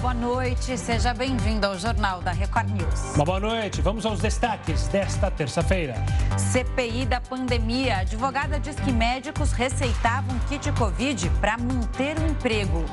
boa 0.00 0.14
noite. 0.14 0.78
Seja 0.78 1.12
bem-vindo 1.12 1.66
ao 1.66 1.76
Jornal 1.76 2.22
da 2.22 2.30
Record 2.30 2.70
News. 2.70 3.14
Uma 3.16 3.24
boa 3.24 3.40
noite. 3.40 3.82
Vamos 3.82 4.06
aos 4.06 4.20
destaques 4.20 4.86
desta 4.88 5.30
terça-feira. 5.30 5.94
CPI 6.36 7.04
da 7.04 7.20
pandemia. 7.20 7.96
A 7.96 8.00
advogada 8.00 8.60
diz 8.60 8.76
que 8.76 8.92
médicos 8.92 9.52
receitavam 9.52 10.38
kit 10.48 10.70
Covid 10.72 11.28
para 11.40 11.58
manter 11.58 12.16
o 12.18 12.26
emprego. 12.26 12.84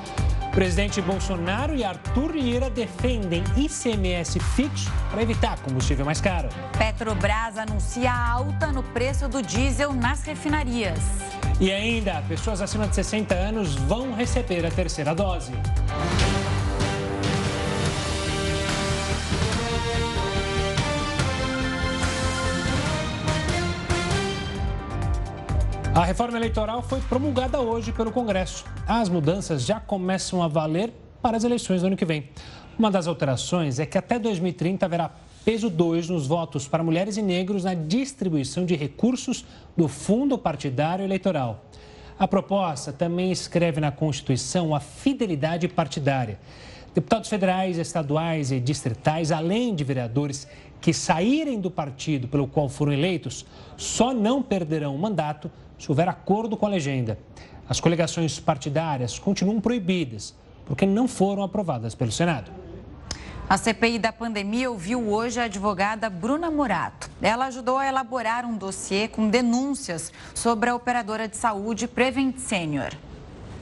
Presidente 0.52 1.02
Bolsonaro 1.02 1.76
e 1.76 1.84
Arthur 1.84 2.32
Lira 2.32 2.70
defendem 2.70 3.44
ICMS 3.58 4.40
fixo 4.40 4.92
para 5.12 5.22
evitar 5.22 5.60
combustível 5.60 6.06
mais 6.06 6.22
caro. 6.22 6.48
Petrobras 6.78 7.58
anuncia 7.58 8.12
alta 8.12 8.68
no 8.68 8.82
preço 8.82 9.28
do 9.28 9.42
diesel 9.42 9.92
nas 9.94 10.24
refinarias. 10.24 11.00
E 11.60 11.72
ainda, 11.72 12.24
pessoas 12.28 12.62
acima 12.62 12.88
de 12.88 12.96
60 12.96 13.36
anos 13.36 13.76
vão 13.76 14.14
receber 14.14 14.66
a 14.66 14.72
terceira 14.72 15.14
dose. 15.14 15.52
A 25.96 26.04
reforma 26.04 26.38
eleitoral 26.38 26.82
foi 26.82 27.00
promulgada 27.00 27.62
hoje 27.62 27.94
pelo 27.94 28.12
Congresso. 28.12 28.66
As 28.86 29.08
mudanças 29.08 29.66
já 29.66 29.80
começam 29.80 30.44
a 30.44 30.48
valer 30.50 30.92
para 31.22 31.38
as 31.38 31.46
eleições 31.46 31.80
do 31.80 31.88
ano 31.88 31.96
que 31.96 32.04
vem. 32.04 32.28
Uma 32.78 32.92
das 32.92 33.08
alterações 33.08 33.80
é 33.80 33.86
que 33.86 33.98
até 33.98 34.20
2030 34.20 34.86
haverá 34.86 35.10
peso 35.46 35.70
2 35.70 36.10
nos 36.10 36.28
votos 36.28 36.68
para 36.68 36.84
mulheres 36.84 37.16
e 37.16 37.22
negros 37.22 37.64
na 37.64 37.74
distribuição 37.74 38.66
de 38.66 38.76
recursos 38.76 39.46
do 39.78 39.88
fundo 39.88 40.38
partidário 40.38 41.06
eleitoral. 41.06 41.64
A 42.20 42.28
proposta 42.28 42.92
também 42.92 43.32
escreve 43.32 43.80
na 43.80 43.90
Constituição 43.90 44.76
a 44.76 44.82
fidelidade 44.82 45.66
partidária. 45.70 46.38
Deputados 46.94 47.30
federais, 47.30 47.78
estaduais 47.78 48.52
e 48.52 48.60
distritais, 48.60 49.32
além 49.32 49.74
de 49.74 49.86
vereadores 49.86 50.46
que 50.82 50.94
saírem 50.94 51.62
do 51.62 51.72
partido 51.72 52.28
pelo 52.28 52.48
qual 52.48 52.68
foram 52.68 52.92
eleitos, 52.92 53.46
só 53.78 54.14
não 54.14 54.44
perderão 54.44 54.94
o 54.94 55.00
mandato 55.00 55.50
se 55.78 55.90
houver 55.90 56.08
acordo 56.08 56.58
com 56.58 56.66
a 56.66 56.70
legenda. 56.70 57.18
As 57.68 57.80
coligações 57.80 58.40
partidárias 58.40 59.18
continuam 59.18 59.60
proibidas, 59.60 60.36
porque 60.66 60.86
não 60.86 61.08
foram 61.08 61.44
aprovadas 61.44 61.96
pelo 61.96 62.12
Senado. 62.12 62.52
A 63.48 63.58
CPI 63.58 64.00
da 64.00 64.12
pandemia 64.12 64.72
ouviu 64.72 65.08
hoje 65.12 65.40
a 65.40 65.44
advogada 65.44 66.10
Bruna 66.10 66.50
Morato. 66.50 67.12
Ela 67.22 67.46
ajudou 67.46 67.78
a 67.78 67.88
elaborar 67.88 68.44
um 68.44 68.58
dossiê 68.58 69.08
com 69.08 69.30
denúncias 69.30 70.12
sobre 70.34 70.70
a 70.70 70.76
operadora 70.76 71.28
de 71.28 71.38
saúde 71.38 71.88
Prevent 71.88 72.40
Senior. 72.40 72.90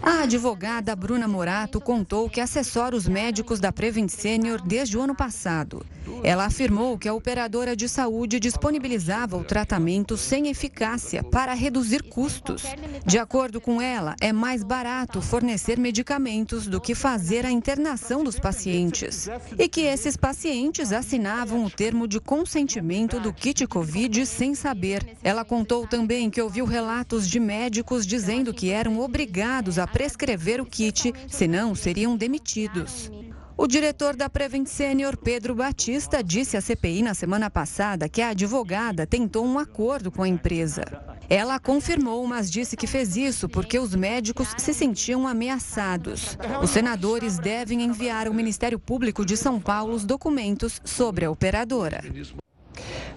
A 0.06 0.24
advogada 0.24 0.94
Bruna 0.98 1.30
Morato 1.30 1.80
contou 1.80 2.30
que 2.30 2.42
assessora 2.42 2.94
os 2.94 3.08
médicos 3.08 3.62
da 3.62 3.72
Prevent 3.72 4.10
Senior 4.10 4.62
desde 4.62 4.98
o 4.98 5.02
ano 5.02 5.16
passado. 5.16 5.86
Ela 6.22 6.46
afirmou 6.46 6.98
que 6.98 7.08
a 7.08 7.14
operadora 7.14 7.74
de 7.74 7.88
saúde 7.88 8.38
disponibilizava 8.38 9.38
o 9.38 9.46
tratamento 9.46 10.18
sem 10.18 10.50
eficácia 10.50 11.24
para 11.24 11.54
reduzir 11.54 12.04
custos. 12.04 12.64
De 13.06 13.18
acordo 13.18 13.62
com 13.62 13.82
ela, 13.82 14.14
é 14.20 14.34
mais 14.34 14.62
barato 14.62 15.22
fornecer 15.22 15.80
medicamentos 15.80 16.68
do 16.68 16.82
que 16.82 16.94
fazer 16.94 17.46
a 17.46 17.52
internação 17.52 18.26
dos 18.26 18.38
pacientes. 18.38 19.30
E 19.58 19.70
que 19.70 19.82
esses 19.82 20.18
pacientes 20.18 20.92
assinavam 20.92 21.64
o 21.64 21.70
termo 21.70 22.10
de 22.10 22.20
consentimento 22.20 23.22
do 23.22 23.32
kit 23.32 23.66
Covid 23.66 24.26
sem 24.26 24.54
saber. 24.54 25.16
Ela 25.24 25.46
contou 25.46 25.88
também 25.88 26.30
que 26.30 26.42
ouviu 26.42 26.66
relatos 26.66 27.28
de 27.28 27.40
médicos 27.40 28.06
dizendo 28.06 28.54
que 28.54 28.70
eram 28.70 29.00
obrigados 29.00 29.80
a 29.80 29.88
prescrever 29.94 30.60
o 30.60 30.66
kit, 30.66 31.14
senão 31.30 31.76
seriam 31.76 32.18
demitidos. 32.18 33.12
O 33.56 33.68
diretor 33.68 34.16
da 34.16 34.28
Prevent 34.28 34.66
Senior, 34.66 35.16
Pedro 35.16 35.54
Batista, 35.54 36.24
disse 36.24 36.58
à 36.58 36.62
CPI 36.62 37.04
na 37.04 37.14
semana 37.14 37.52
passada 37.52 38.10
que 38.10 38.20
a 38.20 38.30
advogada 38.30 39.06
tentou 39.06 39.46
um 39.46 39.60
acordo 39.60 40.12
com 40.12 40.24
a 40.24 40.28
empresa. 40.28 40.84
Ela 41.30 41.60
confirmou, 41.60 42.26
mas 42.28 42.50
disse 42.50 42.76
que 42.76 42.88
fez 42.88 43.16
isso 43.16 43.48
porque 43.48 43.78
os 43.78 43.94
médicos 43.96 44.50
se 44.58 44.74
sentiam 44.74 45.28
ameaçados. 45.28 46.36
Os 46.62 46.72
senadores 46.72 47.38
devem 47.38 47.84
enviar 47.84 48.26
ao 48.28 48.34
Ministério 48.34 48.80
Público 48.80 49.24
de 49.24 49.38
São 49.38 49.60
Paulo 49.60 49.94
os 49.94 50.04
documentos 50.04 50.82
sobre 50.84 51.26
a 51.26 51.32
operadora. 51.32 52.04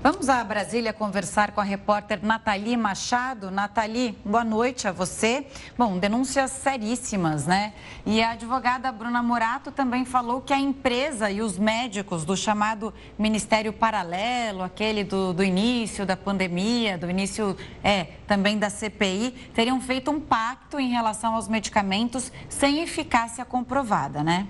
Vamos 0.03 0.29
a 0.29 0.45
Brasília 0.45 0.93
conversar 0.93 1.53
com 1.53 1.61
a 1.61 1.65
repórter 1.65 2.21
Nathalie 2.23 2.77
Machado. 2.77 3.51
Nathalie, 3.51 4.17
boa 4.25 4.45
noite 4.45 4.87
a 4.87 4.93
você. 4.93 5.47
Bom, 5.77 5.99
denúncias 5.99 6.51
seríssimas, 6.51 7.47
né? 7.47 7.73
E 8.05 8.23
a 8.23 8.31
advogada 8.31 8.93
Bruna 8.93 9.23
Morato 9.23 9.73
também 9.73 10.05
falou 10.05 10.41
que 10.43 10.53
a 10.53 10.59
empresa 10.59 11.31
e 11.31 11.41
os 11.41 11.59
médicos 11.59 12.25
do 12.25 12.37
chamado 12.37 12.93
Ministério 13.19 13.73
Paralelo, 13.73 14.63
aquele 14.63 15.03
do, 15.03 15.33
do 15.33 15.43
início 15.43 16.05
da 16.05 16.17
pandemia, 16.17 16.99
do 16.99 17.11
início 17.11 17.57
é, 17.83 18.05
também 18.27 18.59
da 18.59 18.71
CPI, 18.71 19.51
teriam 19.55 19.81
feito 19.81 20.11
um 20.11 20.21
pacto 20.21 20.79
em 20.79 20.91
relação 20.91 21.35
aos 21.35 21.49
medicamentos 21.49 22.31
sem 22.49 22.81
eficácia 22.81 23.45
comprovada, 23.45 24.23
né? 24.23 24.47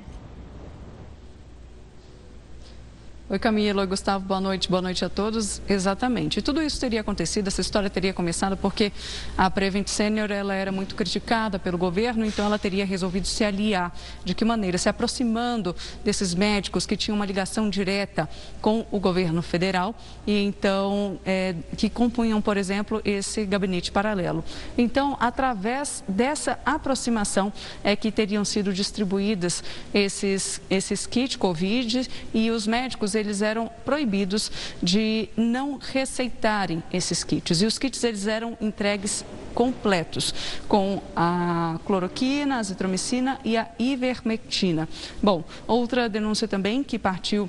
Oi, 3.28 3.40
Camila. 3.40 3.80
Oi, 3.80 3.88
Gustavo. 3.88 4.24
Boa 4.24 4.40
noite. 4.40 4.70
Boa 4.70 4.80
noite 4.80 5.04
a 5.04 5.08
todos. 5.08 5.60
Exatamente. 5.68 6.40
Tudo 6.40 6.62
isso 6.62 6.78
teria 6.78 7.00
acontecido, 7.00 7.48
essa 7.48 7.60
história 7.60 7.90
teria 7.90 8.14
começado 8.14 8.56
porque 8.56 8.92
a 9.36 9.50
Prevent 9.50 9.88
Senior 9.88 10.30
ela 10.30 10.54
era 10.54 10.70
muito 10.70 10.94
criticada 10.94 11.58
pelo 11.58 11.76
governo, 11.76 12.24
então 12.24 12.46
ela 12.46 12.56
teria 12.56 12.86
resolvido 12.86 13.26
se 13.26 13.42
aliar. 13.42 13.92
De 14.24 14.32
que 14.32 14.44
maneira? 14.44 14.78
Se 14.78 14.88
aproximando 14.88 15.74
desses 16.04 16.36
médicos 16.36 16.86
que 16.86 16.96
tinham 16.96 17.16
uma 17.16 17.26
ligação 17.26 17.68
direta 17.68 18.28
com 18.60 18.86
o 18.92 19.00
governo 19.00 19.42
federal 19.42 19.92
e 20.24 20.44
então 20.44 21.18
é, 21.26 21.56
que 21.76 21.90
compunham, 21.90 22.40
por 22.40 22.56
exemplo, 22.56 23.02
esse 23.04 23.44
gabinete 23.44 23.90
paralelo. 23.90 24.44
Então, 24.78 25.16
através 25.18 26.04
dessa 26.06 26.60
aproximação 26.64 27.52
é 27.82 27.96
que 27.96 28.12
teriam 28.12 28.44
sido 28.44 28.72
distribuídas 28.72 29.64
esses, 29.92 30.60
esses 30.70 31.08
kits 31.08 31.34
Covid 31.34 32.08
e 32.32 32.52
os 32.52 32.68
médicos 32.68 33.15
eles 33.16 33.42
eram 33.42 33.70
proibidos 33.84 34.50
de 34.82 35.28
não 35.36 35.78
receitarem 35.78 36.82
esses 36.92 37.24
kits. 37.24 37.60
E 37.60 37.66
os 37.66 37.78
kits 37.78 38.04
eles 38.04 38.26
eram 38.26 38.56
entregues 38.60 39.24
completos, 39.54 40.34
com 40.68 41.02
a 41.16 41.80
cloroquina, 41.86 42.56
a 42.56 42.58
azitromicina 42.58 43.40
e 43.42 43.56
a 43.56 43.66
ivermectina. 43.78 44.86
Bom, 45.22 45.42
outra 45.66 46.08
denúncia 46.08 46.46
também 46.46 46.82
que 46.82 46.98
partiu 46.98 47.48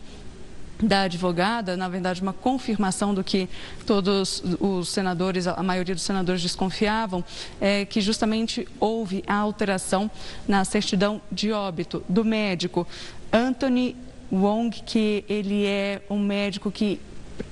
da 0.81 1.01
advogada, 1.01 1.75
na 1.75 1.89
verdade, 1.89 2.21
uma 2.21 2.33
confirmação 2.33 3.13
do 3.13 3.23
que 3.23 3.49
todos 3.85 4.43
os 4.59 4.89
senadores, 4.89 5.47
a 5.47 5.63
maioria 5.63 5.95
dos 5.95 6.03
senadores 6.03 6.41
desconfiavam, 6.41 7.23
é 7.59 7.83
que 7.83 7.99
justamente 7.99 8.67
houve 8.79 9.23
a 9.27 9.35
alteração 9.35 10.09
na 10.47 10.63
certidão 10.63 11.21
de 11.31 11.51
óbito 11.51 12.03
do 12.07 12.23
médico 12.23 12.87
Anthony 13.31 13.95
Wong, 14.31 14.81
que 14.85 15.23
ele 15.29 15.65
é 15.65 16.01
um 16.09 16.19
médico 16.19 16.71
que, 16.71 16.99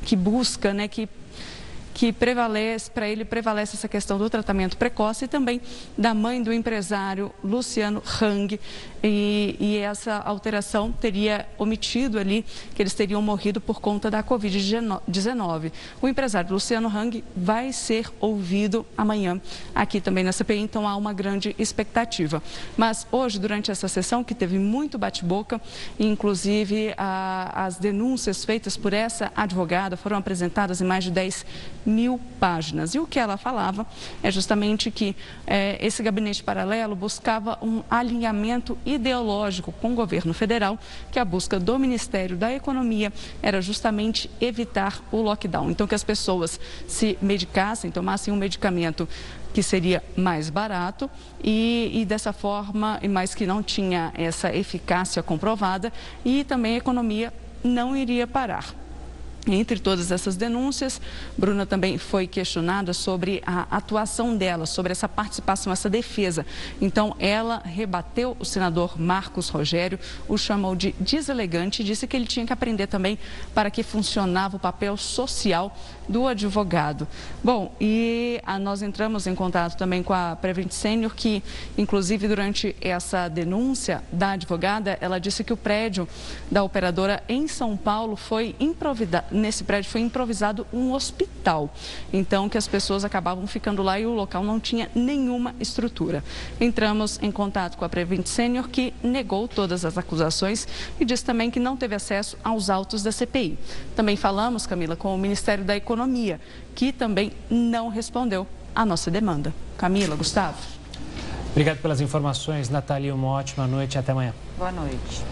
que 0.04 0.16
busca, 0.16 0.74
né, 0.74 0.88
que 0.88 1.08
que 1.96 2.12
prevalece, 2.12 2.92
para 2.92 3.08
ele 3.08 3.24
prevalece 3.24 3.78
essa 3.78 3.88
questão 3.88 4.18
do 4.18 4.30
tratamento 4.30 4.76
precoce 4.76 5.24
e 5.24 5.28
também 5.30 5.62
da 5.98 6.14
mãe 6.14 6.44
do 6.44 6.52
empresário 6.52 7.32
Luciano 7.42 8.04
Hang. 8.22 8.60
E, 9.02 9.56
e 9.60 9.78
essa 9.78 10.16
alteração 10.16 10.92
teria 10.92 11.48
omitido 11.58 12.20
ali 12.20 12.44
que 12.74 12.82
eles 12.82 12.94
teriam 12.94 13.22
morrido 13.22 13.62
por 13.62 13.80
conta 13.80 14.12
da 14.12 14.22
Covid-19. 14.22 15.72
O 16.02 16.08
empresário 16.08 16.52
Luciano 16.52 16.90
Hang 16.90 17.24
vai 17.34 17.72
ser 17.72 18.12
ouvido 18.20 18.86
amanhã 18.98 19.40
aqui 19.74 20.02
também 20.02 20.24
na 20.24 20.34
CPI, 20.34 20.60
então 20.60 20.86
há 20.86 20.98
uma 20.98 21.14
grande 21.14 21.56
expectativa. 21.58 22.44
Mas 22.76 23.08
hoje, 23.10 23.40
durante 23.40 23.72
essa 23.72 23.88
sessão, 23.88 24.22
que 24.22 24.36
teve 24.36 24.60
muito 24.60 24.98
bate-boca, 24.98 25.62
inclusive 25.98 26.94
a, 26.98 27.66
as 27.66 27.78
denúncias 27.78 28.44
feitas 28.44 28.76
por 28.76 28.92
essa 28.92 29.32
advogada 29.34 29.96
foram 29.96 30.18
apresentadas 30.18 30.82
em 30.82 30.86
mais 30.86 31.06
de 31.06 31.12
10 31.12 31.46
mil 31.86 32.20
páginas. 32.40 32.96
E 32.96 33.00
o 33.00 33.08
que 33.08 33.20
ela 33.20 33.38
falava 33.38 33.86
é 34.24 34.32
justamente 34.32 34.90
que 34.90 35.16
é, 35.46 35.78
esse 35.86 36.02
gabinete 36.02 36.44
paralelo 36.44 36.96
buscava 36.96 37.58
um 37.62 37.84
alinhamento 37.90 38.78
ideológico 38.86 39.72
com 39.72 39.92
o 39.92 39.96
governo 39.96 40.34
federal, 40.34 40.80
que 41.12 41.20
a 41.20 41.26
busca 41.26 41.60
do 41.60 41.78
Ministério 41.78 42.36
da 42.36 42.52
Economia 42.54 43.12
era 43.42 43.62
justamente 43.62 44.30
evitar 44.42 45.02
o 45.12 45.22
lockdown. 45.22 45.70
Então, 45.70 45.88
que 45.88 45.96
as 45.96 46.04
pessoas 46.04 46.60
se 46.88 47.18
medicassem, 47.22 47.92
tomassem 47.92 48.34
um 48.34 48.38
medicamento 48.38 49.08
que 49.54 49.64
seria 49.64 50.04
mais 50.18 50.50
barato 50.50 51.10
e, 51.42 51.90
e, 51.94 52.06
dessa 52.06 52.34
forma, 52.34 53.00
mas 53.10 53.34
que 53.34 53.46
não 53.46 53.64
tinha 53.64 54.12
essa 54.14 54.54
eficácia 54.54 55.24
comprovada 55.24 55.94
e 56.26 56.44
também 56.44 56.74
a 56.76 56.78
economia 56.78 57.34
não 57.64 57.96
iria 57.96 58.28
parar. 58.28 58.85
Entre 59.48 59.80
todas 59.80 60.12
essas 60.12 60.36
denúncias, 60.36 61.00
Bruna 61.38 61.66
também 61.66 61.98
foi 61.98 62.26
questionada 62.26 62.94
sobre 62.94 63.44
a 63.46 63.68
atuação 63.70 64.36
dela, 64.36 64.66
sobre 64.66 64.92
essa 64.92 65.08
participação, 65.08 65.72
essa 65.72 65.90
defesa. 65.90 66.46
Então, 66.82 67.16
ela 67.20 67.62
rebateu 67.64 68.36
o 68.40 68.46
senador 68.46 69.00
Marcos 69.00 69.50
Rogério, 69.50 70.00
o 70.28 70.38
chamou 70.38 70.76
de 70.76 70.94
deselegante 71.00 71.82
e 71.82 71.86
disse 71.86 72.08
que 72.08 72.16
ele 72.16 72.26
tinha 72.26 72.46
que 72.46 72.54
aprender 72.54 72.88
também 72.88 73.20
para 73.54 73.70
que 73.70 73.84
funcionava 73.84 74.58
o 74.58 74.60
papel 74.60 74.98
social 74.98 75.78
do 76.08 76.28
advogado. 76.28 77.08
Bom, 77.44 77.74
e 77.80 78.40
a, 78.46 78.60
nós 78.60 78.82
entramos 78.82 79.28
em 79.28 79.36
contato 79.36 79.78
também 79.78 80.04
com 80.04 80.14
a 80.14 80.36
Prevent 80.36 80.72
Senior, 80.72 81.14
que, 81.16 81.44
inclusive, 81.78 82.28
durante 82.28 82.76
essa 82.82 83.28
denúncia 83.28 84.04
da 84.12 84.32
advogada, 84.32 84.98
ela 85.02 85.20
disse 85.20 85.44
que 85.44 85.54
o 85.54 85.58
prédio 85.58 86.08
da 86.50 86.64
operadora 86.64 87.24
em 87.28 87.48
São 87.48 87.76
Paulo 87.78 88.16
foi 88.16 88.56
improvisado 88.60 88.96
nesse 89.32 89.64
prédio 89.64 89.92
foi 89.92 90.02
improvisado 90.02 90.66
um 90.74 90.94
hospital. 90.94 91.74
Então, 92.12 92.50
que 92.50 92.58
as 92.58 92.68
pessoas 92.68 93.06
acabavam 93.06 93.46
ficando 93.48 93.84
lá 93.84 94.00
e 94.00 94.06
o 94.06 94.14
local 94.14 94.44
não 94.44 94.60
tinha 94.60 94.90
nenhuma 94.96 95.54
estrutura. 95.60 96.24
Entramos 96.60 97.20
em 97.22 97.32
contato 97.32 97.78
com 97.78 97.86
a 97.86 97.90
Prevent 97.90 98.26
Senior, 98.26 98.68
que 98.70 98.94
negou 99.04 99.48
todas 99.48 99.86
as 99.86 99.98
acusações 99.98 100.68
e 101.00 101.06
disse 101.06 101.24
também 101.24 101.52
que 101.52 101.60
não 101.60 101.76
teve 101.78 101.96
acesso 101.96 102.38
aos 102.44 102.70
autos 102.70 103.04
da 103.04 103.12
CPI. 103.12 103.58
Também 103.96 104.16
falamos, 104.16 104.66
Camila, 104.66 104.96
com 104.96 105.14
o 105.14 105.18
Ministério 105.18 105.64
da 105.64 105.76
Economia, 105.76 105.95
que 106.74 106.92
também 106.92 107.32
não 107.50 107.90
respondeu 107.90 108.48
à 108.74 108.86
nossa 108.86 109.10
demanda. 109.10 109.54
Camila, 109.78 110.16
Gustavo. 110.16 110.58
Obrigado 111.52 111.78
pelas 111.78 112.02
informações, 112.02 112.70
Natalia. 112.70 113.16
Uma 113.16 113.30
ótima 113.30 113.66
noite 113.66 113.96
e 113.96 113.98
até 113.98 114.12
amanhã. 114.12 114.34
Boa 114.58 114.72
noite. 114.72 115.24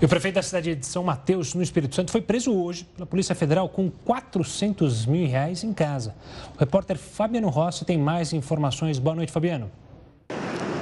E 0.00 0.04
o 0.04 0.08
prefeito 0.08 0.34
da 0.34 0.42
cidade 0.42 0.74
de 0.74 0.84
São 0.84 1.02
Mateus, 1.02 1.54
no 1.54 1.62
Espírito 1.62 1.94
Santo, 1.94 2.10
foi 2.10 2.20
preso 2.20 2.52
hoje 2.52 2.84
pela 2.84 3.06
Polícia 3.06 3.34
Federal 3.34 3.68
com 3.68 3.90
400 3.90 5.06
mil 5.06 5.26
reais 5.26 5.64
em 5.64 5.72
casa. 5.72 6.14
O 6.54 6.60
repórter 6.60 6.98
Fabiano 6.98 7.48
Rossi 7.48 7.84
tem 7.84 7.96
mais 7.96 8.32
informações. 8.32 8.98
Boa 8.98 9.16
noite, 9.16 9.32
Fabiano. 9.32 9.70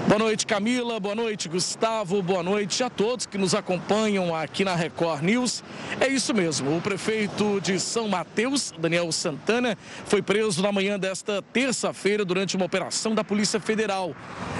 Boa 0.08 0.19
noite, 0.19 0.46
Camila. 0.46 0.99
Boa 0.99 1.14
noite, 1.14 1.49
Gustavo. 1.49 2.20
Boa 2.22 2.43
noite 2.43 2.82
a 2.82 2.90
todos 2.90 3.25
que 3.25 3.38
nos 3.38 3.54
acompanham 3.54 4.34
aqui 4.34 4.64
na 4.64 4.75
Record 4.75 5.22
News. 5.22 5.62
É 6.00 6.08
isso 6.08 6.34
mesmo. 6.34 6.76
O 6.76 6.81
prefeito 6.81 7.60
de 7.60 7.78
São 7.78 8.08
Mateus, 8.08 8.72
Daniel 8.76 9.10
Santana, 9.12 9.78
foi 10.04 10.20
preso 10.20 10.60
na 10.60 10.72
manhã 10.72 10.99
desta 10.99 11.40
terça-feira 11.40 12.25
durante 12.25 12.56
uma 12.56 12.66
operação 12.66 13.14
da 13.14 13.22
Polícia 13.22 13.60
Federal. 13.60 14.14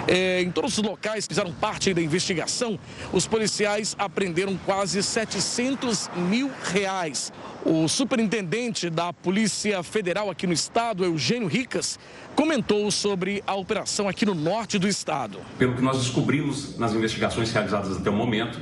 É, 0.07 0.41
em 0.41 0.51
todos 0.51 0.79
os 0.79 0.85
locais 0.85 1.27
que 1.27 1.35
fizeram 1.35 1.53
parte 1.53 1.93
da 1.93 2.01
investigação, 2.01 2.79
os 3.13 3.27
policiais 3.27 3.97
apreenderam 3.99 4.57
quase 4.65 5.03
700 5.03 6.09
mil 6.31 6.53
reais. 6.73 7.33
O 7.65 7.87
superintendente 7.87 8.91
da 8.91 9.13
Polícia 9.13 9.85
Federal 9.85 10.29
aqui 10.29 10.49
no 10.49 10.53
estado, 10.53 11.05
Eugênio 11.05 11.47
Ricas, 11.47 11.97
comentou 12.35 12.91
sobre 12.91 13.41
a 13.47 13.55
operação 13.55 14.09
aqui 14.09 14.27
no 14.27 14.35
norte 14.35 14.81
do 14.81 14.89
estado. 14.89 15.39
Pelo 15.59 15.77
que 15.77 15.81
nós 15.81 15.99
descobrimos 15.99 16.77
nas 16.77 16.93
investigações 16.93 17.53
realizadas 17.53 17.97
até 17.97 18.11
o 18.11 18.13
momento, 18.13 18.59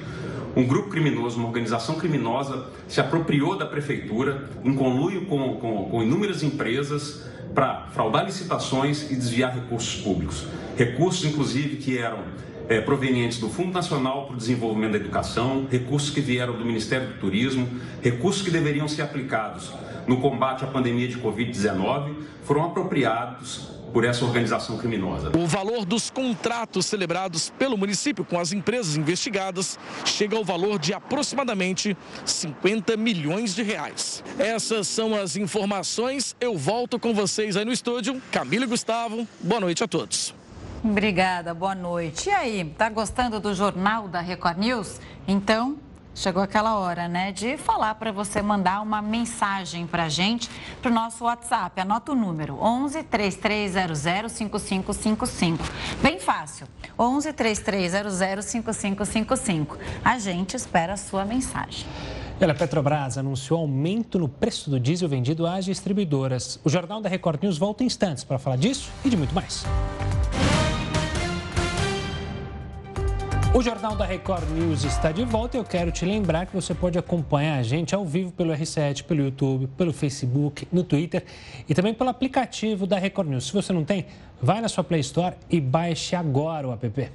um 0.54 0.66
grupo 0.66 0.90
criminoso, 0.90 1.38
uma 1.38 1.48
organização 1.48 1.94
criminosa, 1.94 2.66
se 2.86 3.00
apropriou 3.00 3.56
da 3.56 3.64
prefeitura 3.64 4.50
em 4.62 4.74
conluio 4.74 5.24
com, 5.24 5.54
com, 5.54 5.88
com 5.88 6.02
inúmeras 6.02 6.42
empresas 6.42 7.22
para 7.54 7.86
fraudar 7.92 8.26
licitações 8.26 9.10
e 9.10 9.16
desviar 9.16 9.54
recursos 9.54 9.98
públicos. 10.02 10.44
Recursos, 10.76 11.24
inclusive, 11.24 11.76
que 11.76 11.96
eram 11.96 12.18
é, 12.70 12.80
provenientes 12.80 13.38
do 13.38 13.48
Fundo 13.48 13.72
Nacional 13.72 14.26
para 14.26 14.34
o 14.34 14.36
Desenvolvimento 14.36 14.92
da 14.92 14.98
Educação, 14.98 15.66
recursos 15.68 16.10
que 16.10 16.20
vieram 16.20 16.56
do 16.56 16.64
Ministério 16.64 17.08
do 17.08 17.14
Turismo, 17.14 17.68
recursos 18.00 18.42
que 18.42 18.50
deveriam 18.50 18.86
ser 18.86 19.02
aplicados 19.02 19.72
no 20.06 20.20
combate 20.20 20.64
à 20.64 20.68
pandemia 20.68 21.08
de 21.08 21.18
Covid-19 21.18 22.14
foram 22.44 22.64
apropriados 22.64 23.68
por 23.92 24.04
essa 24.04 24.24
organização 24.24 24.78
criminosa. 24.78 25.32
O 25.36 25.48
valor 25.48 25.84
dos 25.84 26.10
contratos 26.10 26.86
celebrados 26.86 27.52
pelo 27.58 27.76
município 27.76 28.24
com 28.24 28.38
as 28.38 28.52
empresas 28.52 28.96
investigadas 28.96 29.76
chega 30.04 30.36
ao 30.36 30.44
valor 30.44 30.78
de 30.78 30.94
aproximadamente 30.94 31.96
50 32.24 32.96
milhões 32.96 33.52
de 33.52 33.64
reais. 33.64 34.22
Essas 34.38 34.86
são 34.86 35.12
as 35.12 35.34
informações. 35.34 36.36
Eu 36.40 36.56
volto 36.56 37.00
com 37.00 37.12
vocês 37.12 37.56
aí 37.56 37.64
no 37.64 37.72
estúdio. 37.72 38.22
Camila 38.30 38.64
e 38.64 38.68
Gustavo, 38.68 39.26
boa 39.42 39.60
noite 39.60 39.82
a 39.82 39.88
todos. 39.88 40.39
Obrigada, 40.82 41.52
boa 41.52 41.74
noite. 41.74 42.28
E 42.28 42.32
aí, 42.32 42.64
tá 42.76 42.88
gostando 42.88 43.38
do 43.38 43.54
jornal 43.54 44.08
da 44.08 44.20
Record 44.20 44.58
News? 44.58 45.00
Então, 45.28 45.78
Chegou 46.12 46.42
aquela 46.42 46.76
hora, 46.76 47.08
né, 47.08 47.30
de 47.32 47.56
falar 47.56 47.94
para 47.94 48.10
você 48.10 48.42
mandar 48.42 48.82
uma 48.82 49.00
mensagem 49.00 49.86
para 49.86 50.04
a 50.04 50.08
gente, 50.08 50.50
para 50.82 50.90
o 50.90 50.94
nosso 50.94 51.24
WhatsApp. 51.24 51.80
Anota 51.80 52.12
o 52.12 52.14
número, 52.14 52.58
11 52.60 53.04
3300 53.04 54.32
5555. 54.32 55.64
Bem 56.02 56.18
fácil, 56.18 56.66
11 56.98 57.32
3300 57.32 58.44
5555. 58.44 59.78
A 60.04 60.18
gente 60.18 60.56
espera 60.56 60.94
a 60.94 60.96
sua 60.96 61.24
mensagem. 61.24 61.86
A 62.40 62.54
Petrobras 62.54 63.16
anunciou 63.16 63.60
aumento 63.60 64.18
no 64.18 64.28
preço 64.28 64.68
do 64.68 64.80
diesel 64.80 65.08
vendido 65.08 65.46
às 65.46 65.64
distribuidoras. 65.64 66.58
O 66.64 66.68
Jornal 66.68 67.00
da 67.00 67.08
Record 67.08 67.42
News 67.42 67.56
volta 67.56 67.84
em 67.84 67.86
instantes 67.86 68.24
para 68.24 68.38
falar 68.38 68.56
disso 68.56 68.90
e 69.04 69.10
de 69.10 69.16
muito 69.16 69.34
mais. 69.34 69.64
O 73.52 73.60
Jornal 73.60 73.96
da 73.96 74.04
Record 74.04 74.48
News 74.50 74.84
está 74.84 75.10
de 75.10 75.24
volta 75.24 75.56
e 75.56 75.60
eu 75.60 75.64
quero 75.64 75.90
te 75.90 76.04
lembrar 76.04 76.46
que 76.46 76.54
você 76.54 76.72
pode 76.72 76.96
acompanhar 76.96 77.58
a 77.58 77.62
gente 77.64 77.92
ao 77.92 78.06
vivo 78.06 78.30
pelo 78.30 78.52
R7, 78.52 79.02
pelo 79.02 79.24
YouTube, 79.24 79.66
pelo 79.76 79.92
Facebook, 79.92 80.68
no 80.70 80.84
Twitter 80.84 81.24
e 81.68 81.74
também 81.74 81.92
pelo 81.92 82.10
aplicativo 82.10 82.86
da 82.86 82.96
Record 82.96 83.28
News. 83.28 83.48
Se 83.48 83.52
você 83.52 83.72
não 83.72 83.84
tem, 83.84 84.06
vai 84.40 84.60
na 84.60 84.68
sua 84.68 84.84
Play 84.84 85.00
Store 85.00 85.34
e 85.50 85.60
baixe 85.60 86.14
agora 86.14 86.68
o 86.68 86.72
app. 86.72 87.10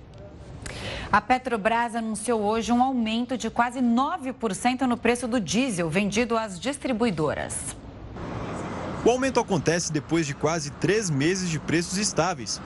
A 1.10 1.22
Petrobras 1.22 1.96
anunciou 1.96 2.42
hoje 2.42 2.70
um 2.70 2.84
aumento 2.84 3.38
de 3.38 3.50
quase 3.50 3.80
9% 3.80 4.82
no 4.82 4.98
preço 4.98 5.30
do 5.30 5.40
diesel 5.40 5.90
vendido 5.90 6.38
às 6.38 6.60
distribuidoras. 6.60 7.78
O 9.06 9.10
aumento 9.10 9.40
acontece 9.40 9.94
depois 9.94 10.28
de 10.28 10.34
quase 10.34 10.70
três 10.72 11.10
meses 11.10 11.50
de 11.50 11.60
preços 11.60 11.98
estáveis. 11.98 12.60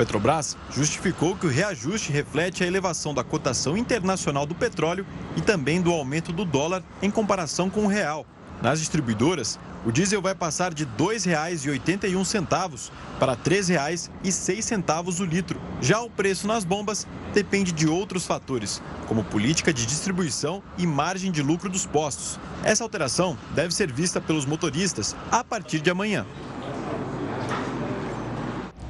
Petrobras 0.00 0.56
justificou 0.70 1.36
que 1.36 1.44
o 1.44 1.50
reajuste 1.50 2.10
reflete 2.10 2.64
a 2.64 2.66
elevação 2.66 3.12
da 3.12 3.22
cotação 3.22 3.76
internacional 3.76 4.46
do 4.46 4.54
petróleo 4.54 5.04
e 5.36 5.42
também 5.42 5.82
do 5.82 5.92
aumento 5.92 6.32
do 6.32 6.42
dólar 6.42 6.82
em 7.02 7.10
comparação 7.10 7.68
com 7.68 7.84
o 7.84 7.86
real. 7.86 8.24
Nas 8.62 8.78
distribuidoras, 8.78 9.58
o 9.84 9.92
diesel 9.92 10.22
vai 10.22 10.34
passar 10.34 10.72
de 10.72 10.84
R$ 10.84 10.90
2,81 10.96 12.90
para 13.18 13.32
R$ 13.32 13.38
3,06 13.44 15.20
o 15.20 15.24
litro. 15.24 15.60
Já 15.82 16.00
o 16.00 16.08
preço 16.08 16.46
nas 16.46 16.64
bombas 16.64 17.06
depende 17.34 17.70
de 17.70 17.86
outros 17.86 18.24
fatores, 18.24 18.82
como 19.06 19.22
política 19.22 19.70
de 19.70 19.84
distribuição 19.84 20.62
e 20.78 20.86
margem 20.86 21.30
de 21.30 21.42
lucro 21.42 21.68
dos 21.68 21.84
postos. 21.84 22.40
Essa 22.64 22.84
alteração 22.84 23.36
deve 23.54 23.74
ser 23.74 23.92
vista 23.92 24.18
pelos 24.18 24.46
motoristas 24.46 25.14
a 25.30 25.44
partir 25.44 25.80
de 25.80 25.90
amanhã. 25.90 26.24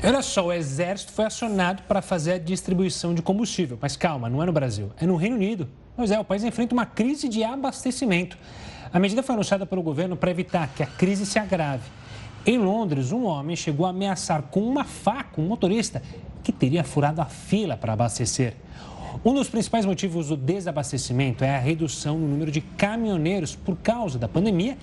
Olha 0.02 0.22
só, 0.22 0.46
o 0.46 0.52
Exército 0.52 1.12
foi 1.12 1.26
acionado 1.26 1.82
para 1.82 2.00
fazer 2.00 2.32
a 2.32 2.38
distribuição 2.38 3.12
de 3.12 3.20
combustível. 3.20 3.78
Mas 3.78 3.96
calma, 3.96 4.30
não 4.30 4.42
é 4.42 4.46
no 4.46 4.52
Brasil, 4.52 4.90
é 4.98 5.06
no 5.06 5.14
Reino 5.14 5.36
Unido. 5.36 5.68
Pois 5.94 6.10
é, 6.10 6.18
o 6.18 6.24
país 6.24 6.42
enfrenta 6.42 6.72
uma 6.72 6.86
crise 6.86 7.28
de 7.28 7.44
abastecimento. 7.44 8.38
A 8.90 8.98
medida 8.98 9.22
foi 9.22 9.34
anunciada 9.34 9.66
pelo 9.66 9.82
governo 9.82 10.16
para 10.16 10.30
evitar 10.30 10.68
que 10.74 10.82
a 10.82 10.86
crise 10.86 11.26
se 11.26 11.38
agrave. 11.38 11.84
Em 12.46 12.56
Londres, 12.56 13.12
um 13.12 13.24
homem 13.26 13.54
chegou 13.54 13.84
a 13.84 13.90
ameaçar 13.90 14.44
com 14.44 14.62
uma 14.62 14.84
faca 14.84 15.38
um 15.38 15.46
motorista 15.46 16.02
que 16.42 16.50
teria 16.50 16.82
furado 16.82 17.20
a 17.20 17.26
fila 17.26 17.76
para 17.76 17.92
abastecer. 17.92 18.54
Um 19.22 19.34
dos 19.34 19.50
principais 19.50 19.84
motivos 19.84 20.28
do 20.28 20.36
desabastecimento 20.36 21.44
é 21.44 21.54
a 21.54 21.58
redução 21.58 22.18
no 22.18 22.26
número 22.26 22.50
de 22.50 22.62
caminhoneiros 22.62 23.54
por 23.54 23.76
causa 23.76 24.18
da 24.18 24.26
pandemia 24.26 24.78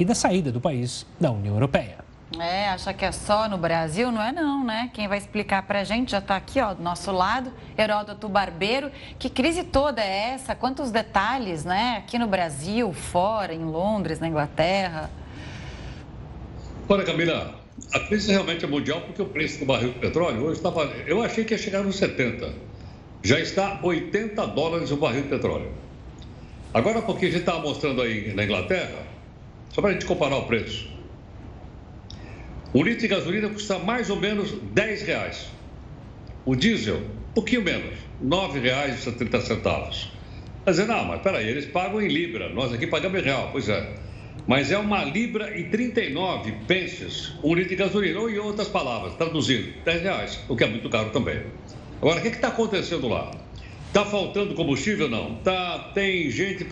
e 0.00 0.06
da 0.06 0.14
saída 0.14 0.50
do 0.50 0.60
país 0.60 1.04
da 1.20 1.30
União 1.30 1.52
Europeia. 1.52 2.03
É, 2.40 2.68
acha 2.68 2.92
que 2.92 3.04
é 3.04 3.12
só 3.12 3.48
no 3.48 3.56
Brasil? 3.56 4.10
Não 4.10 4.20
é 4.20 4.32
não, 4.32 4.64
né? 4.64 4.90
Quem 4.92 5.06
vai 5.06 5.18
explicar 5.18 5.62
para 5.62 5.80
a 5.80 5.84
gente 5.84 6.10
já 6.10 6.18
está 6.18 6.36
aqui, 6.36 6.60
ó, 6.60 6.74
do 6.74 6.82
nosso 6.82 7.12
lado, 7.12 7.52
Heródoto 7.78 8.28
Barbeiro. 8.28 8.90
Que 9.18 9.30
crise 9.30 9.62
toda 9.62 10.02
é 10.02 10.32
essa? 10.34 10.54
Quantos 10.54 10.90
detalhes, 10.90 11.64
né? 11.64 11.96
Aqui 11.98 12.18
no 12.18 12.26
Brasil, 12.26 12.92
fora, 12.92 13.54
em 13.54 13.64
Londres, 13.64 14.18
na 14.18 14.28
Inglaterra. 14.28 15.10
Olha, 16.88 17.04
Camila, 17.04 17.54
a 17.92 18.00
crise 18.00 18.32
realmente 18.32 18.64
é 18.64 18.68
mundial 18.68 19.00
porque 19.02 19.22
o 19.22 19.26
preço 19.26 19.60
do 19.60 19.66
barril 19.66 19.92
de 19.92 19.98
petróleo 20.00 20.44
hoje 20.44 20.56
estava... 20.58 20.84
Eu 21.06 21.22
achei 21.22 21.44
que 21.44 21.54
ia 21.54 21.58
chegar 21.58 21.82
nos 21.82 21.96
70. 21.96 22.52
Já 23.22 23.38
está 23.38 23.78
80 23.82 24.44
dólares 24.48 24.90
o 24.90 24.96
barril 24.96 25.22
de 25.22 25.28
petróleo. 25.28 25.72
Agora, 26.72 27.00
porque 27.00 27.26
a 27.26 27.28
gente 27.28 27.40
estava 27.40 27.60
mostrando 27.60 28.02
aí 28.02 28.34
na 28.34 28.44
Inglaterra, 28.44 29.06
só 29.70 29.80
para 29.80 29.90
a 29.90 29.92
gente 29.92 30.04
comparar 30.04 30.36
o 30.36 30.46
preço. 30.46 30.93
O 32.74 32.82
litro 32.82 33.02
de 33.02 33.06
gasolina 33.06 33.48
custa 33.50 33.78
mais 33.78 34.10
ou 34.10 34.16
menos 34.16 34.50
10 34.50 35.02
reais. 35.02 35.46
O 36.44 36.56
diesel, 36.56 36.96
um 36.96 37.32
pouquinho 37.32 37.62
menos, 37.62 37.94
R$ 38.20 38.26
9,70. 38.26 40.08
Quer 40.64 40.70
dizer, 40.70 40.86
não, 40.88 41.04
mas 41.04 41.22
peraí, 41.22 41.48
eles 41.48 41.66
pagam 41.66 42.02
em 42.02 42.08
Libra, 42.08 42.48
nós 42.48 42.72
aqui 42.72 42.88
pagamos 42.88 43.20
em 43.20 43.22
real. 43.22 43.50
Pois 43.52 43.68
é. 43.68 43.94
mas 44.48 44.72
é 44.72 44.78
uma 44.78 45.04
libra 45.04 45.56
e 45.56 45.68
39 45.68 46.52
pences 46.66 47.32
um 47.44 47.54
litro 47.54 47.70
de 47.70 47.76
gasolina, 47.76 48.18
ou 48.18 48.28
em 48.28 48.38
outras 48.38 48.66
palavras, 48.66 49.14
traduzindo, 49.14 49.72
10 49.84 50.02
reais, 50.02 50.40
o 50.48 50.56
que 50.56 50.64
é 50.64 50.66
muito 50.66 50.90
caro 50.90 51.10
também. 51.10 51.42
Agora, 52.02 52.18
o 52.18 52.22
que 52.22 52.28
está 52.28 52.48
acontecendo 52.48 53.06
lá? 53.06 53.30
Está 53.86 54.04
faltando 54.04 54.52
combustível? 54.54 55.08
Não. 55.08 55.36
Tá, 55.36 55.92
tem 55.94 56.28
gente, 56.28 56.64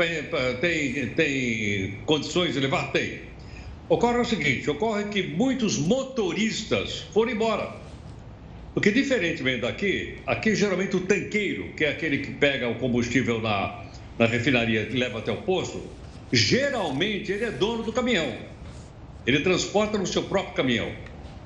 tem, 0.61 1.07
tem 1.11 1.99
condições 2.05 2.55
de 2.55 2.59
levar? 2.61 2.91
Tem. 2.91 3.32
Ocorre 3.93 4.21
o 4.21 4.25
seguinte, 4.25 4.71
ocorre 4.71 5.05
que 5.11 5.23
muitos 5.23 5.77
motoristas 5.77 7.01
foram 7.13 7.33
embora. 7.33 7.75
Porque 8.73 8.91
diferentemente 8.91 9.61
daqui, 9.61 10.17
aqui 10.27 10.55
geralmente 10.55 10.97
o 10.97 11.01
tanqueiro, 11.01 11.75
que 11.77 11.85
é 11.85 11.91
aquele 11.91 12.17
que 12.25 12.31
pega 12.31 12.71
o 12.71 12.77
combustível 12.77 13.39
na, 13.43 13.85
na 14.19 14.25
refinaria 14.25 14.89
e 14.91 14.97
leva 14.97 15.19
até 15.19 15.31
o 15.31 15.43
posto, 15.43 15.83
geralmente 16.33 17.33
ele 17.33 17.45
é 17.45 17.51
dono 17.51 17.83
do 17.83 17.93
caminhão. 17.93 18.35
Ele 19.27 19.41
transporta 19.41 19.99
no 19.99 20.07
seu 20.07 20.23
próprio 20.23 20.55
caminhão. 20.55 20.91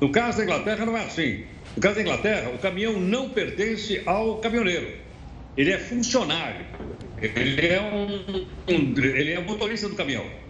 No 0.00 0.12
caso 0.12 0.38
da 0.38 0.44
Inglaterra 0.44 0.86
não 0.86 0.96
é 0.96 1.02
assim. 1.02 1.46
No 1.74 1.82
caso 1.82 1.96
da 1.96 2.02
Inglaterra, 2.02 2.50
o 2.50 2.58
caminhão 2.58 2.92
não 3.00 3.28
pertence 3.28 4.02
ao 4.06 4.36
caminhoneiro. 4.36 4.86
Ele 5.56 5.72
é 5.72 5.78
funcionário. 5.78 6.64
Ele 7.20 7.66
é 7.66 7.82
um, 7.82 8.94
ele 8.96 9.32
é 9.32 9.40
motorista 9.40 9.88
do 9.88 9.96
caminhão. 9.96 10.45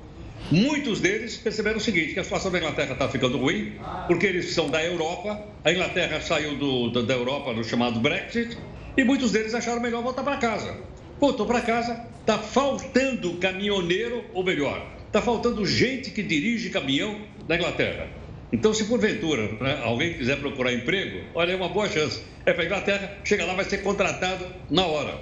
Muitos 0.51 1.01
deles 1.01 1.37
perceberam 1.37 1.79
o 1.79 1.81
seguinte, 1.81 2.15
que 2.15 2.21
a 2.21 2.25
situação 2.25 2.53
da 2.53 2.59
Inglaterra 2.59 2.93
está 2.93 3.09
ficando 3.09 3.37
ruim, 3.37 3.73
porque 4.07 4.27
eles 4.27 4.53
são 4.53 4.71
da 4.71 4.83
Europa, 4.83 5.45
a 5.65 5.73
Inglaterra 5.73 6.21
saiu 6.21 6.57
do, 6.57 7.03
da 7.03 7.15
Europa 7.15 7.53
no 7.53 7.65
chamado 7.65 7.99
Brexit, 7.99 8.57
e 8.97 9.03
muitos 9.03 9.33
deles 9.33 9.55
acharam 9.55 9.81
melhor 9.81 10.05
voltar 10.05 10.23
para 10.23 10.37
casa. 10.37 10.79
Voltou 11.19 11.47
para 11.47 11.61
casa, 11.63 12.01
está 12.21 12.39
faltando 12.39 13.35
caminhoneiro, 13.39 14.25
ou 14.33 14.45
melhor, 14.45 14.87
está 15.07 15.21
faltando 15.21 15.67
gente 15.67 16.13
que 16.13 16.23
dirige 16.23 16.71
caminhão 16.71 17.23
na 17.49 17.57
Inglaterra. 17.57 18.09
Então, 18.53 18.73
se 18.73 18.85
porventura 18.85 19.49
né, 19.61 19.81
alguém 19.83 20.15
quiser 20.15 20.39
procurar 20.39 20.73
emprego, 20.73 21.25
olha, 21.35 21.53
é 21.53 21.57
uma 21.57 21.69
boa 21.69 21.89
chance. 21.89 22.23
É 22.45 22.53
para 22.53 22.63
a 22.63 22.67
Inglaterra, 22.67 23.19
chega 23.25 23.45
lá, 23.45 23.55
vai 23.55 23.65
ser 23.65 23.79
contratado 23.79 24.47
na 24.71 24.87
hora. 24.87 25.19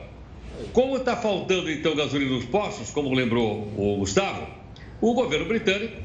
Como 0.74 0.98
está 0.98 1.16
faltando, 1.16 1.70
então, 1.70 1.96
gasolina 1.96 2.32
nos 2.32 2.44
postos, 2.44 2.90
como 2.90 3.14
lembrou 3.14 3.72
o 3.76 3.96
Gustavo, 3.96 4.63
o 5.00 5.14
governo 5.14 5.46
britânico, 5.46 5.96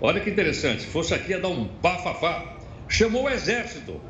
olha 0.00 0.20
que 0.20 0.30
interessante, 0.30 0.82
se 0.82 0.88
fosse 0.88 1.14
aqui 1.14 1.30
ia 1.30 1.40
dar 1.40 1.48
um 1.48 1.64
bafafá, 1.64 2.56
chamou 2.88 3.24
o 3.24 3.30
exército. 3.30 4.00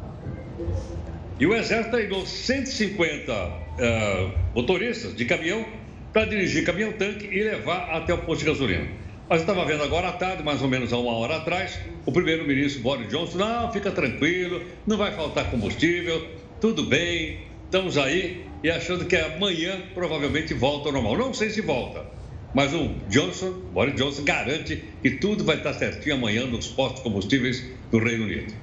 E 1.38 1.46
o 1.46 1.54
exército 1.54 1.90
treinou 1.90 2.26
150 2.26 3.32
uh, 3.32 4.32
motoristas 4.54 5.14
de 5.14 5.24
caminhão 5.24 5.64
para 6.12 6.24
dirigir 6.24 6.64
caminhão-tanque 6.64 7.26
e 7.26 7.42
levar 7.42 7.90
até 7.90 8.12
o 8.12 8.18
posto 8.18 8.40
de 8.40 8.50
gasolina. 8.50 8.88
Mas 9.28 9.42
estava 9.42 9.64
vendo 9.64 9.82
agora 9.82 10.08
à 10.08 10.12
tarde, 10.12 10.42
mais 10.42 10.62
ou 10.62 10.68
menos 10.68 10.92
há 10.92 10.98
uma 10.98 11.12
hora 11.12 11.36
atrás, 11.36 11.78
o 12.06 12.10
primeiro-ministro 12.10 12.82
Boris 12.82 13.08
Johnson, 13.08 13.38
não, 13.38 13.70
fica 13.70 13.90
tranquilo, 13.90 14.62
não 14.86 14.96
vai 14.96 15.12
faltar 15.12 15.50
combustível, 15.50 16.26
tudo 16.60 16.82
bem, 16.84 17.40
estamos 17.66 17.98
aí 17.98 18.46
e 18.64 18.70
achando 18.70 19.04
que 19.04 19.14
amanhã 19.14 19.82
provavelmente 19.94 20.54
volta 20.54 20.88
ao 20.88 20.92
normal. 20.92 21.16
Não 21.16 21.34
sei 21.34 21.50
se 21.50 21.60
volta, 21.60 22.04
mas 22.54 22.72
o 22.74 22.90
Johnson, 23.08 23.52
Boris 23.72 23.94
Johnson, 23.94 24.24
garante 24.24 24.84
que 25.02 25.10
tudo 25.12 25.44
vai 25.44 25.56
estar 25.56 25.74
certinho 25.74 26.14
amanhã 26.16 26.46
nos 26.46 26.68
postos 26.68 27.02
combustíveis 27.02 27.64
do 27.90 27.98
Reino 27.98 28.24
Unido. 28.24 28.54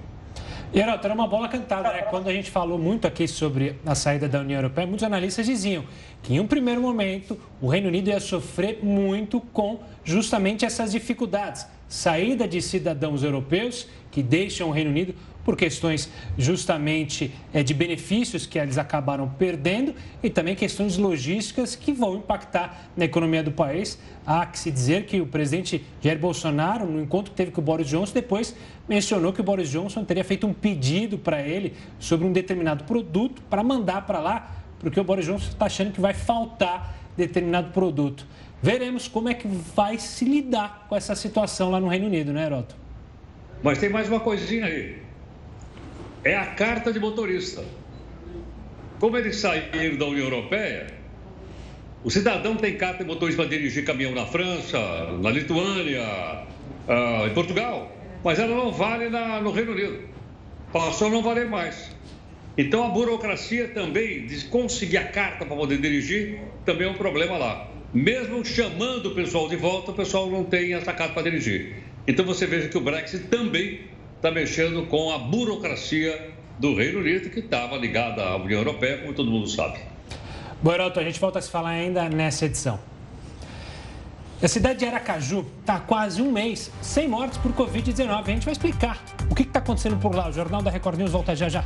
E, 0.74 0.80
era 0.82 1.14
uma 1.14 1.28
bola 1.28 1.48
cantada, 1.48 1.92
né? 1.94 2.02
Quando 2.02 2.28
a 2.28 2.34
gente 2.34 2.52
falou 2.52 2.78
muito 2.78 3.08
aqui 3.08 3.28
sobre 3.28 3.76
a 3.86 3.96
saída 3.96 4.28
da 4.28 4.42
União 4.42 4.58
Europeia, 4.58 4.86
muitos 4.86 5.06
analistas 5.06 5.46
diziam 5.46 5.86
que, 6.22 6.34
em 6.34 6.40
um 6.40 6.48
primeiro 6.48 6.82
momento, 6.82 7.40
o 7.62 7.68
Reino 7.70 7.88
Unido 7.88 8.10
ia 8.10 8.20
sofrer 8.20 8.80
muito 8.84 9.40
com 9.40 9.80
justamente 10.04 10.66
essas 10.66 10.92
dificuldades. 10.92 11.66
Saída 11.88 12.48
de 12.48 12.62
cidadãos 12.62 13.24
europeus 13.24 13.88
que 14.12 14.22
deixam 14.22 14.70
o 14.70 14.72
Reino 14.72 14.90
Unido 14.90 15.16
por 15.46 15.56
questões 15.56 16.10
justamente 16.38 17.32
é, 17.54 17.62
de 17.62 17.74
benefícios 17.74 18.48
que 18.48 18.58
eles 18.58 18.80
acabaram 18.80 19.30
perdendo 19.30 19.94
e 20.24 20.30
também 20.30 20.56
questões 20.56 20.98
logísticas 20.98 21.76
que 21.76 21.94
vão 21.94 22.16
impactar 22.16 22.90
na 22.98 23.06
economia 23.06 23.44
do 23.44 23.52
país. 23.52 24.00
Há 24.26 24.48
que 24.48 24.58
se 24.58 24.72
dizer 24.72 25.06
que 25.06 25.22
o 25.22 25.28
presidente 25.28 25.86
Jair 26.02 26.18
Bolsonaro, 26.18 26.88
no 26.88 27.00
encontro 27.00 27.32
que 27.32 27.38
teve 27.38 27.52
com 27.52 27.62
o 27.62 27.64
Boris 27.64 27.88
Johnson, 27.88 28.12
depois 28.12 28.56
mencionou 28.90 29.32
que 29.32 29.40
o 29.40 29.44
Boris 29.44 29.70
Johnson 29.70 30.04
teria 30.04 30.24
feito 30.24 30.48
um 30.48 30.54
pedido 30.54 31.20
para 31.20 31.42
ele 31.42 31.74
sobre 32.00 32.26
um 32.26 32.34
determinado 32.34 32.84
produto 32.86 33.44
para 33.48 33.64
mandar 33.64 34.02
para 34.08 34.20
lá, 34.20 34.52
porque 34.80 35.00
o 35.00 35.04
Boris 35.04 35.26
Johnson 35.26 35.50
está 35.50 35.68
achando 35.68 35.92
que 35.92 36.02
vai 36.02 36.16
faltar 36.16 36.98
determinado 37.16 37.72
produto. 37.72 38.26
Veremos 38.64 39.08
como 39.08 39.30
é 39.30 39.34
que 39.36 39.48
vai 39.48 40.00
se 40.00 40.26
lidar 40.26 40.88
com 40.90 40.96
essa 40.96 41.14
situação 41.14 41.70
lá 41.70 41.80
no 41.80 41.88
Reino 41.88 42.08
Unido, 42.08 42.34
né, 42.34 42.46
Heroto? 42.46 42.76
Mas 43.62 43.78
tem 43.78 43.90
mais 43.90 44.10
uma 44.10 44.20
coisinha 44.20 44.66
aí 44.66 45.05
é 46.26 46.36
a 46.36 46.48
carta 46.48 46.92
de 46.92 47.00
motorista. 47.00 47.64
Como 49.00 49.16
eles 49.16 49.38
saíram 49.38 49.96
da 49.98 50.06
União 50.08 50.26
Europeia, 50.26 50.88
o 52.04 52.10
cidadão 52.10 52.56
tem 52.56 52.76
carta 52.76 53.04
de 53.04 53.10
motorista 53.10 53.44
para 53.44 53.52
dirigir 53.52 53.86
caminhão 53.86 54.14
na 54.14 54.26
França, 54.26 54.80
na 55.22 55.30
Lituânia, 55.30 56.02
uh, 56.88 57.28
em 57.28 57.34
Portugal, 57.34 57.96
mas 58.24 58.40
ela 58.40 58.56
não 58.56 58.72
vale 58.72 59.08
na, 59.08 59.40
no 59.40 59.52
Reino 59.52 59.74
Unido. 59.74 60.00
Passou 60.74 61.08
a 61.08 61.12
não 61.12 61.22
valer 61.22 61.48
mais. 61.48 61.92
Então 62.58 62.86
a 62.86 62.90
burocracia 62.90 63.68
também 63.68 64.26
de 64.26 64.46
conseguir 64.46 64.98
a 64.98 65.04
carta 65.04 65.46
para 65.46 65.56
poder 65.56 65.78
dirigir 65.78 66.40
também 66.66 66.88
é 66.88 66.90
um 66.90 66.96
problema 66.96 67.38
lá. 67.38 67.70
Mesmo 67.94 68.44
chamando 68.44 69.08
o 69.08 69.16
pessoal 69.16 69.48
de 69.48 69.58
volta, 69.58 69.92
o 69.92 69.94
pessoal 69.94 70.30
não 70.30 70.44
tem 70.44 70.74
essa 70.74 70.92
carta 70.92 71.14
para 71.14 71.24
dirigir. 71.24 71.84
Então 72.08 72.26
você 72.26 72.48
veja 72.48 72.68
que 72.68 72.78
o 72.78 72.82
Brexit 72.82 73.26
também 73.28 73.82
está 74.16 74.32
mexendo 74.32 74.88
com 74.88 75.12
a 75.12 75.18
burocracia 75.18 76.34
do 76.60 76.76
Reino 76.76 77.00
Unido, 77.00 77.30
que 77.30 77.40
estava 77.40 77.76
ligada 77.76 78.24
à 78.24 78.36
União 78.38 78.60
Europeia, 78.60 79.00
como 79.00 79.14
todo 79.14 79.30
mundo 79.30 79.48
sabe. 79.48 79.80
Boiroto, 80.62 81.00
a 81.00 81.04
gente 81.04 81.20
volta 81.20 81.40
a 81.40 81.42
se 81.42 81.50
falar 81.50 81.70
ainda 81.70 82.10
nessa 82.10 82.46
edição. 82.46 82.80
A 84.42 84.48
cidade 84.48 84.80
de 84.80 84.86
Aracaju 84.86 85.46
está 85.62 85.80
quase 85.80 86.22
um 86.22 86.32
mês 86.32 86.72
sem 86.82 87.08
mortes 87.08 87.38
por 87.38 87.52
Covid-19. 87.54 88.22
A 88.22 88.24
gente 88.24 88.46
vai 88.46 88.52
explicar 88.52 89.04
o 89.30 89.36
que 89.36 89.44
está 89.44 89.60
acontecendo 89.60 89.98
por 89.98 90.14
lá. 90.14 90.30
O 90.30 90.32
Jornal 90.32 90.62
da 90.62 90.70
Record 90.70 90.98
News 90.98 91.12
volta 91.12 91.36
já 91.36 91.48
já. 91.48 91.64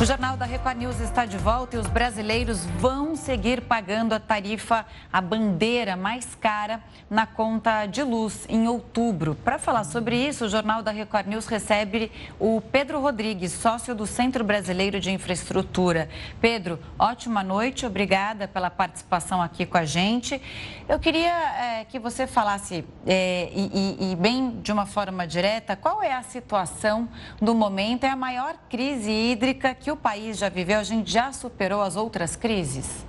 O 0.00 0.04
Jornal 0.06 0.34
da 0.34 0.46
Record 0.46 0.78
News 0.78 0.98
está 0.98 1.26
de 1.26 1.36
volta 1.36 1.76
e 1.76 1.78
os 1.78 1.86
brasileiros 1.86 2.64
vão 2.78 3.14
seguir 3.14 3.60
pagando 3.60 4.14
a 4.14 4.18
tarifa, 4.18 4.86
a 5.12 5.20
bandeira 5.20 5.94
mais 5.94 6.34
cara 6.34 6.82
na 7.10 7.26
conta 7.26 7.84
de 7.84 8.02
luz 8.02 8.46
em 8.48 8.66
outubro. 8.66 9.34
Para 9.34 9.58
falar 9.58 9.84
sobre 9.84 10.16
isso, 10.16 10.46
o 10.46 10.48
Jornal 10.48 10.82
da 10.82 10.90
Record 10.90 11.26
News 11.26 11.46
recebe 11.46 12.10
o 12.38 12.62
Pedro 12.62 12.98
Rodrigues, 12.98 13.52
sócio 13.52 13.94
do 13.94 14.06
Centro 14.06 14.42
Brasileiro 14.42 14.98
de 14.98 15.10
Infraestrutura. 15.10 16.08
Pedro, 16.40 16.78
ótima 16.98 17.44
noite, 17.44 17.84
obrigada 17.84 18.48
pela 18.48 18.70
participação 18.70 19.42
aqui 19.42 19.66
com 19.66 19.76
a 19.76 19.84
gente. 19.84 20.40
Eu 20.88 20.98
queria 20.98 21.30
é, 21.30 21.84
que 21.84 21.98
você 21.98 22.26
falasse, 22.26 22.86
é, 23.06 23.50
e, 23.52 24.12
e, 24.12 24.16
bem 24.16 24.62
de 24.62 24.72
uma 24.72 24.86
forma 24.86 25.26
direta, 25.26 25.76
qual 25.76 26.02
é 26.02 26.14
a 26.14 26.22
situação 26.22 27.06
do 27.38 27.54
momento, 27.54 28.04
é 28.04 28.08
a 28.08 28.16
maior 28.16 28.56
crise 28.70 29.10
hídrica 29.10 29.74
que 29.74 29.89
o 29.90 29.96
país 29.96 30.38
já 30.38 30.48
viveu? 30.48 30.78
A 30.78 30.82
gente 30.82 31.10
já 31.10 31.32
superou 31.32 31.82
as 31.82 31.96
outras 31.96 32.36
crises? 32.36 33.04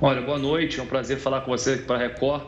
Olha, 0.00 0.20
boa 0.20 0.38
noite, 0.38 0.80
é 0.80 0.82
um 0.82 0.86
prazer 0.86 1.18
falar 1.18 1.42
com 1.42 1.50
você 1.50 1.76
para 1.76 1.96
a 1.96 1.98
Record. 1.98 2.44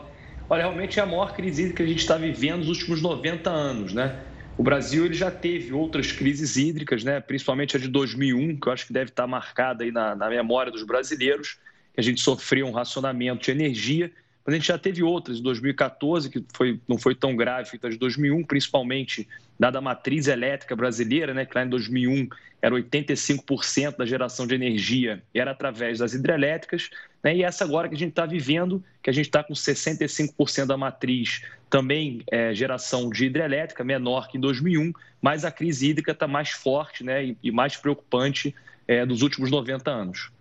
Olha, 0.49 0.63
realmente 0.63 0.99
é 0.99 1.03
a 1.03 1.05
maior 1.05 1.33
crise 1.33 1.73
que 1.73 1.81
a 1.81 1.85
gente 1.85 1.99
está 1.99 2.17
vivendo 2.17 2.59
nos 2.59 2.67
últimos 2.67 3.01
90 3.01 3.49
anos, 3.49 3.93
né? 3.93 4.19
O 4.57 4.63
Brasil 4.63 5.05
ele 5.05 5.13
já 5.13 5.29
teve 5.29 5.73
outras 5.73 6.11
crises 6.11 6.55
hídricas, 6.55 7.03
né? 7.03 7.19
principalmente 7.19 7.75
a 7.75 7.79
de 7.79 7.89
2001, 7.89 8.57
que 8.57 8.67
eu 8.67 8.71
acho 8.71 8.87
que 8.87 8.93
deve 8.93 9.09
estar 9.09 9.27
marcada 9.27 9.83
aí 9.83 9.91
na, 9.91 10.15
na 10.15 10.29
memória 10.29 10.71
dos 10.71 10.83
brasileiros, 10.83 11.57
que 11.93 11.99
a 11.99 12.03
gente 12.03 12.21
sofreu 12.21 12.65
um 12.65 12.71
racionamento 12.71 13.43
de 13.43 13.51
energia 13.51 14.11
mas 14.45 14.53
a 14.53 14.57
gente 14.57 14.67
já 14.67 14.77
teve 14.77 15.01
outras, 15.01 15.39
em 15.39 15.41
2014, 15.41 16.29
que 16.29 16.45
foi, 16.53 16.79
não 16.87 16.99
foi 16.99 17.15
tão 17.15 17.35
grave, 17.35 17.71
feita 17.71 17.89
de 17.89 17.97
2001, 17.97 18.43
principalmente 18.43 19.27
dada 19.59 19.79
a 19.79 19.81
matriz 19.81 20.27
elétrica 20.27 20.75
brasileira, 20.75 21.33
né, 21.33 21.45
que 21.45 21.57
lá 21.57 21.65
em 21.65 21.69
2001 21.69 22.29
era 22.61 22.75
85% 22.75 23.97
da 23.97 24.05
geração 24.05 24.45
de 24.45 24.53
energia 24.53 25.23
era 25.33 25.51
através 25.51 25.99
das 25.99 26.13
hidrelétricas, 26.13 26.89
né, 27.23 27.35
e 27.35 27.43
essa 27.43 27.63
agora 27.63 27.89
que 27.89 27.95
a 27.95 27.97
gente 27.97 28.09
está 28.09 28.25
vivendo, 28.25 28.83
que 29.01 29.09
a 29.09 29.13
gente 29.13 29.25
está 29.25 29.43
com 29.43 29.53
65% 29.53 30.65
da 30.67 30.77
matriz 30.77 31.41
também 31.67 32.21
é, 32.29 32.53
geração 32.53 33.09
de 33.09 33.25
hidrelétrica, 33.25 33.83
menor 33.83 34.27
que 34.27 34.37
em 34.37 34.41
2001, 34.41 34.93
mas 35.19 35.43
a 35.43 35.51
crise 35.51 35.89
hídrica 35.89 36.11
está 36.11 36.27
mais 36.27 36.51
forte 36.51 37.03
né, 37.03 37.25
e, 37.25 37.37
e 37.41 37.51
mais 37.51 37.77
preocupante 37.77 38.53
é, 38.87 39.05
dos 39.05 39.23
últimos 39.23 39.49
90 39.49 39.89
anos. 39.89 40.34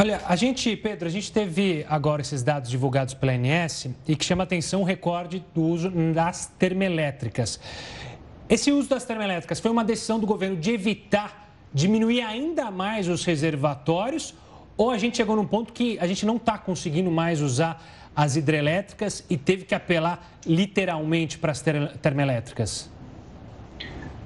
Olha, 0.00 0.20
a 0.28 0.36
gente, 0.36 0.76
Pedro, 0.76 1.08
a 1.08 1.10
gente 1.10 1.32
teve 1.32 1.84
agora 1.88 2.22
esses 2.22 2.42
dados 2.42 2.70
divulgados 2.70 3.14
pela 3.14 3.32
ANS 3.32 3.88
e 4.06 4.14
que 4.14 4.24
chama 4.24 4.44
atenção 4.44 4.82
o 4.82 4.84
recorde 4.84 5.44
do 5.52 5.62
uso 5.62 5.90
das 6.14 6.46
termoelétricas. 6.58 7.58
Esse 8.48 8.70
uso 8.70 8.88
das 8.88 9.04
termoelétricas 9.04 9.58
foi 9.58 9.70
uma 9.70 9.84
decisão 9.84 10.20
do 10.20 10.26
governo 10.26 10.56
de 10.56 10.70
evitar 10.70 11.52
diminuir 11.74 12.22
ainda 12.22 12.70
mais 12.70 13.08
os 13.08 13.24
reservatórios 13.24 14.34
ou 14.76 14.92
a 14.92 14.96
gente 14.96 15.16
chegou 15.16 15.34
num 15.34 15.44
ponto 15.44 15.72
que 15.72 15.98
a 15.98 16.06
gente 16.06 16.24
não 16.24 16.36
está 16.36 16.56
conseguindo 16.56 17.10
mais 17.10 17.40
usar 17.40 17.82
as 18.14 18.36
hidrelétricas 18.36 19.24
e 19.28 19.36
teve 19.36 19.64
que 19.64 19.74
apelar 19.74 20.38
literalmente 20.46 21.38
para 21.38 21.50
as 21.50 21.62
termoelétricas? 22.00 22.88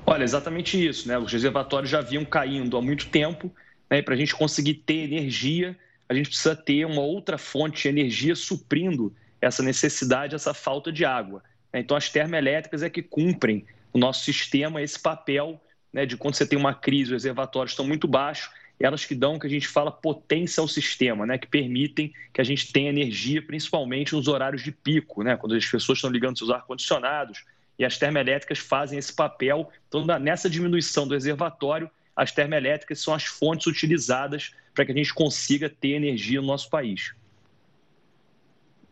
Olha, 0.04 0.24
exatamente 0.24 0.86
isso, 0.86 1.08
né? 1.08 1.16
Os 1.16 1.32
reservatórios 1.32 1.90
já 1.90 2.02
vinham 2.02 2.24
caindo 2.24 2.76
há 2.76 2.82
muito 2.82 3.08
tempo, 3.08 3.50
né? 3.92 4.00
Para 4.00 4.14
a 4.14 4.16
gente 4.16 4.34
conseguir 4.34 4.72
ter 4.72 5.00
energia, 5.04 5.76
a 6.08 6.14
gente 6.14 6.30
precisa 6.30 6.56
ter 6.56 6.86
uma 6.86 7.02
outra 7.02 7.36
fonte 7.36 7.82
de 7.82 7.88
energia 7.88 8.34
suprindo 8.34 9.14
essa 9.38 9.62
necessidade, 9.62 10.34
essa 10.34 10.54
falta 10.54 10.90
de 10.90 11.04
água. 11.04 11.44
Né? 11.70 11.80
Então, 11.80 11.94
as 11.94 12.08
termoelétricas 12.08 12.82
é 12.82 12.88
que 12.88 13.02
cumprem 13.02 13.66
o 13.92 13.98
nosso 13.98 14.24
sistema 14.24 14.80
esse 14.80 14.98
papel 14.98 15.60
né, 15.92 16.06
de 16.06 16.16
quando 16.16 16.36
você 16.36 16.46
tem 16.46 16.58
uma 16.58 16.72
crise, 16.72 17.10
os 17.10 17.22
reservatórios 17.22 17.72
estão 17.72 17.86
muito 17.86 18.08
baixos, 18.08 18.50
elas 18.80 19.04
que 19.04 19.14
dão, 19.14 19.38
que 19.38 19.46
a 19.46 19.50
gente 19.50 19.68
fala, 19.68 19.92
potência 19.92 20.62
ao 20.62 20.66
sistema, 20.66 21.26
né, 21.26 21.36
que 21.36 21.46
permitem 21.46 22.14
que 22.32 22.40
a 22.40 22.44
gente 22.44 22.72
tenha 22.72 22.88
energia, 22.88 23.42
principalmente 23.42 24.14
nos 24.14 24.26
horários 24.26 24.62
de 24.62 24.72
pico, 24.72 25.22
né, 25.22 25.36
quando 25.36 25.54
as 25.54 25.66
pessoas 25.66 25.98
estão 25.98 26.10
ligando 26.10 26.38
seus 26.38 26.48
ar-condicionados, 26.48 27.44
e 27.78 27.84
as 27.84 27.98
termoelétricas 27.98 28.58
fazem 28.58 28.98
esse 28.98 29.12
papel. 29.12 29.70
Então, 29.86 30.06
nessa 30.18 30.48
diminuição 30.48 31.06
do 31.06 31.12
reservatório, 31.12 31.90
as 32.16 32.32
termoelétricas 32.32 33.00
são 33.00 33.14
as 33.14 33.24
fontes 33.24 33.66
utilizadas 33.66 34.52
para 34.74 34.84
que 34.84 34.92
a 34.92 34.94
gente 34.94 35.12
consiga 35.12 35.68
ter 35.68 35.90
energia 35.90 36.40
no 36.40 36.46
nosso 36.46 36.68
país 36.68 37.14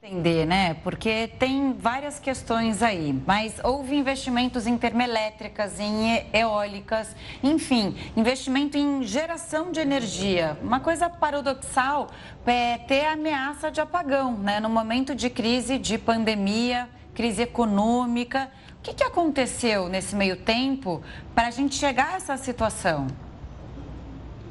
entender, 0.03 0.47
né? 0.47 0.73
Porque 0.83 1.29
tem 1.39 1.75
várias 1.75 2.19
questões 2.19 2.83
aí, 2.83 3.15
mas 3.27 3.61
houve 3.63 3.95
investimentos 3.95 4.67
em 4.67 4.79
termoelétricas, 4.79 5.79
em 5.79 6.25
eólicas, 6.33 7.15
enfim, 7.43 7.95
investimento 8.17 8.79
em 8.79 9.03
geração 9.03 9.71
de 9.71 9.79
energia. 9.79 10.57
Uma 10.63 10.81
coisa 10.81 11.11
paradoxal 11.11 12.11
é 12.47 12.79
ter 12.79 13.05
a 13.05 13.13
ameaça 13.13 13.71
de 13.71 13.79
apagão, 13.79 14.39
né? 14.39 14.59
No 14.59 14.71
momento 14.71 15.15
de 15.15 15.29
crise, 15.29 15.77
de 15.77 15.99
pandemia, 15.99 16.89
crise 17.15 17.43
econômica. 17.43 18.51
O 18.81 18.83
que, 18.83 18.95
que 18.95 19.05
aconteceu 19.05 19.89
nesse 19.89 20.17
meio 20.17 20.37
tempo 20.37 21.05
para 21.35 21.49
a 21.49 21.51
gente 21.51 21.77
chegar 21.77 22.15
a 22.15 22.17
essa 22.17 22.37
situação? 22.37 23.07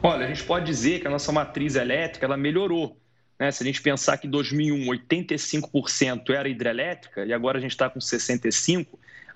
Olha, 0.01 0.25
a 0.25 0.27
gente 0.29 0.43
pode 0.43 0.65
dizer 0.65 1.01
que 1.01 1.07
a 1.07 1.09
nossa 1.09 1.31
matriz 1.31 1.75
elétrica 1.75 2.25
ela 2.25 2.37
melhorou 2.37 2.95
né? 3.39 3.49
Se 3.51 3.63
a 3.63 3.65
gente 3.65 3.81
pensar 3.81 4.17
que 4.17 4.27
em 4.27 4.29
2001 4.29 4.85
85% 4.85 6.29
era 6.31 6.49
hidrelétrica 6.49 7.25
e 7.25 7.31
agora 7.31 7.57
a 7.57 7.61
gente 7.61 7.71
está 7.71 7.89
com 7.89 7.99
65%, 7.99 8.87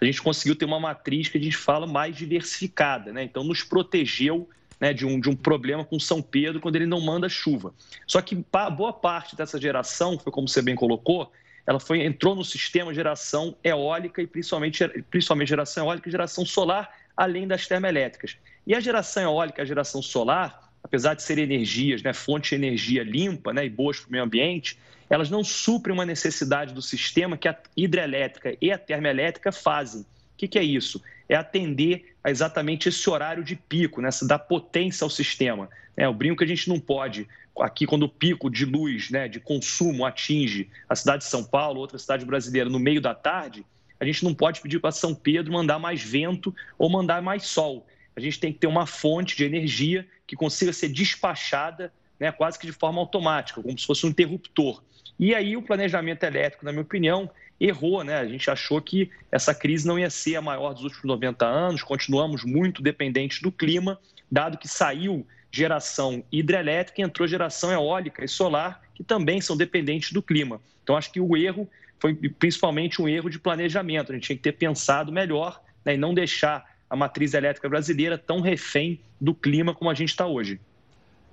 a 0.02 0.06
gente 0.06 0.22
conseguiu 0.22 0.56
ter 0.56 0.66
uma 0.66 0.80
matriz 0.80 1.30
que 1.30 1.38
a 1.38 1.42
gente 1.42 1.56
fala 1.56 1.88
mais 1.88 2.18
diversificada. 2.18 3.14
Né? 3.14 3.24
Então, 3.24 3.42
nos 3.42 3.64
protegeu 3.64 4.50
né, 4.78 4.92
de, 4.92 5.06
um, 5.06 5.18
de 5.18 5.30
um 5.30 5.36
problema 5.36 5.86
com 5.86 5.98
São 5.98 6.22
Pedro 6.22 6.60
quando 6.60 6.76
ele 6.76 6.86
não 6.86 7.00
manda 7.00 7.30
chuva. 7.30 7.74
Só 8.06 8.20
que 8.20 8.44
boa 8.76 8.92
parte 8.92 9.38
dessa 9.38 9.62
geração, 9.62 10.20
foi 10.20 10.30
como 10.30 10.50
você 10.50 10.62
bem 10.62 10.76
colocou, 10.76 11.32
ela 11.66 11.80
foi, 11.80 12.04
entrou 12.04 12.36
no 12.36 12.44
sistema 12.44 12.94
geração 12.94 13.56
eólica 13.64 14.22
e 14.22 14.28
principalmente, 14.28 14.86
principalmente 15.10 15.50
geração 15.50 15.86
eólica 15.86 16.10
e 16.10 16.12
geração 16.12 16.46
solar, 16.46 16.92
além 17.16 17.48
das 17.48 17.68
termoelétricas. 17.68 18.38
E 18.68 18.76
a 18.76 18.80
geração 18.80 19.24
eólica, 19.24 19.62
a 19.62 19.66
geração 19.66 20.02
solar, 20.02 20.72
apesar 20.84 21.14
de 21.14 21.24
serem 21.24 21.46
energias, 21.46 22.02
né, 22.04 22.14
fonte 22.14 22.50
de 22.50 22.56
energia 22.56 23.04
limpa 23.04 23.54
né, 23.54 23.66
e 23.66 23.70
boas 23.70 24.00
para 24.00 24.10
o 24.10 24.12
meio 24.12 24.24
ambiente, 24.24 24.78
elas 25.10 25.30
não 25.30 25.44
suprem 25.44 25.94
uma 25.94 26.06
necessidade 26.06 26.74
do 26.74 26.82
sistema 26.82 27.38
que 27.38 27.48
a 27.48 27.58
hidrelétrica 27.78 28.58
e 28.62 28.72
a 28.72 28.78
termoelétrica 28.78 29.52
fazem. 29.52 30.06
O 30.34 30.38
que, 30.38 30.48
que 30.48 30.60
é 30.60 30.64
isso? 30.64 31.02
É 31.30 31.36
atender 31.36 32.16
a 32.24 32.30
exatamente 32.30 32.90
esse 32.90 33.10
horário 33.10 33.44
de 33.44 33.56
pico, 33.56 34.02
né, 34.02 34.10
dar 34.24 34.40
potência 34.40 35.04
ao 35.04 35.10
sistema. 35.10 35.70
É, 35.96 36.06
eu 36.06 36.14
brinco 36.14 36.38
que 36.38 36.44
a 36.44 36.48
gente 36.48 36.68
não 36.70 36.80
pode, 36.80 37.28
aqui 37.60 37.86
quando 37.86 38.04
o 38.04 38.10
pico 38.10 38.50
de 38.50 38.66
luz, 38.66 39.10
né, 39.10 39.28
de 39.28 39.40
consumo 39.40 40.06
atinge 40.06 40.70
a 40.90 40.96
cidade 40.96 41.24
de 41.24 41.30
São 41.30 41.44
Paulo, 41.44 41.80
outra 41.80 41.98
cidade 41.98 42.26
brasileira, 42.26 42.70
no 42.70 42.80
meio 42.80 43.02
da 43.02 43.14
tarde, 43.14 43.66
a 44.00 44.06
gente 44.06 44.24
não 44.24 44.34
pode 44.34 44.60
pedir 44.62 44.80
para 44.80 44.92
São 44.92 45.16
Pedro 45.16 45.54
mandar 45.54 45.80
mais 45.80 46.02
vento 46.02 46.54
ou 46.78 46.90
mandar 46.90 47.22
mais 47.22 47.44
sol 47.44 47.86
a 48.16 48.20
gente 48.20 48.40
tem 48.40 48.54
que 48.54 48.60
ter 48.60 48.68
uma 48.68 48.86
fonte 48.86 49.36
de 49.36 49.44
energia 49.44 50.08
que 50.28 50.36
consiga 50.36 50.72
ser 50.72 50.90
despachada 50.90 51.92
né, 52.20 52.32
quase 52.32 52.60
que 52.60 52.66
de 52.66 52.72
forma 52.72 53.00
automática, 53.00 53.62
como 53.62 53.78
se 53.78 53.86
fosse 53.86 54.06
um 54.06 54.10
interruptor. 54.10 54.82
E 55.20 55.34
aí 55.34 55.58
o 55.58 55.62
planejamento 55.62 56.24
elétrico, 56.24 56.66
na 56.66 56.72
minha 56.72 56.84
opinião, 56.84 57.30
errou, 57.60 58.04
né? 58.04 58.18
A 58.18 58.28
gente 58.28 58.50
achou 58.50 58.82
que 58.82 59.10
essa 59.32 59.54
crise 59.54 59.88
não 59.88 59.98
ia 59.98 60.10
ser 60.10 60.36
a 60.36 60.42
maior 60.42 60.74
dos 60.74 60.84
últimos 60.84 61.06
90 61.06 61.46
anos, 61.46 61.84
continuamos 61.84 62.44
muito 62.44 62.82
dependentes 62.82 63.42
do 63.42 63.52
clima, 63.52 64.00
dado 64.32 64.58
que 64.58 64.68
saiu 64.68 65.26
geração 65.52 66.24
hidrelétrica 66.32 67.02
e 67.02 67.04
entrou 67.04 67.28
geração 67.28 67.72
eólica 67.72 68.26
e 68.26 68.28
solar, 68.28 68.82
que 68.96 69.04
também 69.04 69.40
são 69.40 69.56
dependentes 69.56 70.12
do 70.12 70.22
clima. 70.22 70.60
Então, 70.84 70.98
acho 70.98 71.12
que 71.12 71.22
o 71.22 71.38
erro 71.38 71.70
foi 72.00 72.16
principalmente 72.16 73.02
um 73.02 73.08
erro 73.08 73.30
de 73.30 73.40
planejamento. 73.40 74.12
A 74.12 74.16
gente 74.16 74.26
tinha 74.26 74.36
que 74.36 74.44
ter 74.44 74.54
pensado 74.54 75.12
melhor 75.12 75.62
né, 75.86 75.94
e 75.94 75.98
não 75.98 76.14
deixar 76.14 76.66
a 76.90 76.96
matriz 76.96 77.34
elétrica 77.34 77.70
brasileira 77.70 78.18
tão 78.18 78.42
refém 78.42 79.00
do 79.22 79.34
clima 79.34 79.74
como 79.74 79.90
a 79.90 79.94
gente 79.94 80.10
está 80.10 80.28
hoje. 80.28 80.60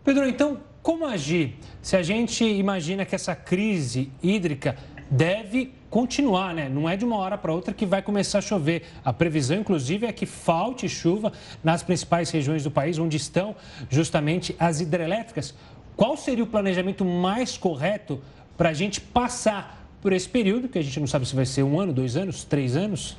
Pedro, 0.04 0.26
então, 0.26 0.62
como 0.83 1.04
agir 1.06 1.54
se 1.83 1.96
a 1.96 2.02
gente 2.02 2.44
imagina 2.44 3.04
que 3.04 3.14
essa 3.14 3.35
crise 3.35 4.11
hídrica 4.22 4.76
deve 5.11 5.73
continuar, 5.90 6.55
né? 6.55 6.68
Não 6.68 6.88
é 6.88 6.96
de 6.96 7.05
uma 7.05 7.16
hora 7.16 7.37
para 7.37 7.53
outra 7.53 7.75
que 7.75 7.85
vai 7.85 8.01
começar 8.01 8.38
a 8.38 8.42
chover. 8.42 8.85
A 9.05 9.12
previsão, 9.12 9.59
inclusive, 9.59 10.07
é 10.07 10.12
que 10.12 10.25
falte 10.25 10.88
chuva 10.88 11.33
nas 11.64 11.83
principais 11.83 12.31
regiões 12.31 12.62
do 12.62 12.70
país, 12.70 12.99
onde 12.99 13.16
estão 13.16 13.57
justamente 13.90 14.55
as 14.59 14.81
hidrelétricas. 14.81 15.55
Qual 15.96 16.16
seria 16.16 16.44
o 16.44 16.46
planejamento 16.46 17.05
mais 17.05 17.59
correto 17.59 18.23
para 18.57 18.68
a 18.68 18.73
gente 18.73 19.01
passar 19.01 19.85
por 20.01 20.12
esse 20.12 20.29
período, 20.29 20.68
que 20.68 20.79
a 20.79 20.83
gente 20.83 20.99
não 21.01 21.07
sabe 21.07 21.27
se 21.27 21.35
vai 21.35 21.44
ser 21.44 21.62
um 21.62 21.79
ano, 21.79 21.92
dois 21.92 22.16
anos, 22.16 22.44
três 22.44 22.77
anos? 22.77 23.16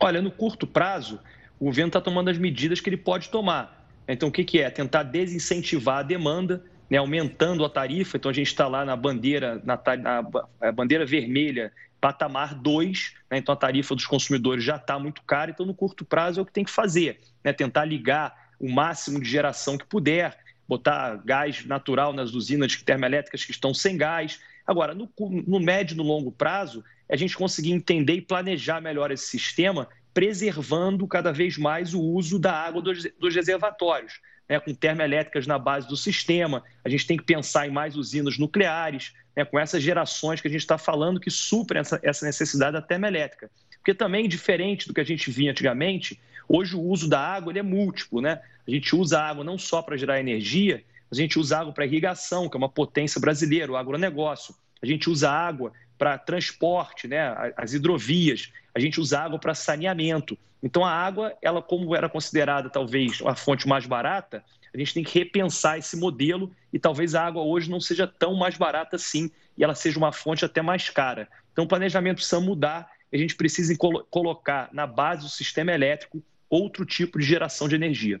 Olha, 0.00 0.20
no 0.20 0.30
curto 0.30 0.66
prazo, 0.66 1.20
o 1.58 1.66
governo 1.66 1.88
está 1.88 2.00
tomando 2.00 2.28
as 2.28 2.36
medidas 2.36 2.80
que 2.80 2.90
ele 2.90 2.96
pode 2.96 3.28
tomar. 3.28 3.86
Então, 4.08 4.28
o 4.28 4.32
que, 4.32 4.42
que 4.42 4.60
é? 4.60 4.68
Tentar 4.68 5.04
desincentivar 5.04 5.98
a 5.98 6.02
demanda, 6.02 6.64
né, 6.92 6.98
aumentando 6.98 7.64
a 7.64 7.70
tarifa. 7.70 8.18
Então, 8.18 8.30
a 8.30 8.34
gente 8.34 8.48
está 8.48 8.68
lá 8.68 8.84
na 8.84 8.94
bandeira, 8.94 9.62
na, 9.64 9.80
na 9.96 10.72
bandeira 10.72 11.06
vermelha, 11.06 11.72
patamar 11.98 12.54
2. 12.54 13.14
Né, 13.30 13.38
então, 13.38 13.54
a 13.54 13.56
tarifa 13.56 13.94
dos 13.94 14.04
consumidores 14.04 14.62
já 14.62 14.76
está 14.76 14.98
muito 14.98 15.22
cara. 15.22 15.50
Então, 15.50 15.64
no 15.64 15.72
curto 15.72 16.04
prazo, 16.04 16.38
é 16.38 16.42
o 16.42 16.44
que 16.44 16.52
tem 16.52 16.64
que 16.64 16.70
fazer. 16.70 17.18
Né, 17.42 17.50
tentar 17.50 17.86
ligar 17.86 18.50
o 18.60 18.70
máximo 18.70 19.18
de 19.18 19.26
geração 19.26 19.78
que 19.78 19.86
puder, 19.86 20.38
botar 20.68 21.16
gás 21.24 21.64
natural 21.64 22.12
nas 22.12 22.34
usinas 22.34 22.76
termoelétricas 22.82 23.42
que 23.42 23.52
estão 23.52 23.72
sem 23.72 23.96
gás. 23.96 24.38
Agora, 24.66 24.94
no, 24.94 25.10
no 25.46 25.60
médio 25.60 25.94
e 25.94 25.96
no 25.96 26.02
longo 26.02 26.30
prazo, 26.30 26.84
a 27.10 27.16
gente 27.16 27.38
conseguir 27.38 27.72
entender 27.72 28.16
e 28.16 28.20
planejar 28.20 28.82
melhor 28.82 29.10
esse 29.10 29.28
sistema, 29.28 29.88
preservando 30.12 31.08
cada 31.08 31.32
vez 31.32 31.56
mais 31.56 31.94
o 31.94 32.02
uso 32.02 32.38
da 32.38 32.52
água 32.52 32.82
dos, 32.82 33.02
dos 33.18 33.34
reservatórios, 33.34 34.20
né, 34.48 34.60
com 34.60 34.74
termoelétricas 34.74 35.46
na 35.46 35.58
base 35.58 35.88
do 35.88 35.96
sistema. 35.96 36.62
A 36.84 36.88
gente 36.88 37.06
tem 37.06 37.16
que 37.16 37.24
pensar 37.24 37.66
em 37.66 37.70
mais 37.70 37.96
usinas 37.96 38.38
nucleares, 38.38 39.12
né, 39.36 39.44
com 39.44 39.58
essas 39.58 39.82
gerações 39.82 40.40
que 40.40 40.48
a 40.48 40.50
gente 40.50 40.60
está 40.60 40.78
falando 40.78 41.20
que 41.20 41.30
suprem 41.30 41.80
essa, 41.80 42.00
essa 42.02 42.26
necessidade 42.26 42.72
da 42.72 42.82
termoelétrica. 42.82 43.50
Porque 43.78 43.94
também, 43.94 44.28
diferente 44.28 44.86
do 44.86 44.94
que 44.94 45.00
a 45.00 45.04
gente 45.04 45.30
via 45.30 45.50
antigamente, 45.50 46.20
hoje 46.48 46.76
o 46.76 46.80
uso 46.80 47.08
da 47.08 47.20
água 47.20 47.52
é 47.56 47.62
múltiplo. 47.62 48.20
Né? 48.20 48.40
A 48.66 48.70
gente 48.70 48.94
usa 48.94 49.18
a 49.18 49.28
água 49.28 49.42
não 49.42 49.58
só 49.58 49.82
para 49.82 49.96
gerar 49.96 50.20
energia, 50.20 50.84
a 51.10 51.14
gente 51.14 51.38
usa 51.38 51.58
água 51.58 51.72
para 51.72 51.84
irrigação, 51.84 52.48
que 52.48 52.56
é 52.56 52.58
uma 52.58 52.68
potência 52.68 53.20
brasileira, 53.20 53.72
o 53.72 53.76
agronegócio. 53.76 54.54
A 54.80 54.86
gente 54.86 55.10
usa 55.10 55.30
água 55.30 55.72
para 55.98 56.16
transporte, 56.16 57.06
né, 57.06 57.52
as 57.56 57.74
hidrovias, 57.74 58.50
a 58.74 58.80
gente 58.80 59.00
usa 59.00 59.20
água 59.20 59.38
para 59.38 59.54
saneamento. 59.54 60.38
Então 60.62 60.84
a 60.84 60.90
água, 60.90 61.36
ela 61.42 61.60
como 61.60 61.94
era 61.94 62.08
considerada 62.08 62.70
talvez 62.70 63.20
a 63.26 63.34
fonte 63.34 63.66
mais 63.66 63.84
barata, 63.84 64.44
a 64.72 64.78
gente 64.78 64.94
tem 64.94 65.04
que 65.04 65.18
repensar 65.18 65.78
esse 65.78 65.96
modelo 65.96 66.50
e 66.72 66.78
talvez 66.78 67.14
a 67.14 67.26
água 67.26 67.42
hoje 67.42 67.70
não 67.70 67.80
seja 67.80 68.06
tão 68.06 68.34
mais 68.34 68.56
barata 68.56 68.96
assim 68.96 69.30
e 69.56 69.64
ela 69.64 69.74
seja 69.74 69.98
uma 69.98 70.12
fonte 70.12 70.44
até 70.44 70.62
mais 70.62 70.88
cara. 70.88 71.28
Então 71.52 71.64
o 71.64 71.68
planejamento 71.68 72.16
precisa 72.16 72.40
mudar, 72.40 72.90
a 73.12 73.16
gente 73.16 73.34
precisa 73.34 73.76
colocar 74.10 74.70
na 74.72 74.86
base 74.86 75.22
do 75.22 75.28
sistema 75.28 75.72
elétrico 75.72 76.22
outro 76.48 76.86
tipo 76.86 77.18
de 77.18 77.24
geração 77.24 77.68
de 77.68 77.74
energia. 77.74 78.20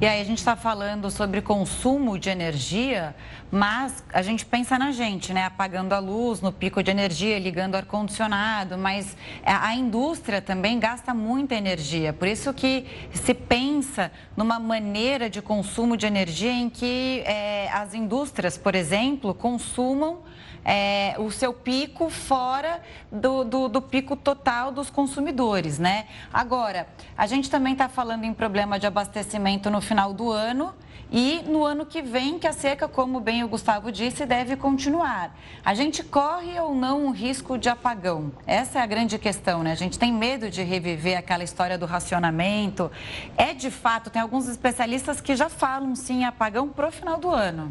E 0.00 0.06
aí 0.06 0.20
a 0.20 0.24
gente 0.24 0.38
está 0.38 0.56
falando 0.56 1.10
sobre 1.10 1.40
consumo 1.40 2.18
de 2.18 2.28
energia, 2.28 3.14
mas 3.50 4.02
a 4.12 4.20
gente 4.20 4.44
pensa 4.44 4.76
na 4.76 4.90
gente, 4.90 5.32
né? 5.32 5.44
Apagando 5.44 5.92
a 5.92 6.00
luz 6.00 6.40
no 6.40 6.50
pico 6.50 6.82
de 6.82 6.90
energia, 6.90 7.38
ligando 7.38 7.76
ar-condicionado, 7.76 8.76
mas 8.76 9.16
a 9.44 9.74
indústria 9.74 10.42
também 10.42 10.80
gasta 10.80 11.14
muita 11.14 11.54
energia. 11.54 12.12
Por 12.12 12.26
isso 12.26 12.52
que 12.52 12.84
se 13.12 13.32
pensa 13.32 14.10
numa 14.36 14.58
maneira 14.58 15.30
de 15.30 15.40
consumo 15.40 15.96
de 15.96 16.06
energia 16.06 16.52
em 16.52 16.68
que 16.68 17.22
é, 17.24 17.70
as 17.72 17.94
indústrias, 17.94 18.58
por 18.58 18.74
exemplo, 18.74 19.32
consumam 19.32 20.20
é, 20.64 21.14
o 21.18 21.30
seu 21.30 21.52
pico 21.52 22.08
fora 22.08 22.80
do, 23.10 23.44
do, 23.44 23.68
do, 23.68 23.82
pico 23.82 24.16
total 24.16 24.70
dos 24.70 24.90
consumidores, 24.90 25.78
né? 25.78 26.06
Agora, 26.32 26.86
a 27.16 27.26
gente 27.26 27.50
também 27.50 27.72
está 27.72 27.88
falando 27.88 28.24
em 28.24 28.32
problema 28.32 28.78
de 28.78 28.86
abastecimento 28.86 29.70
no 29.70 29.80
final 29.80 29.91
final 29.92 30.14
do 30.14 30.30
ano 30.30 30.74
e 31.12 31.42
no 31.46 31.62
ano 31.66 31.84
que 31.84 32.00
vem, 32.00 32.38
que 32.38 32.46
a 32.46 32.52
seca, 32.54 32.88
como 32.88 33.20
bem 33.20 33.44
o 33.44 33.48
Gustavo 33.48 33.92
disse, 33.92 34.24
deve 34.24 34.56
continuar. 34.56 35.38
A 35.62 35.74
gente 35.74 36.02
corre 36.02 36.58
ou 36.58 36.74
não 36.74 37.08
o 37.08 37.10
risco 37.10 37.58
de 37.58 37.68
apagão? 37.68 38.32
Essa 38.46 38.78
é 38.78 38.82
a 38.82 38.86
grande 38.86 39.18
questão, 39.18 39.62
né? 39.62 39.72
A 39.72 39.74
gente 39.74 39.98
tem 39.98 40.10
medo 40.10 40.48
de 40.48 40.62
reviver 40.62 41.18
aquela 41.18 41.44
história 41.44 41.76
do 41.76 41.84
racionamento. 41.84 42.90
É 43.36 43.52
de 43.52 43.70
fato, 43.70 44.08
tem 44.08 44.22
alguns 44.22 44.48
especialistas 44.48 45.20
que 45.20 45.36
já 45.36 45.50
falam 45.50 45.94
sim 45.94 46.24
apagão 46.24 46.70
para 46.70 46.88
o 46.88 46.90
final 46.90 47.18
do 47.18 47.28
ano. 47.28 47.70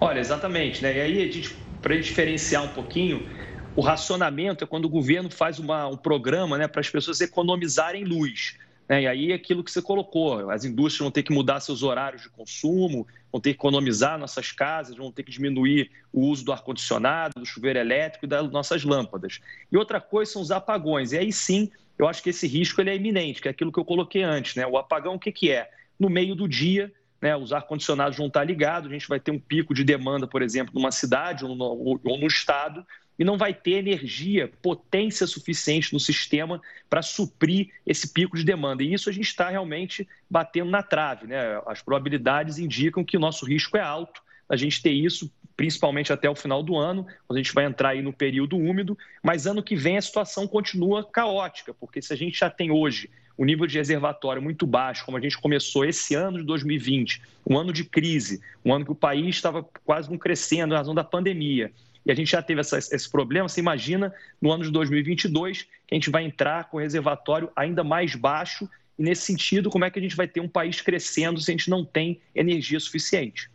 Olha, 0.00 0.18
exatamente, 0.18 0.82
né? 0.82 0.96
E 0.96 1.00
aí, 1.00 1.22
a 1.22 1.32
gente, 1.32 1.56
para 1.80 1.96
diferenciar 1.96 2.64
um 2.64 2.68
pouquinho, 2.74 3.28
o 3.76 3.80
racionamento 3.80 4.64
é 4.64 4.66
quando 4.66 4.86
o 4.86 4.88
governo 4.88 5.30
faz 5.30 5.60
uma, 5.60 5.86
um 5.86 5.96
programa 5.96 6.58
né, 6.58 6.66
para 6.66 6.80
as 6.80 6.90
pessoas 6.90 7.20
economizarem 7.20 8.02
luz. 8.02 8.56
Né? 8.88 9.02
E 9.02 9.06
aí 9.06 9.32
aquilo 9.32 9.64
que 9.64 9.70
você 9.70 9.80
colocou, 9.80 10.50
as 10.50 10.64
indústrias 10.64 11.00
vão 11.00 11.10
ter 11.10 11.22
que 11.22 11.32
mudar 11.32 11.60
seus 11.60 11.82
horários 11.82 12.22
de 12.22 12.28
consumo, 12.28 13.06
vão 13.32 13.40
ter 13.40 13.50
que 13.50 13.58
economizar 13.58 14.18
nossas 14.18 14.52
casas, 14.52 14.96
vão 14.96 15.10
ter 15.10 15.22
que 15.22 15.30
diminuir 15.30 15.90
o 16.12 16.26
uso 16.26 16.44
do 16.44 16.52
ar-condicionado, 16.52 17.40
do 17.40 17.46
chuveiro 17.46 17.78
elétrico 17.78 18.26
e 18.26 18.28
das 18.28 18.50
nossas 18.50 18.84
lâmpadas. 18.84 19.40
E 19.70 19.76
outra 19.76 20.00
coisa 20.00 20.32
são 20.32 20.42
os 20.42 20.50
apagões. 20.50 21.12
E 21.12 21.18
aí 21.18 21.32
sim, 21.32 21.70
eu 21.98 22.06
acho 22.06 22.22
que 22.22 22.30
esse 22.30 22.46
risco 22.46 22.80
ele 22.80 22.90
é 22.90 22.96
iminente, 22.96 23.40
que 23.40 23.48
é 23.48 23.50
aquilo 23.50 23.72
que 23.72 23.78
eu 23.78 23.84
coloquei 23.84 24.22
antes. 24.22 24.54
Né? 24.54 24.66
O 24.66 24.76
apagão, 24.76 25.14
o 25.14 25.18
que, 25.18 25.32
que 25.32 25.50
é? 25.50 25.70
No 25.98 26.10
meio 26.10 26.34
do 26.34 26.48
dia, 26.48 26.92
né, 27.24 27.34
os 27.34 27.54
ar-condicionados 27.54 28.18
vão 28.18 28.26
estar 28.26 28.44
ligados, 28.44 28.90
a 28.90 28.92
gente 28.92 29.08
vai 29.08 29.18
ter 29.18 29.30
um 29.30 29.38
pico 29.38 29.72
de 29.72 29.82
demanda, 29.82 30.26
por 30.26 30.42
exemplo, 30.42 30.74
numa 30.74 30.92
cidade 30.92 31.42
ou 31.42 31.54
no, 31.54 31.98
ou 32.04 32.18
no 32.18 32.26
estado, 32.26 32.84
e 33.18 33.24
não 33.24 33.38
vai 33.38 33.54
ter 33.54 33.72
energia, 33.72 34.50
potência 34.60 35.26
suficiente 35.26 35.92
no 35.92 36.00
sistema 36.00 36.60
para 36.90 37.02
suprir 37.02 37.70
esse 37.86 38.12
pico 38.12 38.36
de 38.36 38.44
demanda. 38.44 38.82
E 38.82 38.92
isso 38.92 39.08
a 39.08 39.12
gente 39.12 39.26
está 39.26 39.48
realmente 39.50 40.08
batendo 40.28 40.70
na 40.70 40.82
trave. 40.82 41.26
Né? 41.26 41.60
As 41.66 41.80
probabilidades 41.80 42.58
indicam 42.58 43.04
que 43.04 43.16
o 43.16 43.20
nosso 43.20 43.46
risco 43.46 43.76
é 43.76 43.80
alto 43.80 44.22
a 44.48 44.56
gente 44.56 44.82
ter 44.82 44.92
isso, 44.92 45.32
principalmente 45.56 46.12
até 46.12 46.28
o 46.28 46.34
final 46.34 46.62
do 46.62 46.76
ano, 46.76 47.06
quando 47.26 47.38
a 47.38 47.42
gente 47.42 47.54
vai 47.54 47.64
entrar 47.64 47.90
aí 47.90 48.02
no 48.02 48.12
período 48.12 48.56
úmido, 48.56 48.96
mas 49.22 49.46
ano 49.46 49.62
que 49.62 49.76
vem 49.76 49.96
a 49.96 50.02
situação 50.02 50.46
continua 50.46 51.04
caótica, 51.04 51.72
porque 51.72 52.02
se 52.02 52.12
a 52.12 52.16
gente 52.16 52.38
já 52.38 52.50
tem 52.50 52.70
hoje 52.70 53.10
o 53.36 53.44
nível 53.44 53.66
de 53.66 53.78
reservatório 53.78 54.40
muito 54.40 54.66
baixo, 54.66 55.04
como 55.04 55.16
a 55.16 55.20
gente 55.20 55.38
começou 55.38 55.84
esse 55.84 56.14
ano 56.14 56.38
de 56.38 56.44
2020, 56.44 57.20
um 57.48 57.58
ano 57.58 57.72
de 57.72 57.84
crise, 57.84 58.40
um 58.64 58.72
ano 58.72 58.84
que 58.84 58.92
o 58.92 58.96
país 58.96 59.34
estava 59.34 59.62
quase 59.84 60.10
não 60.10 60.18
crescendo 60.18 60.74
em 60.74 60.76
razão 60.76 60.94
da 60.94 61.02
pandemia, 61.02 61.72
e 62.04 62.12
a 62.12 62.14
gente 62.14 62.30
já 62.30 62.42
teve 62.42 62.60
essa, 62.60 62.78
esse 62.78 63.10
problema. 63.10 63.48
Você 63.48 63.60
imagina 63.60 64.12
no 64.40 64.52
ano 64.52 64.64
de 64.64 64.70
2022 64.70 65.62
que 65.62 65.68
a 65.92 65.94
gente 65.94 66.10
vai 66.10 66.24
entrar 66.24 66.64
com 66.64 66.78
reservatório 66.78 67.50
ainda 67.56 67.82
mais 67.82 68.14
baixo. 68.14 68.68
E 68.98 69.02
nesse 69.02 69.22
sentido, 69.22 69.70
como 69.70 69.84
é 69.84 69.90
que 69.90 69.98
a 69.98 70.02
gente 70.02 70.14
vai 70.14 70.28
ter 70.28 70.40
um 70.40 70.48
país 70.48 70.80
crescendo 70.80 71.40
se 71.40 71.50
a 71.50 71.52
gente 71.52 71.70
não 71.70 71.84
tem 71.84 72.20
energia 72.34 72.78
suficiente? 72.78 73.50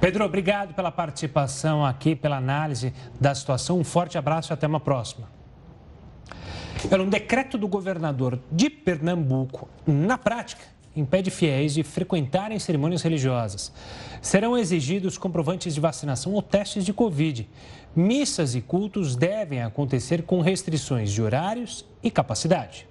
Pedro, 0.00 0.24
obrigado 0.24 0.74
pela 0.74 0.92
participação 0.92 1.84
aqui, 1.84 2.14
pela 2.14 2.36
análise 2.36 2.92
da 3.20 3.34
situação. 3.34 3.78
Um 3.78 3.84
forte 3.84 4.16
abraço 4.16 4.52
e 4.52 4.54
até 4.54 4.66
uma 4.66 4.80
próxima. 4.80 5.28
Pelo 6.88 7.04
um 7.04 7.08
decreto 7.08 7.58
do 7.58 7.66
governador 7.66 8.38
de 8.50 8.70
Pernambuco, 8.70 9.68
na 9.84 10.16
prática, 10.16 10.62
impede 10.94 11.30
fiéis 11.30 11.74
de 11.74 11.82
frequentarem 11.82 12.58
cerimônias 12.58 13.02
religiosas. 13.02 13.72
Serão 14.20 14.56
exigidos 14.56 15.16
comprovantes 15.16 15.74
de 15.74 15.80
vacinação 15.80 16.32
ou 16.32 16.42
testes 16.42 16.84
de 16.84 16.92
Covid. 16.92 17.48
Missas 17.94 18.54
e 18.54 18.60
cultos 18.60 19.16
devem 19.16 19.62
acontecer 19.62 20.22
com 20.22 20.40
restrições 20.40 21.10
de 21.10 21.22
horários 21.22 21.84
e 22.02 22.10
capacidade. 22.10 22.86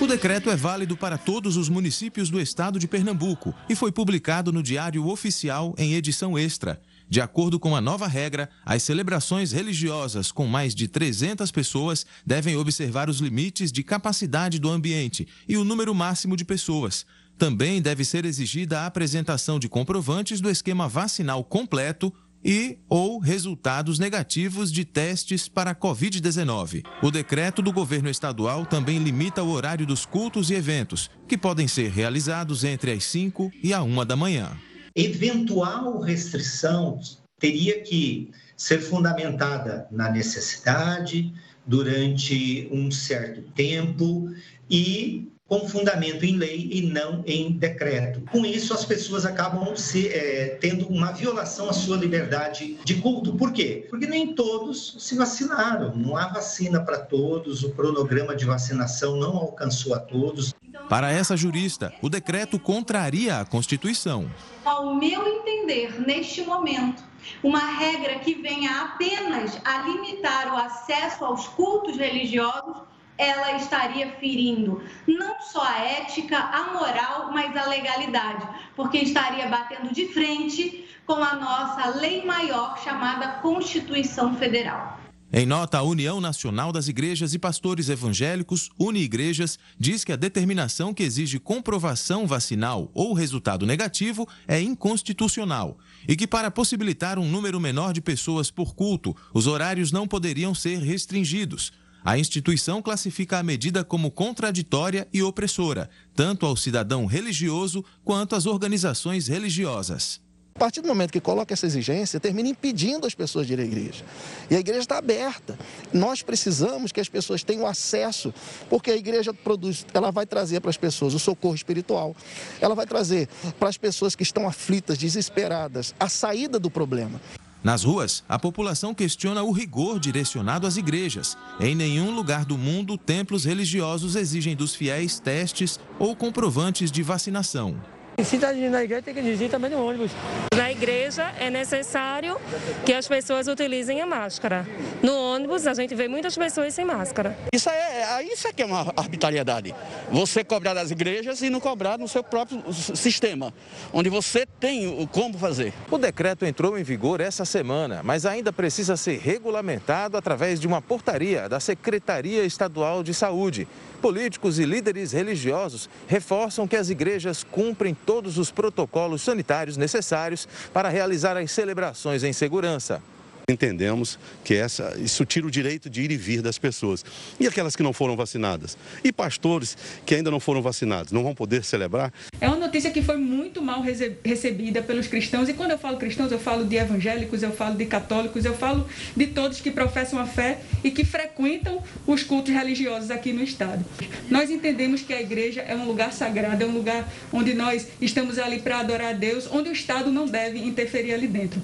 O 0.00 0.06
decreto 0.06 0.50
é 0.50 0.56
válido 0.56 0.96
para 0.96 1.16
todos 1.16 1.56
os 1.56 1.68
municípios 1.68 2.28
do 2.28 2.38
estado 2.38 2.78
de 2.78 2.86
Pernambuco 2.86 3.54
e 3.68 3.74
foi 3.74 3.90
publicado 3.90 4.52
no 4.52 4.62
Diário 4.62 5.06
Oficial 5.08 5.74
em 5.78 5.94
edição 5.94 6.38
extra. 6.38 6.80
De 7.08 7.20
acordo 7.20 7.58
com 7.58 7.76
a 7.76 7.80
nova 7.80 8.08
regra, 8.08 8.50
as 8.64 8.82
celebrações 8.82 9.52
religiosas 9.52 10.32
com 10.32 10.46
mais 10.46 10.74
de 10.74 10.88
300 10.88 11.50
pessoas 11.50 12.04
devem 12.24 12.56
observar 12.56 13.08
os 13.08 13.20
limites 13.20 13.70
de 13.70 13.82
capacidade 13.82 14.58
do 14.58 14.68
ambiente 14.68 15.26
e 15.48 15.56
o 15.56 15.64
número 15.64 15.94
máximo 15.94 16.36
de 16.36 16.44
pessoas. 16.44 17.06
Também 17.38 17.80
deve 17.80 18.04
ser 18.04 18.24
exigida 18.24 18.80
a 18.80 18.86
apresentação 18.86 19.58
de 19.58 19.68
comprovantes 19.68 20.40
do 20.40 20.50
esquema 20.50 20.88
vacinal 20.88 21.44
completo 21.44 22.12
e 22.44 22.78
ou 22.88 23.18
resultados 23.18 23.98
negativos 23.98 24.72
de 24.72 24.84
testes 24.84 25.48
para 25.48 25.72
a 25.72 25.74
Covid-19. 25.74 26.84
O 27.02 27.10
decreto 27.10 27.60
do 27.60 27.72
governo 27.72 28.08
estadual 28.08 28.64
também 28.64 28.98
limita 28.98 29.42
o 29.42 29.50
horário 29.50 29.86
dos 29.86 30.06
cultos 30.06 30.50
e 30.50 30.54
eventos, 30.54 31.10
que 31.28 31.36
podem 31.36 31.66
ser 31.66 31.90
realizados 31.90 32.64
entre 32.64 32.92
as 32.92 33.04
5 33.04 33.50
e 33.62 33.74
a 33.74 33.82
1 33.82 34.06
da 34.06 34.16
manhã. 34.16 34.56
Eventual 34.96 36.00
restrição 36.00 36.98
teria 37.38 37.82
que 37.82 38.30
ser 38.56 38.80
fundamentada 38.80 39.86
na 39.90 40.10
necessidade, 40.10 41.32
durante 41.66 42.68
um 42.70 42.90
certo 42.90 43.42
tempo 43.52 44.32
e 44.70 45.30
com 45.48 45.68
fundamento 45.68 46.24
em 46.24 46.36
lei 46.36 46.68
e 46.72 46.82
não 46.82 47.22
em 47.26 47.52
decreto. 47.52 48.20
Com 48.32 48.44
isso, 48.44 48.74
as 48.74 48.84
pessoas 48.84 49.24
acabam 49.24 49.76
se, 49.76 50.08
é, 50.08 50.58
tendo 50.60 50.88
uma 50.88 51.12
violação 51.12 51.70
à 51.70 51.72
sua 51.72 51.96
liberdade 51.96 52.76
de 52.84 52.94
culto. 52.96 53.32
Por 53.34 53.52
quê? 53.52 53.86
Porque 53.88 54.06
nem 54.06 54.34
todos 54.34 54.96
se 54.98 55.14
vacinaram. 55.14 55.94
Não 55.96 56.16
há 56.16 56.26
vacina 56.26 56.80
para 56.80 56.98
todos, 56.98 57.62
o 57.62 57.70
cronograma 57.70 58.34
de 58.34 58.44
vacinação 58.44 59.16
não 59.16 59.36
alcançou 59.36 59.94
a 59.94 60.00
todos. 60.00 60.52
Para 60.88 61.12
essa 61.12 61.36
jurista, 61.36 61.92
o 62.02 62.08
decreto 62.08 62.58
contraria 62.58 63.38
a 63.38 63.44
Constituição. 63.44 64.28
Ao 64.64 64.94
meu 64.96 65.26
entender, 65.26 66.00
neste 66.00 66.42
momento, 66.42 67.02
uma 67.42 67.58
regra 67.58 68.18
que 68.18 68.34
venha 68.34 68.82
apenas 68.82 69.58
a 69.64 69.82
limitar 69.82 70.52
o 70.52 70.56
acesso 70.56 71.24
aos 71.24 71.46
cultos 71.48 71.96
religiosos 71.96 72.86
ela 73.18 73.56
estaria 73.56 74.12
ferindo 74.12 74.82
não 75.06 75.40
só 75.40 75.62
a 75.62 75.78
ética, 75.78 76.38
a 76.38 76.72
moral, 76.72 77.30
mas 77.32 77.56
a 77.56 77.66
legalidade, 77.66 78.46
porque 78.74 78.98
estaria 78.98 79.48
batendo 79.48 79.92
de 79.92 80.08
frente 80.08 80.86
com 81.06 81.22
a 81.22 81.36
nossa 81.36 81.98
lei 81.98 82.24
maior 82.24 82.78
chamada 82.82 83.40
Constituição 83.40 84.36
Federal. 84.36 85.00
Em 85.32 85.44
nota, 85.44 85.78
a 85.78 85.82
União 85.82 86.20
Nacional 86.20 86.70
das 86.70 86.86
Igrejas 86.86 87.34
e 87.34 87.38
Pastores 87.38 87.88
Evangélicos, 87.88 88.70
Uni-Igrejas, 88.78 89.58
diz 89.76 90.04
que 90.04 90.12
a 90.12 90.16
determinação 90.16 90.94
que 90.94 91.02
exige 91.02 91.40
comprovação 91.40 92.28
vacinal 92.28 92.90
ou 92.94 93.12
resultado 93.12 93.66
negativo 93.66 94.26
é 94.46 94.60
inconstitucional 94.60 95.78
e 96.06 96.14
que, 96.14 96.28
para 96.28 96.48
possibilitar 96.48 97.18
um 97.18 97.28
número 97.28 97.60
menor 97.60 97.92
de 97.92 98.00
pessoas 98.00 98.52
por 98.52 98.74
culto, 98.76 99.16
os 99.34 99.48
horários 99.48 99.90
não 99.90 100.06
poderiam 100.06 100.54
ser 100.54 100.78
restringidos. 100.78 101.72
A 102.06 102.16
instituição 102.16 102.80
classifica 102.80 103.36
a 103.36 103.42
medida 103.42 103.82
como 103.82 104.12
contraditória 104.12 105.08
e 105.12 105.24
opressora, 105.24 105.90
tanto 106.14 106.46
ao 106.46 106.56
cidadão 106.56 107.04
religioso 107.04 107.84
quanto 108.04 108.36
às 108.36 108.46
organizações 108.46 109.26
religiosas. 109.26 110.20
A 110.54 110.58
partir 110.60 110.80
do 110.82 110.86
momento 110.86 111.10
que 111.10 111.20
coloca 111.20 111.52
essa 111.52 111.66
exigência, 111.66 112.20
termina 112.20 112.48
impedindo 112.48 113.08
as 113.08 113.14
pessoas 113.14 113.44
de 113.44 113.54
ir 113.54 113.58
à 113.60 113.64
igreja. 113.64 114.04
E 114.48 114.54
a 114.54 114.60
igreja 114.60 114.82
está 114.82 114.98
aberta. 114.98 115.58
Nós 115.92 116.22
precisamos 116.22 116.92
que 116.92 117.00
as 117.00 117.08
pessoas 117.08 117.42
tenham 117.42 117.66
acesso, 117.66 118.32
porque 118.70 118.92
a 118.92 118.96
igreja 118.96 119.34
produz, 119.34 119.84
ela 119.92 120.12
vai 120.12 120.26
trazer 120.26 120.60
para 120.60 120.70
as 120.70 120.76
pessoas 120.76 121.12
o 121.12 121.18
socorro 121.18 121.56
espiritual. 121.56 122.14
Ela 122.60 122.76
vai 122.76 122.86
trazer 122.86 123.28
para 123.58 123.68
as 123.68 123.76
pessoas 123.76 124.14
que 124.14 124.22
estão 124.22 124.46
aflitas, 124.46 124.96
desesperadas, 124.96 125.92
a 125.98 126.08
saída 126.08 126.60
do 126.60 126.70
problema. 126.70 127.20
Nas 127.66 127.82
ruas, 127.82 128.22
a 128.28 128.38
população 128.38 128.94
questiona 128.94 129.42
o 129.42 129.50
rigor 129.50 129.98
direcionado 129.98 130.68
às 130.68 130.76
igrejas. 130.76 131.36
Em 131.58 131.74
nenhum 131.74 132.14
lugar 132.14 132.44
do 132.44 132.56
mundo, 132.56 132.96
templos 132.96 133.44
religiosos 133.44 134.14
exigem 134.14 134.54
dos 134.54 134.72
fiéis 134.72 135.18
testes 135.18 135.80
ou 135.98 136.14
comprovantes 136.14 136.92
de 136.92 137.02
vacinação. 137.02 137.76
Se 138.24 138.36
está 138.36 138.50
na 138.52 138.82
igreja, 138.82 139.02
tem 139.02 139.14
que 139.14 139.20
dirigir 139.20 139.50
também 139.50 139.70
no 139.70 139.86
ônibus. 139.86 140.10
Na 140.56 140.72
igreja 140.72 141.34
é 141.38 141.50
necessário 141.50 142.40
que 142.84 142.94
as 142.94 143.06
pessoas 143.06 143.46
utilizem 143.46 144.00
a 144.00 144.06
máscara. 144.06 144.66
No 145.02 145.14
ônibus, 145.14 145.66
a 145.66 145.74
gente 145.74 145.94
vê 145.94 146.08
muitas 146.08 146.36
pessoas 146.36 146.72
sem 146.72 146.84
máscara. 146.84 147.36
Isso 147.52 147.68
é, 147.68 148.24
isso 148.24 148.48
aqui 148.48 148.62
é 148.62 148.66
uma 148.66 148.92
arbitrariedade. 148.96 149.74
Você 150.10 150.42
cobrar 150.42 150.72
das 150.72 150.90
igrejas 150.90 151.42
e 151.42 151.50
não 151.50 151.60
cobrar 151.60 151.98
no 151.98 152.08
seu 152.08 152.24
próprio 152.24 152.62
sistema, 152.72 153.52
onde 153.92 154.08
você 154.08 154.46
tem 154.58 155.06
como 155.12 155.38
fazer. 155.38 155.74
O 155.90 155.98
decreto 155.98 156.46
entrou 156.46 156.78
em 156.78 156.82
vigor 156.82 157.20
essa 157.20 157.44
semana, 157.44 158.00
mas 158.02 158.24
ainda 158.24 158.50
precisa 158.50 158.96
ser 158.96 159.18
regulamentado 159.18 160.16
através 160.16 160.58
de 160.58 160.66
uma 160.66 160.80
portaria 160.80 161.50
da 161.50 161.60
Secretaria 161.60 162.44
Estadual 162.44 163.02
de 163.02 163.12
Saúde. 163.12 163.68
Políticos 163.96 164.58
e 164.58 164.64
líderes 164.64 165.12
religiosos 165.12 165.88
reforçam 166.06 166.68
que 166.68 166.76
as 166.76 166.90
igrejas 166.90 167.42
cumprem 167.42 167.94
todos 167.94 168.38
os 168.38 168.50
protocolos 168.50 169.22
sanitários 169.22 169.76
necessários 169.76 170.46
para 170.72 170.88
realizar 170.88 171.36
as 171.36 171.50
celebrações 171.50 172.22
em 172.22 172.32
segurança. 172.32 173.02
Entendemos 173.48 174.18
que 174.42 174.54
essa, 174.54 174.96
isso 174.98 175.24
tira 175.24 175.46
o 175.46 175.50
direito 175.52 175.88
de 175.88 176.02
ir 176.02 176.10
e 176.10 176.16
vir 176.16 176.42
das 176.42 176.58
pessoas. 176.58 177.04
E 177.38 177.46
aquelas 177.46 177.76
que 177.76 177.82
não 177.82 177.92
foram 177.92 178.16
vacinadas? 178.16 178.76
E 179.04 179.12
pastores 179.12 179.76
que 180.04 180.16
ainda 180.16 180.32
não 180.32 180.40
foram 180.40 180.60
vacinados, 180.60 181.12
não 181.12 181.22
vão 181.22 181.32
poder 181.32 181.62
celebrar? 181.62 182.12
É 182.40 182.48
uma 182.48 182.56
notícia 182.56 182.90
que 182.90 183.00
foi 183.02 183.16
muito 183.16 183.62
mal 183.62 183.84
recebida 184.24 184.82
pelos 184.82 185.06
cristãos. 185.06 185.48
E 185.48 185.54
quando 185.54 185.70
eu 185.70 185.78
falo 185.78 185.96
cristãos, 185.96 186.32
eu 186.32 186.40
falo 186.40 186.64
de 186.64 186.74
evangélicos, 186.74 187.40
eu 187.40 187.52
falo 187.52 187.76
de 187.76 187.86
católicos, 187.86 188.44
eu 188.44 188.52
falo 188.52 188.84
de 189.16 189.28
todos 189.28 189.60
que 189.60 189.70
professam 189.70 190.18
a 190.18 190.26
fé 190.26 190.58
e 190.82 190.90
que 190.90 191.04
frequentam 191.04 191.80
os 192.04 192.24
cultos 192.24 192.52
religiosos 192.52 193.12
aqui 193.12 193.32
no 193.32 193.44
estado. 193.44 193.84
Nós 194.28 194.50
entendemos 194.50 195.02
que 195.02 195.12
a 195.12 195.22
igreja 195.22 195.60
é 195.60 195.76
um 195.76 195.86
lugar 195.86 196.12
sagrado, 196.12 196.64
é 196.64 196.66
um 196.66 196.72
lugar 196.72 197.08
onde 197.32 197.54
nós 197.54 197.86
estamos 198.00 198.40
ali 198.40 198.58
para 198.58 198.80
adorar 198.80 199.10
a 199.10 199.16
Deus, 199.16 199.46
onde 199.52 199.68
o 199.68 199.72
Estado 199.72 200.10
não 200.10 200.26
deve 200.26 200.58
interferir 200.58 201.14
ali 201.14 201.28
dentro. 201.28 201.62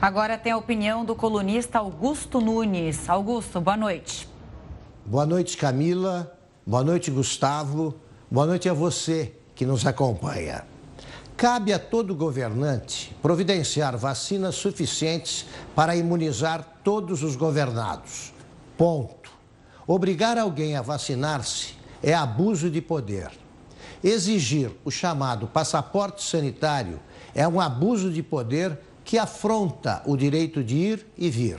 Agora 0.00 0.36
tem 0.36 0.52
a 0.52 0.58
opinião 0.58 1.06
do 1.06 1.14
colunista 1.14 1.78
Augusto 1.78 2.38
Nunes. 2.38 3.08
Augusto, 3.08 3.62
boa 3.62 3.78
noite. 3.78 4.28
Boa 5.06 5.24
noite, 5.24 5.56
Camila. 5.56 6.38
Boa 6.66 6.84
noite, 6.84 7.10
Gustavo. 7.10 7.94
Boa 8.30 8.46
noite 8.46 8.68
a 8.68 8.74
você 8.74 9.32
que 9.54 9.64
nos 9.64 9.86
acompanha. 9.86 10.66
Cabe 11.34 11.72
a 11.72 11.78
todo 11.78 12.14
governante 12.14 13.16
providenciar 13.22 13.96
vacinas 13.96 14.56
suficientes 14.56 15.46
para 15.74 15.96
imunizar 15.96 16.78
todos 16.84 17.22
os 17.22 17.34
governados. 17.34 18.34
Ponto. 18.76 19.30
Obrigar 19.86 20.36
alguém 20.36 20.76
a 20.76 20.82
vacinar-se 20.82 21.74
é 22.02 22.12
abuso 22.12 22.70
de 22.70 22.82
poder. 22.82 23.30
Exigir 24.04 24.72
o 24.84 24.90
chamado 24.90 25.46
passaporte 25.46 26.22
sanitário 26.22 27.00
é 27.34 27.48
um 27.48 27.58
abuso 27.58 28.10
de 28.10 28.22
poder 28.22 28.78
que 29.06 29.16
afronta 29.16 30.02
o 30.04 30.16
direito 30.16 30.64
de 30.64 30.74
ir 30.74 31.06
e 31.16 31.30
vir. 31.30 31.58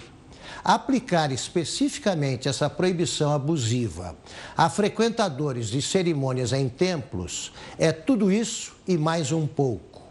Aplicar 0.66 1.32
especificamente 1.32 2.50
essa 2.50 2.70
proibição 2.70 3.34
abusiva 3.34 4.18
a 4.56 4.70
frequentadores 4.70 5.70
de 5.70 5.82
cerimônias 5.82 6.52
em 6.52 6.68
templos 6.68 7.54
é 7.80 7.94
tudo 7.94 8.30
isso 8.30 8.76
e 8.86 8.98
mais 8.98 9.32
um 9.32 9.48
pouco. 9.48 10.02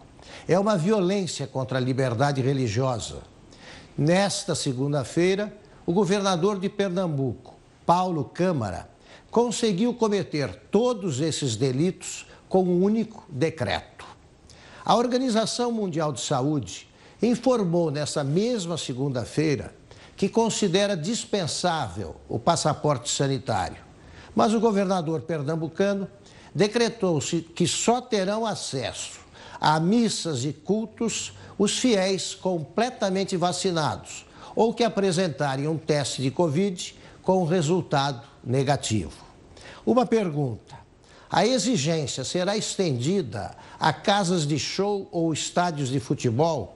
É 0.49 0.59
uma 0.59 0.79
violência 0.79 1.46
contra 1.46 1.77
a 1.77 1.81
liberdade 1.81 2.40
religiosa. 2.40 3.18
Nesta 3.99 4.55
segunda-feira, 4.55 5.55
o 5.85 5.92
governador 5.92 6.59
de 6.59 6.70
Pernambuco, 6.70 7.55
Paulo 7.85 8.25
Câmara, 8.25 8.88
conseguiu 9.31 9.92
cometer 9.92 10.55
todos 10.70 11.20
esses 11.20 11.55
delitos 11.55 12.27
com 12.49 12.62
um 12.62 12.83
único 12.83 13.27
decreto. 13.29 14.07
A 14.83 14.96
Organização 14.96 15.70
Mundial 15.70 16.12
de 16.12 16.20
Saúde 16.20 16.88
informou 17.22 17.90
nessa 17.90 18.22
mesma 18.22 18.76
segunda-feira 18.76 19.74
que 20.16 20.29
considera 20.29 20.96
dispensável 20.96 22.16
o 22.29 22.38
passaporte 22.38 23.11
sanitário. 23.11 23.79
Mas 24.35 24.55
o 24.55 24.61
governador 24.61 25.22
pernambucano 25.22 26.09
decretou-se 26.55 27.42
que 27.42 27.66
só 27.66 28.00
terão 28.00 28.46
acesso 28.46 29.20
a 29.61 29.79
missas 29.81 30.44
e 30.44 30.52
cultos 30.52 31.33
os 31.59 31.79
fiéis 31.79 32.35
completamente 32.35 33.37
vacinados 33.37 34.26
ou 34.55 34.72
que 34.72 34.85
apresentarem 34.85 35.68
um 35.68 35.76
teste 35.76 36.22
de 36.22 36.31
Covid 36.31 36.94
com 37.22 37.44
resultado 37.44 38.26
negativo. 38.44 39.24
Uma 39.85 40.07
pergunta: 40.07 40.76
a 41.31 41.46
exigência 41.46 42.24
será 42.24 42.57
estendida 42.57 43.55
a 43.79 43.92
casas 43.92 44.46
de 44.46 44.59
show 44.59 45.09
ou 45.11 45.33
estádios 45.33 45.88
de 45.88 46.00
futebol? 46.00 46.75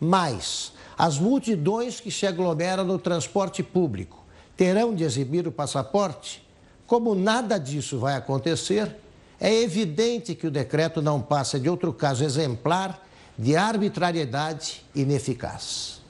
Mas 0.00 0.72
as 0.96 1.18
multidões 1.18 2.00
que 2.00 2.10
se 2.10 2.26
aglomeram 2.26 2.84
no 2.84 2.98
transporte 2.98 3.62
público 3.62 4.24
terão 4.56 4.94
de 4.94 5.04
exibir 5.04 5.46
o 5.46 5.52
passaporte? 5.52 6.42
Como 6.86 7.14
nada 7.14 7.58
disso 7.58 7.98
vai 7.98 8.16
acontecer, 8.16 8.96
é 9.38 9.54
evidente 9.62 10.34
que 10.34 10.46
o 10.46 10.50
decreto 10.50 11.00
não 11.00 11.20
passa 11.20 11.60
de 11.60 11.68
outro 11.68 11.92
caso 11.92 12.24
exemplar 12.24 13.06
de 13.38 13.56
arbitrariedade 13.56 14.82
ineficaz. 14.94 16.00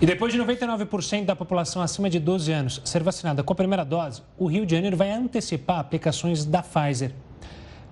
E 0.00 0.06
depois 0.06 0.32
de 0.32 0.38
99% 0.40 1.24
da 1.24 1.36
população 1.36 1.80
acima 1.80 2.10
de 2.10 2.18
12 2.18 2.52
anos 2.52 2.82
ser 2.84 3.02
vacinada 3.04 3.42
com 3.42 3.52
a 3.52 3.56
primeira 3.56 3.84
dose, 3.84 4.20
o 4.36 4.46
Rio 4.46 4.66
de 4.66 4.74
Janeiro 4.74 4.96
vai 4.96 5.12
antecipar 5.12 5.78
aplicações 5.78 6.44
da 6.44 6.60
Pfizer. 6.60 7.12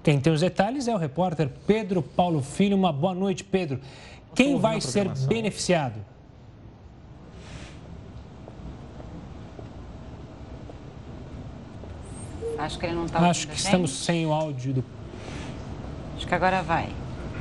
Quem 0.03 0.19
tem 0.19 0.33
os 0.33 0.41
detalhes 0.41 0.89
é 0.89 0.95
o 0.95 0.99
repórter 0.99 1.51
Pedro 1.67 2.03
Paulo 2.03 2.43
Filho. 2.43 2.77
Uma 2.77 2.93
boa 2.93 3.15
noite, 3.15 3.45
Pedro. 3.45 3.81
Quem 4.35 4.59
vai 4.59 4.81
ser 4.81 5.09
beneficiado? 5.27 6.01
Acho 12.57 12.79
que 12.79 12.87
ele 12.87 12.95
não 12.95 13.07
está 13.07 13.19
Acho 13.21 13.49
que 13.49 13.57
estamos 13.57 13.91
sem 13.91 14.27
o 14.27 14.33
áudio 14.33 14.75
do. 14.75 14.85
Acho 16.17 16.27
que 16.27 16.35
agora 16.35 16.63
vai. 16.63 16.89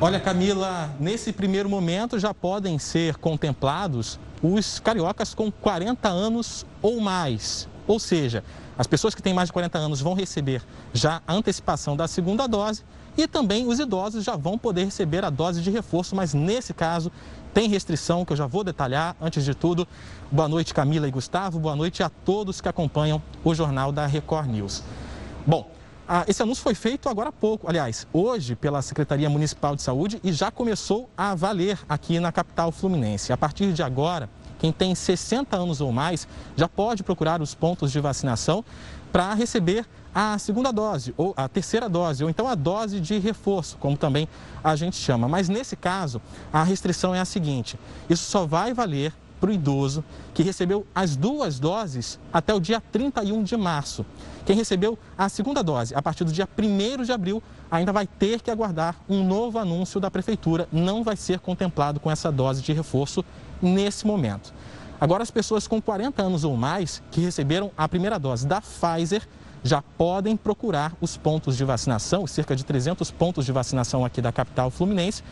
Olha, 0.02 0.20
Camila, 0.20 0.96
nesse 0.98 1.34
primeiro 1.34 1.70
momento 1.70 2.18
já 2.18 2.34
podem 2.34 2.80
ser 2.80 3.18
contemplados 3.18 4.18
os 4.42 4.80
cariocas 4.80 5.34
com 5.34 5.52
40 5.52 6.08
anos 6.08 6.66
ou 6.82 7.02
mais. 7.02 7.68
Ou 7.90 7.98
seja, 7.98 8.44
as 8.78 8.86
pessoas 8.86 9.16
que 9.16 9.22
têm 9.22 9.34
mais 9.34 9.50
de 9.50 9.54
40 9.54 9.80
anos 9.80 10.00
vão 10.00 10.14
receber 10.14 10.62
já 10.94 11.24
a 11.26 11.34
antecipação 11.34 11.98
da 11.98 12.08
segunda 12.08 12.46
dose 12.46 12.84
e 13.18 13.28
também 13.28 13.68
os 13.68 13.80
idosos 13.80 14.24
já 14.24 14.36
vão 14.36 14.60
poder 14.60 14.86
receber 14.86 15.26
a 15.26 15.32
dose 15.32 15.60
de 15.60 15.72
reforço, 15.72 16.16
mas 16.16 16.32
nesse 16.32 16.72
caso 16.72 17.12
tem 17.52 17.68
restrição 17.68 18.24
que 18.24 18.32
eu 18.32 18.38
já 18.38 18.46
vou 18.46 18.64
detalhar. 18.64 19.16
Antes 19.20 19.44
de 19.44 19.56
tudo, 19.56 19.88
boa 20.32 20.48
noite 20.48 20.72
Camila 20.72 21.08
e 21.08 21.12
Gustavo, 21.12 21.58
boa 21.60 21.76
noite 21.76 22.04
a 22.04 22.10
todos 22.10 22.62
que 22.62 22.70
acompanham 22.70 23.20
o 23.44 23.56
jornal 23.56 23.92
da 23.92 24.06
Record 24.06 24.52
News. 24.52 24.84
Bom, 25.48 25.68
esse 26.28 26.44
anúncio 26.44 26.62
foi 26.62 26.76
feito 26.76 27.10
agora 27.10 27.30
há 27.30 27.32
pouco, 27.32 27.68
aliás, 27.68 28.06
hoje 28.14 28.56
pela 28.56 28.84
Secretaria 28.84 29.32
Municipal 29.32 29.76
de 29.76 29.82
Saúde 29.82 30.20
e 30.24 30.32
já 30.32 30.52
começou 30.52 31.10
a 31.18 31.34
valer 31.34 31.80
aqui 31.90 32.20
na 32.20 32.32
capital 32.32 32.72
fluminense. 32.72 33.34
A 33.34 33.38
partir 33.38 33.74
de 33.74 33.82
agora, 33.82 34.30
quem 34.60 34.72
tem 34.72 34.94
60 34.94 35.58
anos 35.58 35.82
ou 35.82 35.92
mais 35.92 36.28
já 36.56 36.68
pode 36.68 37.02
procurar 37.02 37.42
os 37.42 37.56
pontos 37.56 37.92
de 37.92 38.00
vacinação 38.00 38.64
para 39.12 39.34
receber 39.34 39.86
a 40.14 40.38
segunda 40.38 40.72
dose, 40.72 41.14
ou 41.18 41.34
a 41.38 41.48
terceira 41.48 41.88
dose, 41.88 42.24
ou 42.24 42.30
então 42.30 42.48
a 42.48 42.56
dose 42.56 43.00
de 43.00 43.18
reforço, 43.20 43.78
como 43.78 43.98
também 43.98 44.28
a 44.64 44.76
gente 44.76 44.96
chama. 44.96 45.28
Mas 45.28 45.50
nesse 45.50 45.76
caso, 45.76 46.22
a 46.52 46.64
restrição 46.64 47.14
é 47.16 47.20
a 47.20 47.26
seguinte: 47.26 47.80
isso 48.10 48.30
só 48.30 48.46
vai 48.46 48.74
valer 48.74 49.14
para 49.40 49.50
o 49.50 49.54
idoso 49.54 50.04
que 50.34 50.44
recebeu 50.44 50.86
as 50.94 51.16
duas 51.16 51.60
doses 51.60 52.20
até 52.32 52.54
o 52.54 52.60
dia 52.60 52.82
31 52.92 53.44
de 53.44 53.56
março. 53.56 54.06
Quem 54.46 54.56
recebeu 54.56 55.00
a 55.18 55.30
segunda 55.30 55.64
dose 55.64 55.96
a 55.96 56.02
partir 56.02 56.24
do 56.24 56.32
dia 56.32 56.48
1 56.58 57.04
de 57.04 57.12
abril 57.12 57.42
ainda 57.72 57.94
vai 57.94 58.06
ter 58.06 58.42
que 58.42 58.52
aguardar 58.52 58.96
um 59.08 59.24
novo 59.24 59.58
anúncio 59.58 60.00
da 60.00 60.12
prefeitura, 60.12 60.68
não 60.72 61.04
vai 61.04 61.16
ser 61.16 61.40
contemplado 61.40 62.00
com 62.00 62.12
essa 62.12 62.32
dose 62.32 62.62
de 62.62 62.74
reforço 62.74 63.24
nesse 63.62 64.06
momento. 64.06 64.54
Agora, 65.00 65.24
as 65.24 65.32
pessoas 65.32 65.68
com 65.68 65.82
40 65.82 66.22
anos 66.22 66.44
ou 66.44 66.58
mais 66.58 67.02
que 67.12 67.22
receberam 67.22 67.72
a 67.78 67.88
primeira 67.88 68.20
dose 68.20 68.46
da 68.46 68.62
Pfizer 68.62 69.28
já 69.64 69.82
podem 69.98 70.36
procurar 70.36 70.94
os 71.02 71.18
pontos 71.18 71.56
de 71.58 71.64
vacinação, 71.64 72.26
cerca 72.28 72.56
de 72.56 72.64
300 72.64 73.12
pontos 73.12 73.46
de 73.46 73.52
vacinação 73.52 74.04
aqui 74.06 74.22
da 74.22 74.32
capital 74.32 74.70
fluminense, 74.70 75.24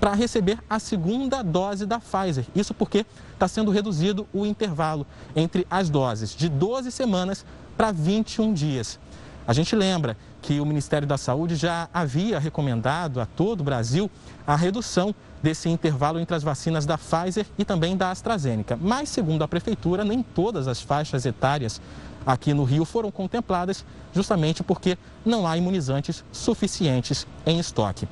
para 0.00 0.12
receber 0.12 0.58
a 0.68 0.78
segunda 0.78 1.42
dose 1.42 1.86
da 1.86 1.98
Pfizer. 1.98 2.44
Isso 2.54 2.74
porque 2.74 3.06
está 3.32 3.48
sendo 3.48 3.70
reduzido 3.70 4.26
o 4.32 4.44
intervalo 4.44 5.06
entre 5.34 5.66
as 5.70 5.88
doses 5.88 6.34
de 6.34 6.48
12 6.48 6.90
semanas 6.90 7.44
para 7.76 7.92
21 7.92 8.52
dias. 8.52 8.98
A 9.46 9.52
gente 9.52 9.74
lembra 9.76 10.16
que 10.44 10.60
o 10.60 10.66
Ministério 10.66 11.08
da 11.08 11.16
Saúde 11.16 11.56
já 11.56 11.88
havia 11.90 12.38
recomendado 12.38 13.18
a 13.18 13.24
todo 13.24 13.62
o 13.62 13.64
Brasil 13.64 14.10
a 14.46 14.54
redução 14.54 15.14
desse 15.42 15.70
intervalo 15.70 16.20
entre 16.20 16.36
as 16.36 16.42
vacinas 16.42 16.84
da 16.84 16.98
Pfizer 16.98 17.46
e 17.56 17.64
também 17.64 17.96
da 17.96 18.10
AstraZeneca. 18.10 18.78
Mas, 18.78 19.08
segundo 19.08 19.42
a 19.42 19.48
Prefeitura, 19.48 20.04
nem 20.04 20.22
todas 20.22 20.68
as 20.68 20.82
faixas 20.82 21.24
etárias 21.24 21.80
aqui 22.26 22.52
no 22.52 22.62
Rio 22.62 22.84
foram 22.84 23.10
contempladas, 23.10 23.86
justamente 24.12 24.62
porque 24.62 24.98
não 25.24 25.46
há 25.46 25.56
imunizantes 25.56 26.22
suficientes 26.30 27.26
em 27.46 27.58
estoque. 27.58 28.06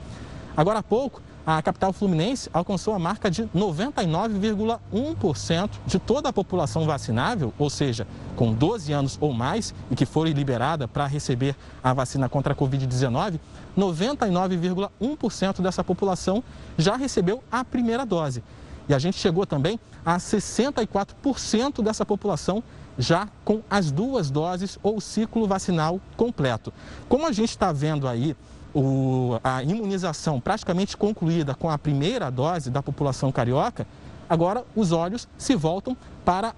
Agora 0.57 0.79
há 0.79 0.83
pouco, 0.83 1.21
a 1.47 1.61
capital 1.61 1.93
fluminense 1.93 2.49
alcançou 2.53 2.95
a 2.95 2.99
marca 2.99 3.31
de 3.31 3.45
99,1% 3.49 5.71
de 5.87 5.99
toda 5.99 6.29
a 6.29 6.33
população 6.33 6.85
vacinável, 6.85 7.53
ou 7.59 7.69
seja, 7.69 8.07
com 8.37 8.53
12 8.53 8.93
anos 8.93 9.19
ou 9.21 9.33
mais 9.33 9.75
e 9.91 9.97
que 9.97 10.07
foi 10.07 10.33
liberada 10.33 10.87
para 10.87 11.05
receber 11.07 11.57
a 11.83 11.93
vacina 11.93 12.29
contra 12.29 12.53
a 12.53 12.57
Covid-19, 12.57 13.41
99,1% 13.77 15.61
dessa 15.61 15.83
população 15.83 16.45
já 16.79 16.95
recebeu 16.97 17.43
a 17.51 17.65
primeira 17.65 18.07
dose. 18.07 18.45
E 18.89 18.95
a 18.95 18.99
gente 18.99 19.19
chegou 19.19 19.45
também 19.47 19.81
a 20.05 20.19
64% 20.19 21.83
dessa 21.83 22.07
população 22.07 22.63
já 22.99 23.27
com 23.45 23.63
as 23.71 23.91
duas 23.91 24.31
doses 24.31 24.79
ou 24.83 25.01
ciclo 25.01 25.47
vacinal 25.47 26.01
completo. 26.17 26.73
Como 27.09 27.27
a 27.27 27.33
gente 27.33 27.51
está 27.51 27.73
vendo 27.73 28.07
aí 28.07 28.37
o, 28.75 29.39
a 29.43 29.63
imunização 29.63 30.41
praticamente 30.41 30.97
concluída 30.97 31.55
com 31.55 31.71
a 31.71 31.79
primeira 31.79 32.31
dose 32.31 32.71
da 32.71 32.83
população 32.83 33.31
carioca, 33.31 33.87
agora 34.29 34.65
os 34.75 34.93
olhos 34.93 35.29
se 35.37 35.55
voltam 35.55 35.97
para 36.25 36.55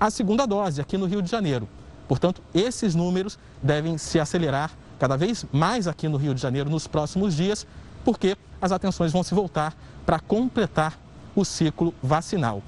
a 0.00 0.10
segunda 0.10 0.46
dose 0.46 0.80
aqui 0.80 0.96
no 0.96 1.06
Rio 1.06 1.22
de 1.22 1.30
Janeiro. 1.30 1.68
Portanto, 2.06 2.42
esses 2.54 2.94
números 2.94 3.38
devem 3.62 3.98
se 3.98 4.18
acelerar 4.18 4.70
cada 4.98 5.16
vez 5.16 5.44
mais 5.52 5.86
aqui 5.86 6.08
no 6.08 6.16
Rio 6.16 6.34
de 6.34 6.40
Janeiro 6.40 6.70
nos 6.70 6.86
próximos 6.86 7.34
dias, 7.34 7.66
porque 8.04 8.36
as 8.60 8.72
atenções 8.72 9.12
vão 9.12 9.22
se 9.22 9.34
voltar 9.34 9.76
para 10.06 10.18
completar 10.18 10.98
o 11.36 11.44
ciclo 11.44 11.94
vacinal. 12.02 12.62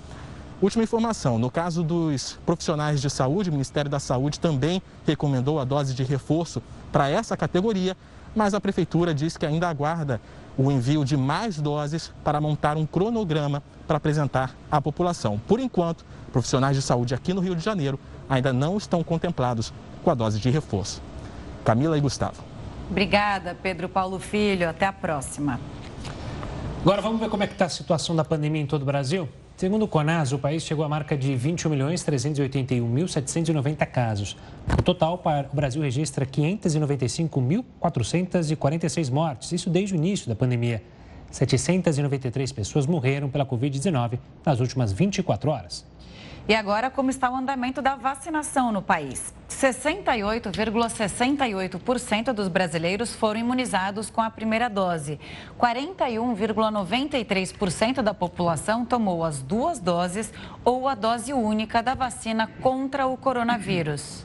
Última 0.61 0.85
informação: 0.85 1.39
no 1.39 1.51
caso 1.51 1.83
dos 1.83 2.39
profissionais 2.45 3.01
de 3.01 3.09
saúde, 3.09 3.49
o 3.49 3.53
Ministério 3.53 3.91
da 3.91 3.99
Saúde 3.99 4.39
também 4.39 4.83
recomendou 5.07 5.59
a 5.59 5.65
dose 5.65 5.95
de 5.95 6.05
reforço 6.05 6.63
para 6.93 7.09
essa 7.09 7.37
categoria, 7.37 7.97
mas 8.35 8.55
a 8.55 8.61
Prefeitura 8.61 9.15
diz 9.15 9.37
que 9.37 9.47
ainda 9.47 9.69
aguarda 9.69 10.21
o 10.57 10.71
envio 10.71 11.05
de 11.05 11.17
mais 11.17 11.61
doses 11.61 12.13
para 12.23 12.41
montar 12.41 12.77
um 12.77 12.87
cronograma 12.87 13.63
para 13.87 13.97
apresentar 13.97 14.55
à 14.71 14.81
população. 14.81 15.41
Por 15.49 15.59
enquanto, 15.59 16.05
profissionais 16.33 16.77
de 16.77 16.83
saúde 16.83 17.15
aqui 17.15 17.33
no 17.33 17.41
Rio 17.41 17.57
de 17.57 17.65
Janeiro 17.65 17.99
ainda 18.29 18.53
não 18.53 18.77
estão 18.77 19.03
contemplados 19.03 19.73
com 20.05 20.11
a 20.11 20.15
dose 20.15 20.39
de 20.39 20.51
reforço. 20.51 21.03
Camila 21.65 21.97
e 21.97 22.01
Gustavo. 22.01 22.43
Obrigada, 22.91 23.57
Pedro 23.63 23.89
Paulo 23.89 24.19
Filho. 24.19 24.69
Até 24.69 24.87
a 24.87 24.93
próxima. 24.93 25.61
Agora 26.83 27.03
vamos 27.03 27.21
ver 27.21 27.29
como 27.29 27.43
é 27.43 27.47
que 27.47 27.53
está 27.53 27.67
a 27.67 27.69
situação 27.69 28.17
da 28.17 28.25
pandemia 28.25 28.63
em 28.63 28.67
todo 28.67 28.83
o 28.83 28.87
Brasil? 28.87 29.29
Segundo 29.61 29.83
o 29.83 29.89
CONAS, 29.89 30.33
o 30.33 30.39
país 30.39 30.63
chegou 30.63 30.87
à 30.87 30.89
marca 30.89 31.15
de 31.15 31.35
21.381.790 31.35 33.85
casos. 33.85 34.35
No 34.75 34.83
total, 34.83 35.23
o 35.53 35.55
Brasil 35.55 35.83
registra 35.83 36.25
595.446 36.25 39.11
mortes, 39.11 39.53
isso 39.53 39.69
desde 39.69 39.95
o 39.95 39.97
início 39.97 40.31
da 40.31 40.35
pandemia. 40.35 40.83
793 41.31 42.53
pessoas 42.53 42.87
morreram 42.87 43.29
pela 43.29 43.45
Covid-19 43.45 44.19
nas 44.47 44.61
últimas 44.61 44.95
24 44.95 45.51
horas. 45.51 45.85
E 46.51 46.55
agora, 46.57 46.91
como 46.91 47.11
está 47.11 47.31
o 47.31 47.37
andamento 47.37 47.81
da 47.81 47.95
vacinação 47.95 48.73
no 48.73 48.83
país? 48.83 49.33
68,68% 49.49 52.33
dos 52.33 52.49
brasileiros 52.49 53.15
foram 53.15 53.39
imunizados 53.39 54.11
com 54.11 54.21
a 54.21 54.29
primeira 54.29 54.69
dose. 54.69 55.21
41,93% 55.57 58.03
da 58.03 58.13
população 58.13 58.85
tomou 58.85 59.23
as 59.23 59.41
duas 59.41 59.79
doses 59.79 60.35
ou 60.65 60.89
a 60.89 60.97
dose 60.97 61.33
única 61.33 61.85
da 61.85 61.95
vacina 61.95 62.51
contra 62.61 63.07
o 63.07 63.17
coronavírus. 63.17 64.25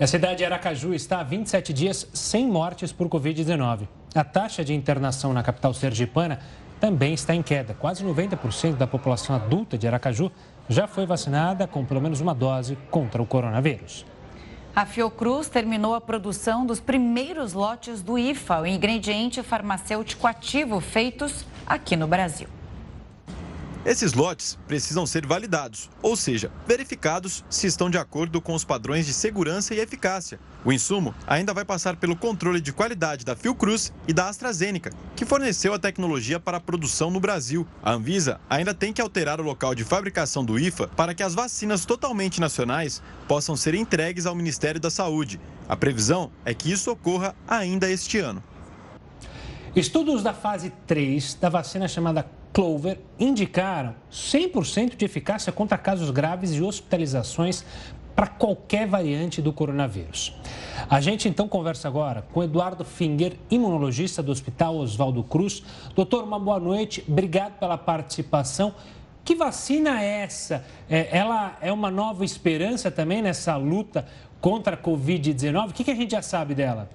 A 0.00 0.06
cidade 0.06 0.38
de 0.38 0.46
Aracaju 0.46 0.94
está 0.94 1.20
há 1.20 1.22
27 1.22 1.70
dias 1.74 2.08
sem 2.14 2.48
mortes 2.48 2.92
por 2.92 3.10
Covid-19. 3.10 3.86
A 4.14 4.24
taxa 4.24 4.64
de 4.64 4.72
internação 4.72 5.34
na 5.34 5.42
capital 5.42 5.74
sergipana 5.74 6.40
também 6.80 7.14
está 7.14 7.34
em 7.34 7.42
queda. 7.42 7.74
Quase 7.74 8.04
90% 8.04 8.76
da 8.76 8.86
população 8.86 9.34
adulta 9.34 9.78
de 9.78 9.86
Aracaju 9.86 10.30
já 10.68 10.86
foi 10.86 11.06
vacinada 11.06 11.66
com 11.66 11.84
pelo 11.84 12.00
menos 12.00 12.20
uma 12.20 12.34
dose 12.34 12.76
contra 12.90 13.22
o 13.22 13.26
coronavírus. 13.26 14.04
A 14.74 14.84
Fiocruz 14.84 15.48
terminou 15.48 15.94
a 15.94 16.00
produção 16.00 16.66
dos 16.66 16.80
primeiros 16.80 17.52
lotes 17.52 18.02
do 18.02 18.18
IFA, 18.18 18.62
o 18.62 18.66
ingrediente 18.66 19.40
farmacêutico 19.42 20.26
ativo 20.26 20.80
feitos 20.80 21.46
aqui 21.64 21.94
no 21.94 22.08
Brasil. 22.08 22.48
Esses 23.84 24.14
lotes 24.14 24.58
precisam 24.66 25.04
ser 25.04 25.26
validados, 25.26 25.90
ou 26.00 26.16
seja, 26.16 26.50
verificados 26.66 27.44
se 27.50 27.66
estão 27.66 27.90
de 27.90 27.98
acordo 27.98 28.40
com 28.40 28.54
os 28.54 28.64
padrões 28.64 29.04
de 29.04 29.12
segurança 29.12 29.74
e 29.74 29.78
eficácia. 29.78 30.40
O 30.64 30.72
insumo 30.72 31.14
ainda 31.26 31.52
vai 31.52 31.66
passar 31.66 31.96
pelo 31.96 32.16
controle 32.16 32.62
de 32.62 32.72
qualidade 32.72 33.26
da 33.26 33.36
Fiocruz 33.36 33.92
e 34.08 34.14
da 34.14 34.30
AstraZeneca, 34.30 34.90
que 35.14 35.26
forneceu 35.26 35.74
a 35.74 35.78
tecnologia 35.78 36.40
para 36.40 36.56
a 36.56 36.60
produção 36.60 37.10
no 37.10 37.20
Brasil. 37.20 37.66
A 37.82 37.92
Anvisa 37.92 38.40
ainda 38.48 38.72
tem 38.72 38.90
que 38.90 39.02
alterar 39.02 39.38
o 39.38 39.44
local 39.44 39.74
de 39.74 39.84
fabricação 39.84 40.42
do 40.42 40.58
IFA 40.58 40.88
para 40.88 41.12
que 41.12 41.22
as 41.22 41.34
vacinas 41.34 41.84
totalmente 41.84 42.40
nacionais 42.40 43.02
possam 43.28 43.54
ser 43.54 43.74
entregues 43.74 44.24
ao 44.24 44.34
Ministério 44.34 44.80
da 44.80 44.88
Saúde. 44.88 45.38
A 45.68 45.76
previsão 45.76 46.32
é 46.42 46.54
que 46.54 46.72
isso 46.72 46.90
ocorra 46.90 47.36
ainda 47.46 47.90
este 47.90 48.18
ano. 48.18 48.42
Estudos 49.76 50.22
da 50.22 50.32
fase 50.32 50.72
3 50.86 51.34
da 51.34 51.50
vacina 51.50 51.86
chamada 51.86 52.24
Clover 52.54 53.00
indicaram 53.18 53.96
100% 54.12 54.96
de 54.96 55.04
eficácia 55.04 55.52
contra 55.52 55.76
casos 55.76 56.08
graves 56.10 56.52
e 56.54 56.62
hospitalizações 56.62 57.64
para 58.14 58.28
qualquer 58.28 58.86
variante 58.86 59.42
do 59.42 59.52
coronavírus. 59.52 60.32
A 60.88 61.00
gente 61.00 61.28
então 61.28 61.48
conversa 61.48 61.88
agora 61.88 62.22
com 62.32 62.44
Eduardo 62.44 62.84
Finger, 62.84 63.36
imunologista 63.50 64.22
do 64.22 64.30
Hospital 64.30 64.76
Oswaldo 64.76 65.24
Cruz. 65.24 65.64
Doutor, 65.96 66.22
uma 66.22 66.38
boa 66.38 66.60
noite, 66.60 67.04
obrigado 67.08 67.58
pela 67.58 67.76
participação. 67.76 68.72
Que 69.24 69.34
vacina 69.34 70.00
é 70.00 70.22
essa? 70.22 70.64
É, 70.88 71.08
ela 71.10 71.58
é 71.60 71.72
uma 71.72 71.90
nova 71.90 72.24
esperança 72.24 72.88
também 72.88 73.20
nessa 73.20 73.56
luta 73.56 74.06
contra 74.40 74.76
a 74.76 74.78
Covid-19? 74.78 75.70
O 75.70 75.72
que, 75.72 75.82
que 75.82 75.90
a 75.90 75.96
gente 75.96 76.12
já 76.12 76.22
sabe 76.22 76.54
dela? 76.54 76.88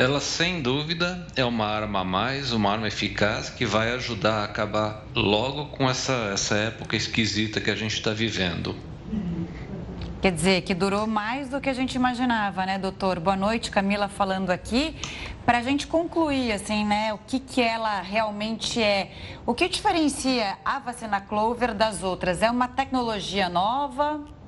Ela 0.00 0.18
sem 0.18 0.62
dúvida 0.62 1.26
é 1.36 1.44
uma 1.44 1.66
arma 1.66 2.00
a 2.00 2.04
mais, 2.04 2.52
uma 2.52 2.72
arma 2.72 2.88
eficaz 2.88 3.50
que 3.50 3.66
vai 3.66 3.92
ajudar 3.92 4.36
a 4.36 4.44
acabar 4.44 5.04
logo 5.14 5.66
com 5.66 5.90
essa, 5.90 6.30
essa 6.32 6.54
época 6.54 6.96
esquisita 6.96 7.60
que 7.60 7.70
a 7.70 7.74
gente 7.74 7.92
está 7.92 8.10
vivendo. 8.10 8.74
Quer 10.22 10.32
dizer, 10.32 10.62
que 10.62 10.72
durou 10.72 11.06
mais 11.06 11.50
do 11.50 11.60
que 11.60 11.68
a 11.68 11.74
gente 11.74 11.96
imaginava, 11.96 12.64
né, 12.64 12.78
doutor? 12.78 13.20
Boa 13.20 13.36
noite, 13.36 13.70
Camila 13.70 14.08
falando 14.08 14.48
aqui. 14.48 14.96
Para 15.44 15.58
a 15.58 15.62
gente 15.62 15.86
concluir, 15.86 16.50
assim, 16.52 16.82
né, 16.82 17.12
o 17.12 17.18
que, 17.18 17.38
que 17.38 17.60
ela 17.60 18.00
realmente 18.00 18.82
é. 18.82 19.12
O 19.44 19.52
que 19.52 19.68
diferencia 19.68 20.56
a 20.64 20.78
vacina 20.78 21.20
Clover 21.20 21.74
das 21.74 22.02
outras? 22.02 22.40
É 22.40 22.50
uma 22.50 22.68
tecnologia 22.68 23.50
nova? 23.50 24.39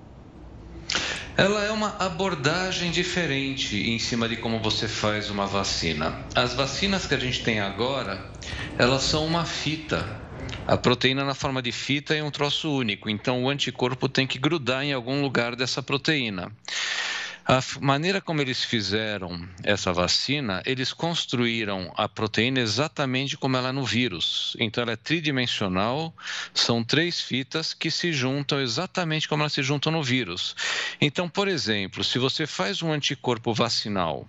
Ela 1.36 1.64
é 1.64 1.70
uma 1.70 1.96
abordagem 1.98 2.90
diferente 2.90 3.90
em 3.90 3.98
cima 3.98 4.28
de 4.28 4.36
como 4.36 4.60
você 4.60 4.86
faz 4.86 5.30
uma 5.30 5.46
vacina. 5.46 6.14
As 6.34 6.52
vacinas 6.52 7.06
que 7.06 7.14
a 7.14 7.18
gente 7.18 7.42
tem 7.42 7.58
agora, 7.58 8.30
elas 8.78 9.02
são 9.02 9.24
uma 9.24 9.46
fita. 9.46 10.06
A 10.66 10.76
proteína 10.76 11.24
na 11.24 11.34
forma 11.34 11.62
de 11.62 11.72
fita 11.72 12.14
é 12.14 12.22
um 12.22 12.30
troço 12.30 12.70
único, 12.70 13.08
então 13.08 13.42
o 13.42 13.48
anticorpo 13.48 14.10
tem 14.10 14.26
que 14.26 14.38
grudar 14.38 14.84
em 14.84 14.92
algum 14.92 15.22
lugar 15.22 15.56
dessa 15.56 15.82
proteína. 15.82 16.52
A 17.44 17.60
maneira 17.80 18.20
como 18.20 18.40
eles 18.40 18.62
fizeram 18.62 19.48
essa 19.64 19.92
vacina, 19.92 20.62
eles 20.64 20.92
construíram 20.92 21.92
a 21.96 22.08
proteína 22.08 22.60
exatamente 22.60 23.36
como 23.36 23.56
ela 23.56 23.70
é 23.70 23.72
no 23.72 23.84
vírus. 23.84 24.56
Então, 24.60 24.82
ela 24.82 24.92
é 24.92 24.96
tridimensional, 24.96 26.14
são 26.54 26.84
três 26.84 27.20
fitas 27.20 27.74
que 27.74 27.90
se 27.90 28.12
juntam 28.12 28.60
exatamente 28.60 29.28
como 29.28 29.42
elas 29.42 29.52
se 29.52 29.62
juntam 29.62 29.90
no 29.90 30.02
vírus. 30.02 30.54
Então, 31.00 31.28
por 31.28 31.48
exemplo, 31.48 32.04
se 32.04 32.18
você 32.18 32.46
faz 32.46 32.80
um 32.80 32.92
anticorpo 32.92 33.52
vacinal 33.52 34.28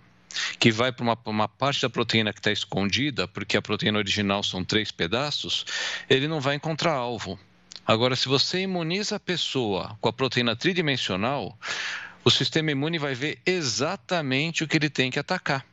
que 0.57 0.71
vai 0.71 0.91
para 0.91 1.03
uma, 1.03 1.17
uma, 1.25 1.47
parte 1.47 1.83
da 1.83 1.89
proteína 1.91 2.33
que 2.33 2.39
está 2.39 2.51
escondida, 2.51 3.27
porque 3.27 3.55
a 3.55 3.61
proteína 3.61 3.99
original 3.99 4.41
são 4.41 4.63
três 4.63 4.91
pedaços, 4.91 5.65
ele 6.09 6.27
não 6.27 6.41
vai 6.41 6.55
encontrar 6.55 6.93
alvo. 6.93 7.39
Agora, 7.85 8.15
se 8.15 8.27
você 8.27 8.61
imuniza 8.61 9.17
a 9.17 9.19
pessoa 9.19 9.95
com 10.01 10.09
a 10.09 10.13
proteína 10.13 10.55
tridimensional, 10.55 11.55
o 12.23 12.31
sistema 12.31 12.71
imune 12.71 12.97
vai 12.97 13.13
ver 13.13 13.39
exatamente 13.45 14.63
o 14.63 14.67
que 14.67 14.77
ele 14.77 14.89
tem 14.89 15.11
que 15.11 15.19
atacar. 15.19 15.65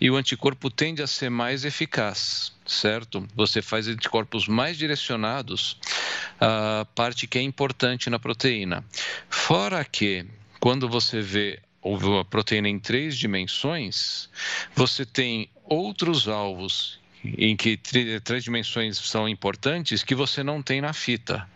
E 0.00 0.10
o 0.10 0.16
anticorpo 0.16 0.70
tende 0.70 1.02
a 1.02 1.06
ser 1.06 1.30
mais 1.30 1.64
eficaz, 1.64 2.52
certo? 2.66 3.26
Você 3.34 3.62
faz 3.62 3.86
anticorpos 3.86 4.48
mais 4.48 4.76
direcionados 4.76 5.78
à 6.40 6.84
parte 6.94 7.26
que 7.26 7.38
é 7.38 7.42
importante 7.42 8.10
na 8.10 8.18
proteína. 8.18 8.84
Fora 9.30 9.84
que, 9.84 10.26
quando 10.58 10.88
você 10.88 11.20
vê 11.20 11.60
a 12.20 12.24
proteína 12.24 12.68
em 12.68 12.78
três 12.78 13.16
dimensões, 13.16 14.28
você 14.74 15.06
tem 15.06 15.48
outros 15.64 16.26
alvos 16.28 16.97
em 17.24 17.56
que 17.56 17.76
três 17.76 18.44
dimensões 18.44 18.98
são 18.98 19.28
importantes 19.28 20.02
que 20.02 20.14
você 20.14 20.42
não 20.42 20.62
tem 20.62 20.80
na 20.80 20.92
fita. 20.92 21.48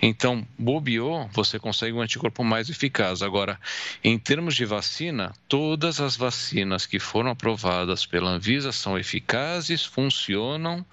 Então, 0.00 0.46
bobeou, 0.58 1.28
você 1.32 1.58
consegue 1.58 1.92
um 1.92 2.00
anticorpo 2.00 2.42
mais 2.42 2.68
eficaz. 2.68 3.22
Agora, 3.22 3.58
em 4.02 4.18
termos 4.18 4.54
de 4.54 4.64
vacina, 4.64 5.32
todas 5.48 6.00
as 6.00 6.16
vacinas 6.16 6.86
que 6.86 6.98
foram 6.98 7.30
aprovadas 7.30 8.04
pela 8.04 8.30
Anvisa 8.30 8.72
são 8.72 8.98
eficazes, 8.98 9.84
funcionam 9.84 10.84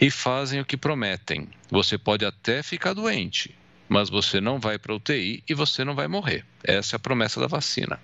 e 0.00 0.10
fazem 0.10 0.60
o 0.60 0.64
que 0.64 0.76
prometem. 0.76 1.48
Você 1.70 1.98
pode 1.98 2.24
até 2.24 2.62
ficar 2.62 2.94
doente, 2.94 3.54
mas 3.88 4.08
você 4.08 4.40
não 4.40 4.58
vai 4.58 4.78
para 4.78 4.94
UTI 4.94 5.42
e 5.48 5.54
você 5.54 5.84
não 5.84 5.94
vai 5.94 6.08
morrer. 6.08 6.44
Essa 6.62 6.94
é 6.94 6.96
a 6.96 7.00
promessa 7.00 7.40
da 7.40 7.46
vacina. 7.46 7.98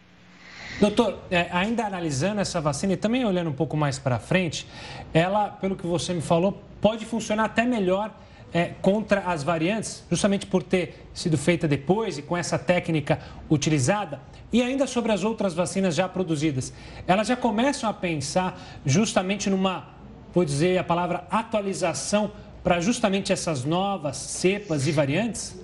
Doutor, 0.81 1.19
é, 1.31 1.47
ainda 1.53 1.85
analisando 1.85 2.41
essa 2.41 2.59
vacina 2.59 2.95
e 2.95 2.97
também 2.97 3.23
olhando 3.23 3.51
um 3.51 3.53
pouco 3.53 3.77
mais 3.77 3.99
para 3.99 4.19
frente, 4.19 4.67
ela, 5.13 5.49
pelo 5.51 5.77
que 5.77 5.87
você 5.87 6.15
me 6.15 6.23
falou, 6.23 6.63
pode 6.81 7.05
funcionar 7.05 7.45
até 7.45 7.67
melhor 7.67 8.11
é, 8.51 8.73
contra 8.81 9.21
as 9.21 9.43
variantes, 9.43 10.03
justamente 10.09 10.47
por 10.47 10.63
ter 10.63 11.07
sido 11.13 11.37
feita 11.37 11.69
depois 11.69 12.17
e 12.17 12.23
com 12.23 12.35
essa 12.35 12.59
técnica 12.59 13.21
utilizada. 13.51 14.23
E 14.51 14.63
ainda 14.63 14.87
sobre 14.87 15.13
as 15.13 15.23
outras 15.23 15.53
vacinas 15.53 15.95
já 15.95 16.09
produzidas, 16.09 16.73
elas 17.07 17.29
já 17.29 17.37
começam 17.37 17.89
a 17.89 17.93
pensar 17.93 18.59
justamente 18.87 19.51
numa, 19.51 19.87
vou 20.33 20.47
dizer 20.47 20.79
a 20.79 20.85
palavra 20.85 21.25
atualização 21.31 22.33
para 22.65 22.81
justamente 22.81 23.35
essas 23.35 23.67
novas 23.67 24.17
cepas 24.17 24.87
e 24.87 24.93
variantes? 24.93 25.61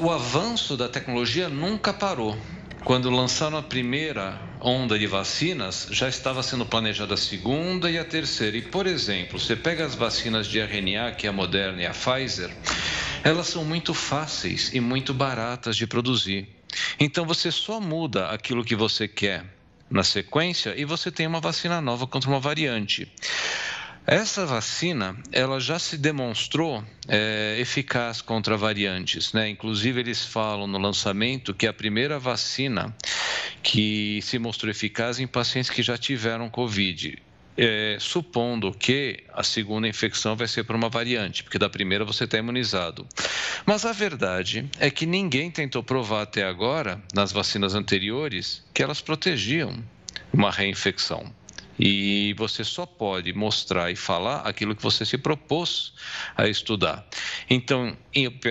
O 0.00 0.08
avanço 0.08 0.76
da 0.76 0.88
tecnologia 0.88 1.48
nunca 1.48 1.92
parou. 1.92 2.36
Quando 2.88 3.10
lançaram 3.10 3.58
a 3.58 3.62
primeira 3.62 4.40
onda 4.58 4.98
de 4.98 5.06
vacinas, 5.06 5.88
já 5.90 6.08
estava 6.08 6.42
sendo 6.42 6.64
planejada 6.64 7.12
a 7.12 7.18
segunda 7.18 7.90
e 7.90 7.98
a 7.98 8.04
terceira. 8.04 8.56
E, 8.56 8.62
por 8.62 8.86
exemplo, 8.86 9.38
você 9.38 9.54
pega 9.54 9.84
as 9.84 9.94
vacinas 9.94 10.46
de 10.46 10.58
RNA, 10.58 11.12
que 11.12 11.26
é 11.26 11.28
a 11.28 11.32
Moderna 11.34 11.82
e 11.82 11.86
a 11.86 11.90
Pfizer, 11.90 12.50
elas 13.22 13.48
são 13.48 13.62
muito 13.62 13.92
fáceis 13.92 14.72
e 14.72 14.80
muito 14.80 15.12
baratas 15.12 15.76
de 15.76 15.86
produzir. 15.86 16.48
Então, 16.98 17.26
você 17.26 17.52
só 17.52 17.78
muda 17.78 18.30
aquilo 18.30 18.64
que 18.64 18.74
você 18.74 19.06
quer 19.06 19.44
na 19.90 20.02
sequência 20.02 20.72
e 20.74 20.86
você 20.86 21.10
tem 21.12 21.26
uma 21.26 21.40
vacina 21.40 21.82
nova 21.82 22.06
contra 22.06 22.30
uma 22.30 22.40
variante. 22.40 23.06
Essa 24.10 24.46
vacina, 24.46 25.14
ela 25.30 25.60
já 25.60 25.78
se 25.78 25.98
demonstrou 25.98 26.82
é, 27.06 27.58
eficaz 27.60 28.22
contra 28.22 28.56
variantes, 28.56 29.34
né? 29.34 29.50
Inclusive 29.50 30.00
eles 30.00 30.24
falam 30.24 30.66
no 30.66 30.78
lançamento 30.78 31.52
que 31.52 31.66
é 31.66 31.68
a 31.68 31.74
primeira 31.74 32.18
vacina 32.18 32.96
que 33.62 34.20
se 34.22 34.38
mostrou 34.38 34.70
eficaz 34.70 35.20
em 35.20 35.26
pacientes 35.26 35.70
que 35.70 35.82
já 35.82 35.98
tiveram 35.98 36.48
Covid. 36.48 37.18
É, 37.54 37.98
supondo 38.00 38.72
que 38.72 39.24
a 39.34 39.42
segunda 39.42 39.86
infecção 39.86 40.34
vai 40.34 40.48
ser 40.48 40.64
por 40.64 40.74
uma 40.74 40.88
variante, 40.88 41.42
porque 41.42 41.58
da 41.58 41.68
primeira 41.68 42.02
você 42.02 42.24
está 42.24 42.38
imunizado. 42.38 43.06
Mas 43.66 43.84
a 43.84 43.92
verdade 43.92 44.64
é 44.80 44.90
que 44.90 45.04
ninguém 45.04 45.50
tentou 45.50 45.82
provar 45.82 46.22
até 46.22 46.44
agora, 46.44 46.98
nas 47.12 47.30
vacinas 47.30 47.74
anteriores, 47.74 48.64
que 48.72 48.82
elas 48.82 49.02
protegiam 49.02 49.84
uma 50.32 50.50
reinfecção. 50.50 51.30
E 51.78 52.34
você 52.36 52.64
só 52.64 52.84
pode 52.84 53.32
mostrar 53.32 53.90
e 53.90 53.96
falar 53.96 54.40
aquilo 54.40 54.74
que 54.74 54.82
você 54.82 55.04
se 55.04 55.16
propôs 55.16 55.92
a 56.36 56.48
estudar. 56.48 57.06
Então, 57.48 57.96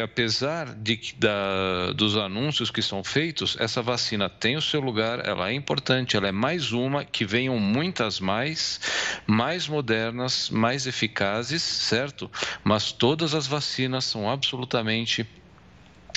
apesar 0.03 0.73
de, 0.75 1.13
da, 1.17 1.91
dos 1.93 2.15
anúncios 2.15 2.71
que 2.71 2.81
são 2.81 3.03
feitos, 3.03 3.57
essa 3.59 3.81
vacina 3.81 4.29
tem 4.29 4.55
o 4.55 4.61
seu 4.61 4.79
lugar, 4.79 5.27
ela 5.27 5.49
é 5.49 5.53
importante, 5.53 6.15
ela 6.15 6.27
é 6.27 6.31
mais 6.31 6.71
uma, 6.71 7.03
que 7.03 7.25
venham 7.25 7.59
muitas 7.59 8.19
mais, 8.19 8.79
mais 9.25 9.67
modernas, 9.67 10.49
mais 10.49 10.87
eficazes, 10.87 11.61
certo? 11.61 12.31
Mas 12.63 12.91
todas 12.91 13.33
as 13.33 13.47
vacinas 13.47 14.05
são 14.05 14.29
absolutamente 14.29 15.27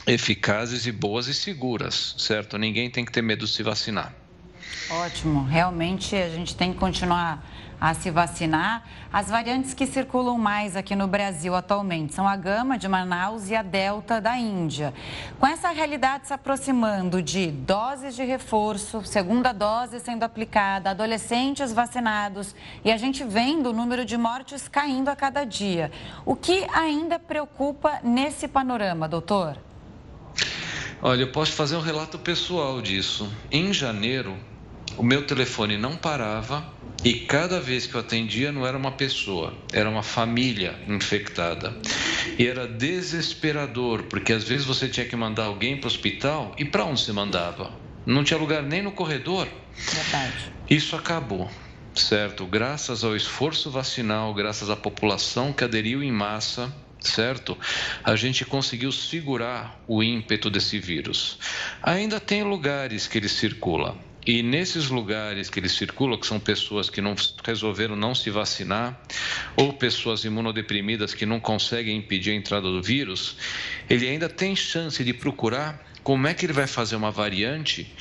eficazes 0.07 0.87
e 0.87 0.93
boas 0.93 1.27
e 1.27 1.35
seguras, 1.35 2.15
certo? 2.19 2.57
Ninguém 2.57 2.91
tem 2.91 3.05
que 3.05 3.13
ter 3.13 3.23
medo 3.23 3.45
de 3.45 3.51
se 3.51 3.63
vacinar. 3.63 4.20
Ótimo. 4.91 5.45
Realmente 5.45 6.17
a 6.17 6.29
gente 6.29 6.57
tem 6.57 6.73
que 6.73 6.79
continuar 6.79 7.45
a 7.81 7.95
se 7.95 8.11
vacinar. 8.11 8.85
As 9.13 9.29
variantes 9.29 9.73
que 9.73 9.87
circulam 9.87 10.37
mais 10.37 10.77
aqui 10.77 10.95
no 10.95 11.07
Brasil 11.07 11.55
atualmente 11.55 12.13
são 12.13 12.29
a 12.29 12.37
Gama 12.37 12.77
de 12.77 12.87
Manaus 12.87 13.49
e 13.49 13.57
a 13.57 13.63
Delta 13.63 14.21
da 14.21 14.37
Índia. 14.37 14.93
Com 15.39 15.47
essa 15.47 15.71
realidade 15.71 16.27
se 16.27 16.35
aproximando 16.35 17.23
de 17.23 17.51
doses 17.51 18.15
de 18.15 18.23
reforço, 18.23 19.03
segunda 19.05 19.53
dose 19.53 19.99
sendo 19.99 20.25
aplicada, 20.25 20.91
adolescentes 20.91 21.73
vacinados 21.73 22.55
e 22.85 22.93
a 22.93 22.97
gente 22.97 23.25
vendo 23.25 23.71
o 23.71 23.73
número 23.73 24.05
de 24.05 24.19
mortes 24.19 24.69
caindo 24.69 25.09
a 25.09 25.17
cada 25.17 25.45
dia. 25.45 25.91
O 26.27 26.37
que 26.37 26.67
ainda 26.75 27.19
preocupa 27.19 28.01
nesse 28.03 28.47
panorama, 28.47 29.09
doutor? 29.09 29.57
Olha, 31.03 31.23
eu 31.23 31.33
posso 31.33 31.53
fazer 31.53 31.77
um 31.77 31.81
relato 31.81 32.19
pessoal 32.19 32.83
disso. 32.83 33.33
Em 33.51 33.73
janeiro, 33.73 34.37
o 34.97 35.03
meu 35.03 35.27
telefone 35.27 35.77
não 35.77 35.97
parava 35.97 36.67
e 37.03 37.15
cada 37.15 37.61
vez 37.61 37.87
que 37.87 37.95
eu 37.95 38.01
atendia 38.01 38.53
não 38.53 38.67
era 38.67 38.77
uma 38.77 38.93
pessoa, 38.93 39.55
era 39.73 39.89
uma 39.89 40.03
família 40.03 40.79
infectada. 40.87 41.75
E 42.39 42.47
era 42.47 42.69
desesperador, 42.69 44.03
porque 44.05 44.33
às 44.33 44.45
vezes 44.45 44.67
você 44.67 44.89
tinha 44.89 45.07
que 45.07 45.17
mandar 45.17 45.45
alguém 45.45 45.77
para 45.77 45.87
o 45.87 45.91
hospital 45.91 46.55
e 46.59 46.65
para 46.65 46.85
onde 46.85 47.01
você 47.01 47.13
mandava? 47.13 47.73
Não 48.05 48.23
tinha 48.23 48.39
lugar 48.39 48.63
nem 48.63 48.83
no 48.83 48.93
corredor. 48.93 49.49
Verdade. 49.75 50.53
Isso 50.69 50.95
acabou, 50.95 51.51
certo? 51.95 52.47
Graças 52.47 53.03
ao 53.03 53.17
esforço 53.17 53.71
vacinal, 53.71 54.35
graças 54.35 54.69
à 54.69 54.77
população 54.77 55.53
que 55.53 55.65
aderiu 55.65 56.03
em 56.03 56.13
massa, 56.13 56.71
certo? 57.01 57.57
A 58.05 58.15
gente 58.15 58.45
conseguiu 58.45 58.93
segurar 58.93 59.83
o 59.87 60.03
ímpeto 60.03 60.51
desse 60.51 60.79
vírus. 60.79 61.39
Ainda 61.83 62.21
tem 62.21 62.43
lugares 62.43 63.07
que 63.07 63.17
ele 63.17 63.29
circula. 63.29 63.97
E 64.31 64.45
nesses 64.45 64.91
lugares 64.91 65.51
que 65.51 65.59
ele 65.59 65.69
circula, 65.69 66.17
que 66.17 66.25
são 66.25 66.39
pessoas 66.39 66.89
que 66.89 67.01
não 67.01 67.17
resolveram 67.45 67.97
não 67.97 68.15
se 68.15 68.31
vacinar, 68.31 68.97
ou 69.57 69.73
pessoas 69.73 70.25
imunodeprimidas 70.25 71.13
que 71.13 71.27
não 71.27 71.41
conseguem 71.41 71.97
impedir 71.97 72.31
a 72.31 72.35
entrada 72.37 72.71
do 72.71 72.81
vírus, 72.81 73.37
ele 73.89 74.09
ainda 74.09 74.29
tem 74.29 74.55
chance 74.55 75.03
de 75.03 75.13
procurar 75.13 75.85
como 76.05 76.29
é 76.29 76.33
que 76.33 76.47
ele 76.47 76.53
vai 76.53 76.69
fazer 76.69 76.95
uma 76.95 77.11
variante 77.11 77.93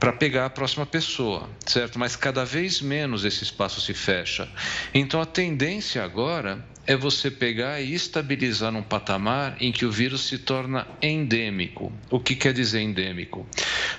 para 0.00 0.10
pegar 0.10 0.46
a 0.46 0.50
próxima 0.50 0.86
pessoa, 0.86 1.50
certo? 1.66 1.98
Mas 1.98 2.16
cada 2.16 2.46
vez 2.46 2.80
menos 2.80 3.22
esse 3.22 3.44
espaço 3.44 3.78
se 3.78 3.92
fecha. 3.92 4.48
Então 4.94 5.20
a 5.20 5.26
tendência 5.26 6.02
agora 6.02 6.66
é 6.86 6.96
você 6.96 7.30
pegar 7.30 7.80
e 7.80 7.94
estabilizar 7.94 8.72
num 8.72 8.82
patamar 8.82 9.56
em 9.60 9.72
que 9.72 9.84
o 9.84 9.90
vírus 9.90 10.22
se 10.22 10.38
torna 10.38 10.86
endêmico. 11.00 11.92
O 12.10 12.20
que 12.20 12.34
quer 12.34 12.52
dizer 12.52 12.80
endêmico? 12.80 13.46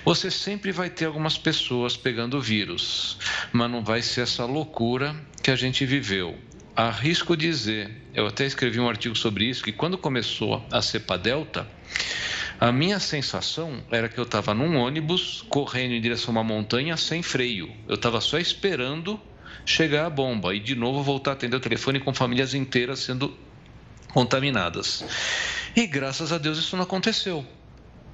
Você 0.06 0.30
sempre 0.30 0.70
vai 0.70 0.88
ter 0.88 1.06
algumas 1.06 1.36
pessoas 1.36 1.96
pegando 1.96 2.40
vírus, 2.40 3.18
mas 3.52 3.68
não 3.68 3.82
vai 3.82 4.00
ser 4.00 4.20
essa 4.20 4.44
loucura 4.44 5.16
que 5.42 5.50
a 5.50 5.56
gente 5.56 5.84
viveu. 5.84 6.38
Arrisco 6.76 7.36
dizer, 7.36 7.90
eu 8.14 8.24
até 8.24 8.46
escrevi 8.46 8.78
um 8.78 8.88
artigo 8.88 9.16
sobre 9.16 9.46
isso, 9.46 9.64
que 9.64 9.72
quando 9.72 9.98
começou 9.98 10.64
a 10.70 10.80
cepa 10.80 11.18
delta, 11.18 11.68
a 12.60 12.70
minha 12.70 13.00
sensação 13.00 13.82
era 13.90 14.08
que 14.08 14.16
eu 14.16 14.22
estava 14.22 14.54
num 14.54 14.76
ônibus 14.76 15.44
correndo 15.48 15.94
em 15.94 16.00
direção 16.00 16.28
a 16.28 16.38
uma 16.38 16.44
montanha 16.44 16.96
sem 16.96 17.20
freio. 17.20 17.68
Eu 17.88 17.96
estava 17.96 18.20
só 18.20 18.38
esperando 18.38 19.20
chegar 19.64 20.06
a 20.06 20.10
bomba 20.10 20.54
e 20.54 20.60
de 20.60 20.76
novo 20.76 21.02
voltar 21.02 21.32
a 21.32 21.34
atender 21.34 21.56
o 21.56 21.60
telefone 21.60 21.98
com 21.98 22.14
famílias 22.14 22.54
inteiras 22.54 23.00
sendo 23.00 23.36
contaminadas. 24.12 25.04
E 25.74 25.84
graças 25.84 26.30
a 26.30 26.38
Deus 26.38 26.58
isso 26.58 26.76
não 26.76 26.84
aconteceu. 26.84 27.44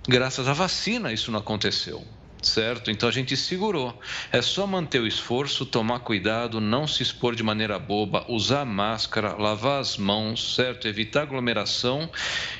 Graças 0.06 0.48
à 0.48 0.52
vacina 0.52 1.12
isso 1.12 1.30
não 1.30 1.38
aconteceu 1.38 2.02
certo? 2.42 2.90
Então 2.90 3.08
a 3.08 3.12
gente 3.12 3.36
segurou. 3.36 3.96
É 4.30 4.42
só 4.42 4.66
manter 4.66 5.00
o 5.00 5.06
esforço, 5.06 5.64
tomar 5.64 6.00
cuidado, 6.00 6.60
não 6.60 6.86
se 6.86 7.02
expor 7.02 7.34
de 7.34 7.42
maneira 7.42 7.78
boba, 7.78 8.24
usar 8.28 8.64
máscara, 8.64 9.34
lavar 9.36 9.80
as 9.80 9.96
mãos, 9.96 10.56
certo? 10.56 10.88
Evitar 10.88 11.22
aglomeração 11.22 12.10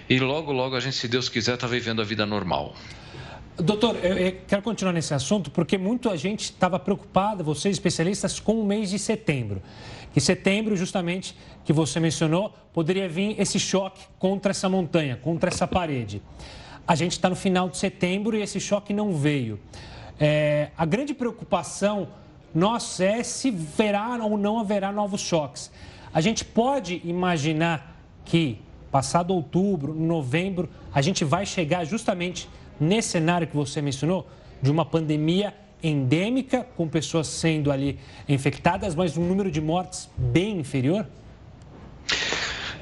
e 0.08 0.18
logo, 0.18 0.52
logo 0.52 0.76
a 0.76 0.80
gente, 0.80 0.96
se 0.96 1.08
Deus 1.08 1.28
quiser, 1.28 1.54
está 1.54 1.66
vivendo 1.66 2.00
a 2.00 2.04
vida 2.04 2.24
normal. 2.24 2.74
Doutor, 3.56 3.96
eu 4.02 4.40
quero 4.46 4.62
continuar 4.62 4.92
nesse 4.92 5.12
assunto 5.12 5.50
porque 5.50 5.76
muita 5.76 6.16
gente 6.16 6.44
estava 6.44 6.78
preocupada, 6.78 7.42
vocês 7.42 7.76
especialistas, 7.76 8.40
com 8.40 8.60
o 8.60 8.64
mês 8.64 8.90
de 8.90 8.98
setembro. 8.98 9.62
Que 10.14 10.20
setembro, 10.20 10.74
justamente, 10.74 11.36
que 11.64 11.72
você 11.72 12.00
mencionou, 12.00 12.54
poderia 12.72 13.08
vir 13.08 13.38
esse 13.38 13.58
choque 13.58 14.02
contra 14.18 14.50
essa 14.50 14.68
montanha, 14.68 15.16
contra 15.16 15.50
essa 15.50 15.66
parede. 15.66 16.22
A 16.86 16.94
gente 16.94 17.12
está 17.12 17.28
no 17.28 17.36
final 17.36 17.68
de 17.68 17.76
setembro 17.78 18.36
e 18.36 18.42
esse 18.42 18.58
choque 18.60 18.92
não 18.92 19.14
veio. 19.14 19.58
É, 20.18 20.70
a 20.76 20.84
grande 20.84 21.14
preocupação 21.14 22.08
nossa 22.54 23.04
é 23.04 23.22
se 23.22 23.50
verá 23.50 24.18
ou 24.22 24.36
não 24.36 24.58
haverá 24.58 24.92
novos 24.92 25.20
choques. 25.20 25.70
A 26.12 26.20
gente 26.20 26.44
pode 26.44 27.00
imaginar 27.04 27.96
que, 28.24 28.58
passado 28.90 29.32
outubro, 29.32 29.94
novembro, 29.94 30.68
a 30.92 31.00
gente 31.00 31.24
vai 31.24 31.46
chegar 31.46 31.84
justamente 31.84 32.48
nesse 32.78 33.10
cenário 33.10 33.46
que 33.46 33.56
você 33.56 33.80
mencionou, 33.80 34.26
de 34.60 34.70
uma 34.70 34.84
pandemia 34.84 35.54
endêmica, 35.82 36.66
com 36.76 36.86
pessoas 36.86 37.26
sendo 37.26 37.72
ali 37.72 37.98
infectadas, 38.28 38.94
mas 38.94 39.16
um 39.16 39.26
número 39.26 39.50
de 39.50 39.60
mortes 39.60 40.08
bem 40.16 40.58
inferior? 40.58 41.06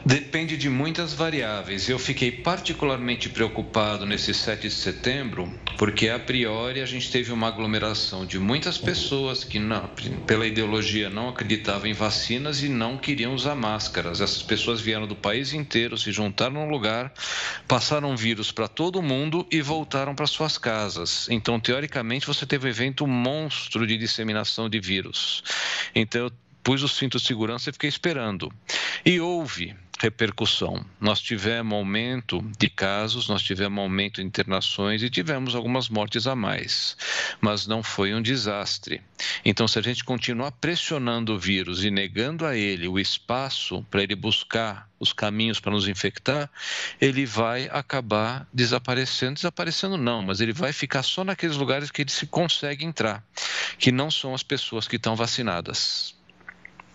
Depende 0.04 0.56
de 0.56 0.70
muitas 0.70 1.12
variáveis. 1.12 1.88
Eu 1.88 1.98
fiquei 1.98 2.32
particularmente 2.32 3.28
preocupado 3.28 4.06
nesse 4.06 4.32
7 4.32 4.62
de 4.62 4.70
setembro, 4.70 5.52
porque 5.76 6.08
a 6.08 6.18
priori 6.18 6.80
a 6.80 6.86
gente 6.86 7.10
teve 7.10 7.30
uma 7.32 7.48
aglomeração 7.48 8.24
de 8.24 8.38
muitas 8.38 8.78
pessoas 8.78 9.44
que, 9.44 9.58
não, 9.58 9.90
pela 10.26 10.46
ideologia, 10.46 11.10
não 11.10 11.28
acreditavam 11.28 11.86
em 11.86 11.92
vacinas 11.92 12.62
e 12.62 12.68
não 12.68 12.96
queriam 12.96 13.34
usar 13.34 13.54
máscaras. 13.54 14.22
Essas 14.22 14.42
pessoas 14.42 14.80
vieram 14.80 15.06
do 15.06 15.14
país 15.14 15.52
inteiro, 15.52 15.98
se 15.98 16.10
juntaram 16.10 16.54
num 16.54 16.70
lugar, 16.70 17.12
passaram 17.68 18.16
vírus 18.16 18.50
para 18.50 18.68
todo 18.68 19.02
mundo 19.02 19.46
e 19.50 19.60
voltaram 19.60 20.14
para 20.14 20.26
suas 20.26 20.56
casas. 20.56 21.28
Então, 21.30 21.60
teoricamente, 21.60 22.26
você 22.26 22.46
teve 22.46 22.66
um 22.66 22.70
evento 22.70 23.06
monstro 23.06 23.86
de 23.86 23.98
disseminação 23.98 24.66
de 24.68 24.80
vírus. 24.80 25.44
Então, 25.94 26.22
eu 26.22 26.32
pus 26.62 26.82
o 26.82 26.88
cinto 26.88 27.18
de 27.18 27.24
segurança 27.24 27.68
e 27.68 27.72
fiquei 27.72 27.88
esperando. 27.88 28.50
E 29.04 29.20
houve 29.20 29.74
repercussão. 30.00 30.82
Nós 30.98 31.20
tivemos 31.20 31.76
aumento 31.76 32.42
de 32.58 32.70
casos, 32.70 33.28
nós 33.28 33.42
tivemos 33.42 33.78
aumento 33.78 34.20
de 34.20 34.26
internações 34.26 35.02
e 35.02 35.10
tivemos 35.10 35.54
algumas 35.54 35.90
mortes 35.90 36.26
a 36.26 36.34
mais, 36.34 36.96
mas 37.38 37.66
não 37.66 37.82
foi 37.82 38.14
um 38.14 38.22
desastre. 38.22 39.02
Então, 39.44 39.68
se 39.68 39.78
a 39.78 39.82
gente 39.82 40.02
continuar 40.02 40.52
pressionando 40.52 41.34
o 41.34 41.38
vírus 41.38 41.84
e 41.84 41.90
negando 41.90 42.46
a 42.46 42.56
ele 42.56 42.88
o 42.88 42.98
espaço 42.98 43.84
para 43.90 44.02
ele 44.02 44.14
buscar 44.14 44.88
os 44.98 45.12
caminhos 45.12 45.60
para 45.60 45.72
nos 45.72 45.86
infectar, 45.86 46.50
ele 46.98 47.26
vai 47.26 47.68
acabar 47.70 48.46
desaparecendo. 48.52 49.34
Desaparecendo 49.34 49.98
não, 49.98 50.22
mas 50.22 50.40
ele 50.40 50.52
vai 50.52 50.72
ficar 50.72 51.02
só 51.02 51.24
naqueles 51.24 51.56
lugares 51.56 51.90
que 51.90 52.02
ele 52.02 52.10
se 52.10 52.26
consegue 52.26 52.84
entrar, 52.84 53.22
que 53.78 53.92
não 53.92 54.10
são 54.10 54.34
as 54.34 54.42
pessoas 54.42 54.88
que 54.88 54.96
estão 54.96 55.14
vacinadas. 55.14 56.19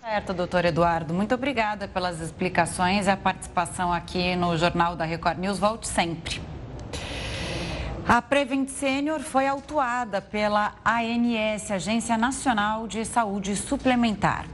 Certo, 0.08 0.36
doutor 0.36 0.66
Eduardo. 0.66 1.16
Muito 1.16 1.34
obrigada 1.34 1.88
pelas 1.88 2.22
explicações 2.22 3.08
e 3.08 3.10
a 3.10 3.18
participação 3.18 3.92
aqui 3.92 4.36
no 4.36 4.56
Jornal 4.56 4.96
da 4.96 5.04
Record 5.04 5.40
News. 5.40 5.58
Volte 5.58 5.88
sempre. 5.88 6.40
A 8.08 8.22
Prevent 8.22 8.70
Senior 8.70 9.22
foi 9.22 9.48
autuada 9.48 10.22
pela 10.22 10.76
ANS, 10.86 11.72
Agência 11.72 12.20
Nacional 12.20 12.88
de 12.88 13.04
Saúde 13.04 13.56
Suplementar. 13.56 14.46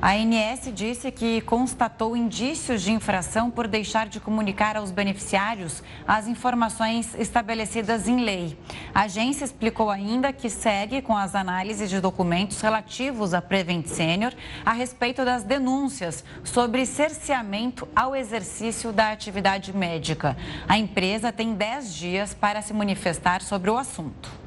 A 0.00 0.12
ANS 0.12 0.70
disse 0.74 1.10
que 1.10 1.40
constatou 1.40 2.14
indícios 2.14 2.82
de 2.82 2.92
infração 2.92 3.50
por 3.50 3.66
deixar 3.66 4.08
de 4.08 4.20
comunicar 4.20 4.76
aos 4.76 4.90
beneficiários 4.90 5.82
as 6.06 6.28
informações 6.28 7.14
estabelecidas 7.14 8.06
em 8.06 8.22
lei. 8.22 8.58
A 8.94 9.02
agência 9.02 9.44
explicou 9.44 9.88
ainda 9.88 10.34
que 10.34 10.50
segue 10.50 11.00
com 11.00 11.16
as 11.16 11.34
análises 11.34 11.88
de 11.88 11.98
documentos 11.98 12.60
relativos 12.60 13.32
à 13.32 13.40
Prevent 13.40 13.86
Senior 13.86 14.34
a 14.66 14.72
respeito 14.72 15.24
das 15.24 15.42
denúncias 15.42 16.22
sobre 16.44 16.84
cerceamento 16.84 17.88
ao 17.96 18.14
exercício 18.14 18.92
da 18.92 19.12
atividade 19.12 19.74
médica. 19.74 20.36
A 20.68 20.76
empresa 20.76 21.32
tem 21.32 21.54
10 21.54 21.94
dias 21.94 22.34
para 22.34 22.60
se 22.60 22.74
manifestar 22.74 23.40
sobre 23.40 23.70
o 23.70 23.78
assunto. 23.78 24.45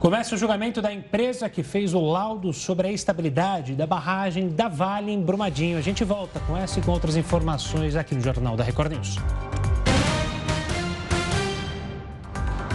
Começa 0.00 0.34
o 0.34 0.38
julgamento 0.38 0.80
da 0.80 0.90
empresa 0.90 1.46
que 1.50 1.62
fez 1.62 1.92
o 1.92 2.00
laudo 2.00 2.54
sobre 2.54 2.88
a 2.88 2.90
estabilidade 2.90 3.74
da 3.74 3.86
barragem 3.86 4.48
da 4.48 4.66
Vale 4.66 5.12
em 5.12 5.20
Brumadinho. 5.20 5.76
A 5.76 5.82
gente 5.82 6.04
volta 6.04 6.40
com 6.40 6.56
essa 6.56 6.78
e 6.78 6.82
com 6.82 6.90
outras 6.90 7.16
informações 7.16 7.94
aqui 7.94 8.14
no 8.14 8.20
Jornal 8.22 8.56
da 8.56 8.64
Record 8.64 8.92
News. 8.92 9.18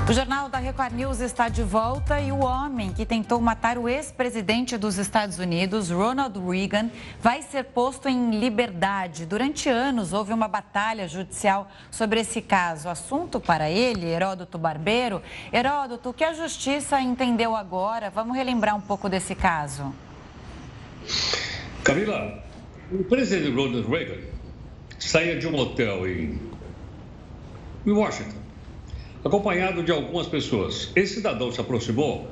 O 0.08 0.14
Jornal 0.14 0.50
da 0.50 0.60
Record 0.60 0.94
News 0.94 1.20
está 1.20 1.50
de 1.50 1.64
volta 1.64 2.22
e 2.22 2.32
o 2.32 2.38
homem 2.38 2.94
que 2.94 3.08
tentou 3.08 3.42
matar 3.42 3.76
o 3.76 3.90
ex-presidente 3.90 4.78
dos 4.78 5.00
Estados 5.00 5.40
Unidos, 5.40 5.90
Ronald 5.90 6.38
Reagan, 6.48 6.92
vai 7.20 7.42
ser 7.42 7.64
posto 7.64 8.08
em 8.08 8.40
liberdade. 8.40 9.26
Durante 9.26 9.68
anos 9.68 10.14
houve 10.14 10.32
uma 10.32 10.48
batalha 10.48 11.08
judicial 11.08 11.68
sobre 11.90 12.20
esse 12.20 12.40
caso. 12.40 12.88
Assunto 12.88 13.40
para 13.40 13.68
ele, 13.68 14.06
Heródoto 14.06 14.60
Barbeiro. 14.60 15.24
Heródoto, 15.52 16.10
o 16.10 16.14
que 16.14 16.24
a 16.24 16.34
justiça 16.34 17.02
entendeu 17.02 17.56
agora? 17.56 18.12
Vamos 18.12 18.38
relembrar 18.38 18.76
um 18.76 18.82
pouco 18.82 19.10
desse 19.10 19.34
caso. 19.34 19.92
Camila, 21.84 22.44
o 22.92 23.04
presidente 23.06 23.50
Ronald 23.56 23.90
Reagan 23.90 24.22
saía 25.00 25.40
de 25.40 25.48
um 25.48 25.56
hotel 25.56 26.08
em 26.08 26.40
Washington 27.88 28.45
acompanhado 29.26 29.82
de 29.82 29.92
algumas 29.92 30.28
pessoas. 30.28 30.92
Esse 30.96 31.16
cidadão 31.16 31.52
se 31.52 31.60
aproximou 31.60 32.30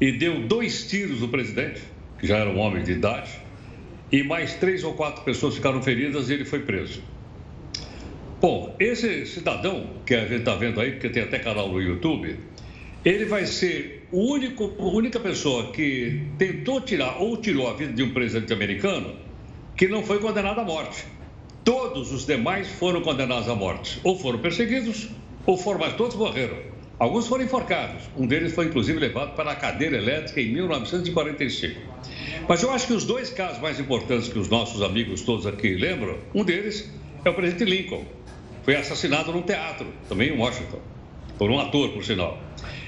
e 0.00 0.12
deu 0.12 0.46
dois 0.46 0.88
tiros 0.88 1.20
no 1.20 1.28
presidente, 1.28 1.82
que 2.20 2.26
já 2.26 2.38
era 2.38 2.48
um 2.48 2.58
homem 2.58 2.84
de 2.84 2.92
idade, 2.92 3.30
e 4.12 4.22
mais 4.22 4.54
três 4.54 4.84
ou 4.84 4.94
quatro 4.94 5.24
pessoas 5.24 5.56
ficaram 5.56 5.82
feridas 5.82 6.30
e 6.30 6.34
ele 6.34 6.44
foi 6.44 6.60
preso. 6.60 7.02
Bom, 8.40 8.76
esse 8.78 9.26
cidadão, 9.26 9.90
que 10.06 10.14
a 10.14 10.20
gente 10.20 10.36
está 10.40 10.54
vendo 10.54 10.80
aí, 10.80 10.92
porque 10.92 11.08
tem 11.08 11.24
até 11.24 11.40
canal 11.40 11.68
no 11.68 11.82
YouTube, 11.82 12.38
ele 13.04 13.24
vai 13.24 13.44
ser 13.46 14.06
o 14.12 14.32
único, 14.32 14.72
a 14.78 14.84
única 14.84 15.18
pessoa 15.18 15.72
que 15.72 16.22
tentou 16.38 16.80
tirar 16.80 17.16
ou 17.18 17.36
tirou 17.38 17.68
a 17.68 17.72
vida 17.72 17.92
de 17.92 18.02
um 18.04 18.12
presidente 18.12 18.52
americano 18.52 19.16
que 19.76 19.88
não 19.88 20.02
foi 20.02 20.20
condenado 20.20 20.60
à 20.60 20.64
morte. 20.64 21.04
Todos 21.64 22.12
os 22.12 22.24
demais 22.24 22.68
foram 22.68 23.00
condenados 23.00 23.48
à 23.48 23.54
morte, 23.54 23.98
ou 24.04 24.16
foram 24.16 24.38
perseguidos, 24.38 25.08
ou 25.46 25.56
foram, 25.56 25.80
mas 25.80 25.94
todos 25.94 26.16
morreram. 26.16 26.56
Alguns 26.98 27.28
foram 27.28 27.44
enforcados. 27.44 28.04
Um 28.16 28.26
deles 28.26 28.54
foi, 28.54 28.66
inclusive, 28.66 28.98
levado 28.98 29.34
para 29.36 29.52
a 29.52 29.54
cadeira 29.54 29.96
elétrica 29.96 30.40
em 30.40 30.52
1945. 30.52 31.78
Mas 32.48 32.62
eu 32.62 32.70
acho 32.70 32.86
que 32.86 32.92
os 32.94 33.04
dois 33.04 33.30
casos 33.30 33.60
mais 33.60 33.78
importantes 33.78 34.28
que 34.28 34.38
os 34.38 34.48
nossos 34.48 34.82
amigos 34.82 35.22
todos 35.22 35.46
aqui 35.46 35.74
lembram, 35.74 36.18
um 36.34 36.42
deles 36.42 36.90
é 37.24 37.28
o 37.28 37.34
presidente 37.34 37.68
Lincoln. 37.68 38.04
Foi 38.64 38.76
assassinado 38.76 39.30
num 39.30 39.42
teatro, 39.42 39.86
também 40.08 40.30
em 40.30 40.38
Washington, 40.38 40.80
por 41.38 41.50
um 41.50 41.60
ator, 41.60 41.90
por 41.90 42.02
sinal. 42.02 42.38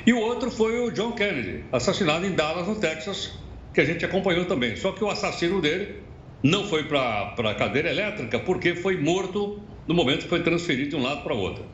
E 0.06 0.12
o 0.12 0.18
outro 0.18 0.50
foi 0.50 0.80
o 0.80 0.90
John 0.90 1.12
Kennedy, 1.12 1.64
assassinado 1.70 2.24
em 2.24 2.32
Dallas, 2.32 2.66
no 2.66 2.76
Texas, 2.76 3.38
que 3.74 3.80
a 3.80 3.84
gente 3.84 4.04
acompanhou 4.04 4.46
também. 4.46 4.74
Só 4.74 4.92
que 4.92 5.04
o 5.04 5.10
assassino 5.10 5.60
dele 5.60 5.96
não 6.42 6.64
foi 6.66 6.84
para 6.84 7.34
a 7.36 7.54
cadeira 7.54 7.90
elétrica 7.90 8.38
porque 8.38 8.74
foi 8.74 8.96
morto 8.96 9.60
no 9.86 9.94
momento 9.94 10.22
que 10.22 10.28
foi 10.28 10.42
transferido 10.42 10.90
de 10.90 10.96
um 10.96 11.02
lado 11.02 11.22
para 11.22 11.34
o 11.34 11.38
outro. 11.38 11.64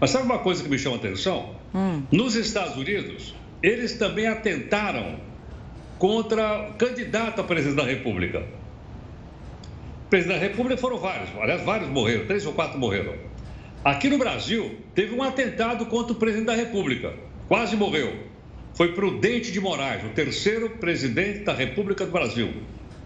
Mas 0.00 0.10
sabe 0.10 0.24
uma 0.24 0.38
coisa 0.38 0.62
que 0.62 0.68
me 0.68 0.78
chama 0.78 0.96
a 0.96 0.98
atenção? 0.98 1.54
Hum. 1.74 2.02
Nos 2.12 2.36
Estados 2.36 2.76
Unidos, 2.76 3.34
eles 3.62 3.98
também 3.98 4.26
atentaram 4.26 5.18
contra 5.98 6.72
candidato 6.78 7.40
a 7.40 7.44
presidente 7.44 7.76
da 7.76 7.84
República. 7.84 8.46
Presidente 10.08 10.38
da 10.38 10.46
República 10.46 10.80
foram 10.80 10.98
vários, 10.98 11.30
aliás, 11.36 11.62
vários 11.62 11.90
morreram, 11.90 12.26
três 12.26 12.46
ou 12.46 12.52
quatro 12.52 12.78
morreram. 12.78 13.14
Aqui 13.84 14.08
no 14.08 14.18
Brasil, 14.18 14.76
teve 14.94 15.14
um 15.14 15.22
atentado 15.22 15.86
contra 15.86 16.12
o 16.12 16.16
presidente 16.16 16.46
da 16.46 16.54
República, 16.54 17.14
quase 17.48 17.76
morreu. 17.76 18.28
Foi 18.74 18.92
Prudente 18.92 19.50
de 19.50 19.60
Moraes, 19.60 20.04
o 20.04 20.10
terceiro 20.10 20.70
presidente 20.70 21.40
da 21.40 21.52
República 21.52 22.06
do 22.06 22.12
Brasil. 22.12 22.52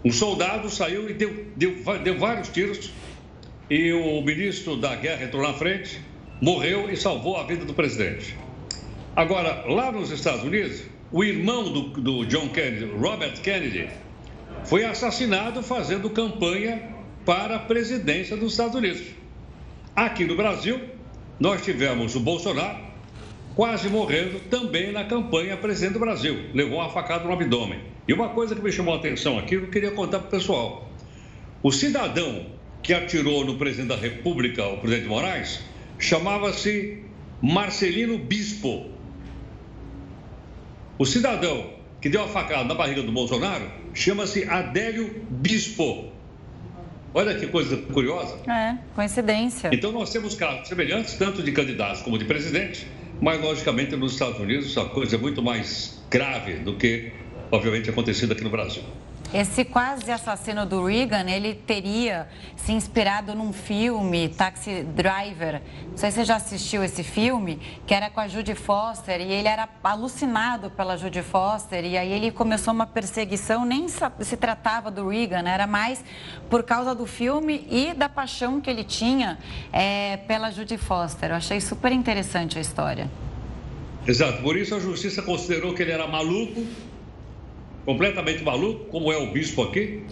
Um 0.05 0.11
soldado 0.11 0.69
saiu 0.69 1.09
e 1.09 1.13
deu, 1.13 1.45
deu, 1.55 1.75
deu 2.03 2.19
vários 2.19 2.49
tiros, 2.49 2.91
e 3.69 3.91
o 3.91 4.21
ministro 4.21 4.75
da 4.77 4.95
Guerra 4.95 5.23
entrou 5.23 5.41
na 5.41 5.53
frente 5.53 5.99
morreu 6.43 6.91
e 6.91 6.97
salvou 6.97 7.37
a 7.37 7.43
vida 7.43 7.63
do 7.63 7.73
presidente. 7.73 8.35
Agora, 9.15 9.63
lá 9.65 9.93
nos 9.93 10.11
Estados 10.11 10.43
Unidos, 10.43 10.83
o 11.09 11.23
irmão 11.23 11.71
do, 11.71 11.81
do 12.01 12.25
John 12.25 12.49
Kennedy, 12.49 12.83
Robert 12.99 13.39
Kennedy, 13.41 13.87
foi 14.65 14.83
assassinado 14.83 15.63
fazendo 15.63 16.09
campanha 16.09 16.83
para 17.25 17.55
a 17.55 17.59
presidência 17.59 18.35
dos 18.35 18.51
Estados 18.51 18.75
Unidos. 18.75 19.03
Aqui 19.95 20.25
no 20.25 20.35
Brasil, 20.35 20.81
nós 21.39 21.63
tivemos 21.63 22.13
o 22.13 22.19
Bolsonaro 22.19 22.79
quase 23.55 23.87
morrendo 23.87 24.41
também 24.49 24.91
na 24.91 25.05
campanha 25.05 25.55
presidente 25.55 25.93
do 25.93 25.99
Brasil. 25.99 26.49
Levou 26.53 26.79
uma 26.79 26.89
facada 26.89 27.23
no 27.23 27.31
abdômen. 27.31 27.79
E 28.05 28.11
uma 28.11 28.29
coisa 28.29 28.53
que 28.53 28.61
me 28.61 28.71
chamou 28.71 28.95
a 28.95 28.97
atenção 28.97 29.39
aqui, 29.39 29.55
eu 29.55 29.67
queria 29.67 29.91
contar 29.91 30.19
para 30.19 30.27
o 30.27 30.31
pessoal. 30.31 30.91
O 31.61 31.71
cidadão 31.71 32.47
que 32.81 32.93
atirou 32.93 33.45
no 33.45 33.55
presidente 33.55 33.87
da 33.87 33.95
República, 33.95 34.67
o 34.67 34.79
presidente 34.79 35.07
Moraes, 35.07 35.63
chamava-se 36.03 37.01
Marcelino 37.41 38.17
Bispo. 38.17 38.91
O 40.99 41.05
cidadão 41.05 41.71
que 42.01 42.09
deu 42.09 42.23
a 42.25 42.27
facada 42.27 42.65
na 42.65 42.75
barriga 42.75 43.01
do 43.01 43.11
Bolsonaro 43.11 43.65
chama-se 43.93 44.43
Adélio 44.43 45.25
Bispo. 45.29 46.11
Olha 47.13 47.33
que 47.35 47.47
coisa 47.47 47.77
curiosa. 47.77 48.37
É, 48.51 48.77
coincidência. 48.93 49.69
Então 49.71 49.91
nós 49.93 50.11
temos 50.11 50.35
casos 50.35 50.67
semelhantes, 50.67 51.13
tanto 51.13 51.41
de 51.41 51.51
candidatos 51.53 52.01
como 52.01 52.17
de 52.17 52.25
presidente, 52.25 52.85
mas 53.21 53.41
logicamente 53.41 53.95
nos 53.95 54.13
Estados 54.13 54.39
Unidos 54.39 54.77
a 54.77 54.85
coisa 54.85 55.15
é 55.15 55.19
muito 55.19 55.41
mais 55.41 56.03
grave 56.09 56.55
do 56.55 56.75
que, 56.75 57.13
obviamente, 57.49 57.89
acontecido 57.89 58.33
aqui 58.33 58.43
no 58.43 58.49
Brasil. 58.49 58.83
Esse 59.33 59.65
quase 59.65 60.11
assassino 60.11 60.63
do 60.63 60.85
Reagan, 60.85 61.27
ele 61.27 61.55
teria 61.55 62.29
se 62.55 62.71
inspirado 62.71 63.33
num 63.33 63.51
filme, 63.51 64.29
Taxi 64.29 64.83
Driver. 64.83 65.59
Não 65.89 65.97
sei 65.97 66.11
se 66.11 66.17
você 66.17 66.25
já 66.25 66.35
assistiu 66.35 66.83
esse 66.83 67.01
filme, 67.01 67.59
que 67.87 67.95
era 67.95 68.11
com 68.11 68.19
a 68.19 68.27
Judy 68.27 68.53
Foster, 68.53 69.19
e 69.19 69.31
ele 69.31 69.47
era 69.47 69.67
alucinado 69.83 70.69
pela 70.69 70.95
Judy 70.97 71.23
Foster, 71.23 71.83
e 71.83 71.97
aí 71.97 72.11
ele 72.11 72.29
começou 72.29 72.71
uma 72.71 72.85
perseguição, 72.85 73.65
nem 73.65 73.87
se 73.87 74.37
tratava 74.37 74.91
do 74.91 75.09
Reagan, 75.09 75.49
era 75.49 75.65
mais 75.65 76.05
por 76.47 76.61
causa 76.61 76.93
do 76.93 77.07
filme 77.07 77.67
e 77.71 77.91
da 77.95 78.07
paixão 78.07 78.61
que 78.61 78.69
ele 78.69 78.83
tinha 78.83 79.39
é, 79.71 80.17
pela 80.27 80.51
Judy 80.51 80.77
Foster. 80.77 81.31
Eu 81.31 81.37
achei 81.37 81.59
super 81.59 81.91
interessante 81.91 82.59
a 82.59 82.61
história. 82.61 83.09
Exato, 84.05 84.43
por 84.43 84.55
isso 84.55 84.75
a 84.75 84.79
justiça 84.79 85.23
considerou 85.23 85.73
que 85.73 85.81
ele 85.81 85.91
era 85.91 86.05
maluco 86.05 86.63
completamente 87.85 88.43
maluco, 88.43 88.85
como 88.85 89.11
é 89.11 89.17
o 89.17 89.31
bispo 89.31 89.63
aqui, 89.63 90.03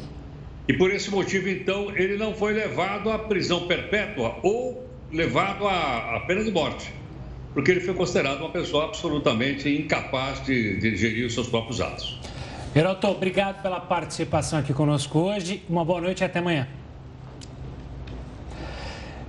e 0.68 0.74
por 0.74 0.92
esse 0.92 1.10
motivo, 1.10 1.50
então, 1.50 1.92
ele 1.96 2.18
não 2.18 2.34
foi 2.34 2.54
levado 2.54 3.10
à 3.10 3.20
prisão 3.20 3.68
perpétua 3.68 4.38
ou 4.44 4.88
levado 5.12 5.68
à, 5.68 6.16
à 6.16 6.20
pena 6.22 6.44
de 6.44 6.52
morte, 6.52 6.94
porque 7.54 7.72
ele 7.72 7.82
foi 7.82 7.94
considerado 7.94 8.40
uma 8.40 8.50
pessoa 8.50 8.86
absolutamente 8.86 9.68
incapaz 9.70 10.44
de, 10.46 10.78
de 10.78 10.96
gerir 10.96 11.26
os 11.26 11.34
seus 11.34 11.48
próprios 11.48 11.82
atos. 11.82 12.20
Heroto, 12.74 13.08
obrigado 13.08 13.62
pela 13.62 13.82
participação 13.82 14.60
aqui 14.60 14.74
conosco 14.74 15.20
hoje. 15.20 15.62
Uma 15.68 15.84
boa 15.84 16.00
noite 16.00 16.22
e 16.22 16.24
até 16.24 16.40
amanhã. 16.40 16.68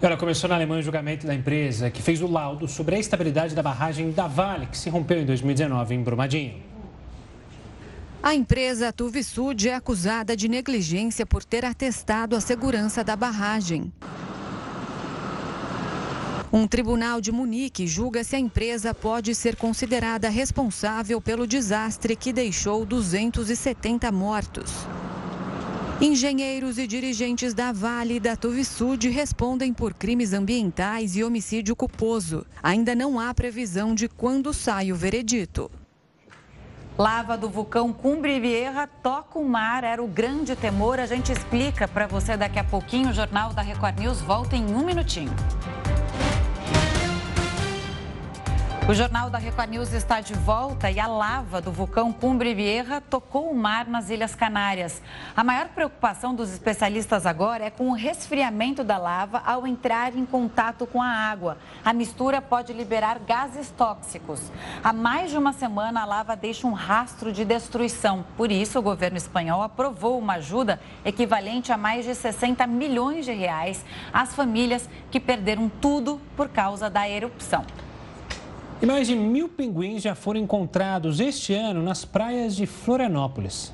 Ela 0.00 0.16
começou 0.16 0.48
na 0.48 0.56
Alemanha 0.56 0.80
o 0.80 0.82
julgamento 0.82 1.26
da 1.26 1.34
empresa 1.34 1.90
que 1.90 2.02
fez 2.02 2.20
o 2.22 2.30
laudo 2.30 2.68
sobre 2.68 2.94
a 2.96 2.98
estabilidade 2.98 3.54
da 3.54 3.62
barragem 3.62 4.12
da 4.12 4.28
Vale, 4.28 4.66
que 4.66 4.76
se 4.76 4.90
rompeu 4.90 5.20
em 5.20 5.24
2019 5.24 5.94
em 5.94 6.02
Brumadinho. 6.02 6.71
A 8.22 8.36
empresa 8.36 8.92
Tuvisud 8.92 9.68
é 9.68 9.74
acusada 9.74 10.36
de 10.36 10.48
negligência 10.48 11.26
por 11.26 11.42
ter 11.42 11.64
atestado 11.64 12.36
a 12.36 12.40
segurança 12.40 13.02
da 13.02 13.16
barragem. 13.16 13.92
Um 16.52 16.68
tribunal 16.68 17.20
de 17.20 17.32
Munique 17.32 17.84
julga 17.84 18.22
se 18.22 18.36
a 18.36 18.38
empresa 18.38 18.94
pode 18.94 19.34
ser 19.34 19.56
considerada 19.56 20.28
responsável 20.28 21.20
pelo 21.20 21.48
desastre 21.48 22.14
que 22.14 22.32
deixou 22.32 22.86
270 22.86 24.12
mortos. 24.12 24.70
Engenheiros 26.00 26.78
e 26.78 26.86
dirigentes 26.86 27.52
da 27.52 27.72
Vale 27.72 28.16
e 28.16 28.20
da 28.20 28.36
Tuvisud 28.36 29.08
respondem 29.08 29.74
por 29.74 29.94
crimes 29.94 30.32
ambientais 30.32 31.16
e 31.16 31.24
homicídio 31.24 31.74
culposo. 31.74 32.46
Ainda 32.62 32.94
não 32.94 33.18
há 33.18 33.34
previsão 33.34 33.96
de 33.96 34.08
quando 34.08 34.54
sai 34.54 34.92
o 34.92 34.96
veredito. 34.96 35.68
Lava 36.98 37.38
do 37.38 37.48
vulcão 37.48 37.90
Cumbre 37.90 38.38
Vieja 38.38 38.86
toca 39.02 39.38
o 39.38 39.48
mar, 39.48 39.82
era 39.82 40.02
o 40.02 40.06
grande 40.06 40.54
temor. 40.54 41.00
A 41.00 41.06
gente 41.06 41.32
explica 41.32 41.88
para 41.88 42.06
você 42.06 42.36
daqui 42.36 42.58
a 42.58 42.64
pouquinho. 42.64 43.08
O 43.08 43.12
Jornal 43.14 43.54
da 43.54 43.62
Record 43.62 43.98
News 43.98 44.20
volta 44.20 44.56
em 44.56 44.74
um 44.74 44.84
minutinho. 44.84 45.32
O 48.88 48.94
Jornal 48.94 49.30
da 49.30 49.38
Record 49.38 49.70
News 49.70 49.92
está 49.92 50.20
de 50.20 50.34
volta 50.34 50.90
e 50.90 50.98
a 50.98 51.06
lava 51.06 51.60
do 51.60 51.70
vulcão 51.70 52.12
Cumbre 52.12 52.52
Vieja 52.52 53.00
tocou 53.00 53.48
o 53.48 53.54
mar 53.54 53.86
nas 53.86 54.10
Ilhas 54.10 54.34
Canárias. 54.34 55.00
A 55.36 55.44
maior 55.44 55.68
preocupação 55.68 56.34
dos 56.34 56.52
especialistas 56.52 57.24
agora 57.24 57.66
é 57.66 57.70
com 57.70 57.90
o 57.90 57.94
resfriamento 57.94 58.82
da 58.82 58.98
lava 58.98 59.40
ao 59.46 59.68
entrar 59.68 60.16
em 60.16 60.26
contato 60.26 60.84
com 60.84 61.00
a 61.00 61.06
água. 61.06 61.58
A 61.84 61.92
mistura 61.92 62.42
pode 62.42 62.72
liberar 62.72 63.20
gases 63.20 63.70
tóxicos. 63.70 64.50
Há 64.82 64.92
mais 64.92 65.30
de 65.30 65.38
uma 65.38 65.52
semana, 65.52 66.02
a 66.02 66.04
lava 66.04 66.34
deixa 66.34 66.66
um 66.66 66.72
rastro 66.72 67.32
de 67.32 67.44
destruição. 67.44 68.24
Por 68.36 68.50
isso, 68.50 68.80
o 68.80 68.82
governo 68.82 69.16
espanhol 69.16 69.62
aprovou 69.62 70.18
uma 70.18 70.34
ajuda 70.34 70.80
equivalente 71.04 71.70
a 71.70 71.76
mais 71.76 72.04
de 72.04 72.16
60 72.16 72.66
milhões 72.66 73.24
de 73.24 73.32
reais 73.32 73.84
às 74.12 74.34
famílias 74.34 74.90
que 75.08 75.20
perderam 75.20 75.70
tudo 75.80 76.20
por 76.36 76.48
causa 76.48 76.90
da 76.90 77.08
erupção. 77.08 77.64
E 78.82 78.86
mais 78.86 79.06
de 79.06 79.14
mil 79.14 79.48
pinguins 79.48 80.02
já 80.02 80.12
foram 80.12 80.40
encontrados 80.40 81.20
este 81.20 81.54
ano 81.54 81.80
nas 81.80 82.04
praias 82.04 82.56
de 82.56 82.66
Florianópolis. 82.66 83.72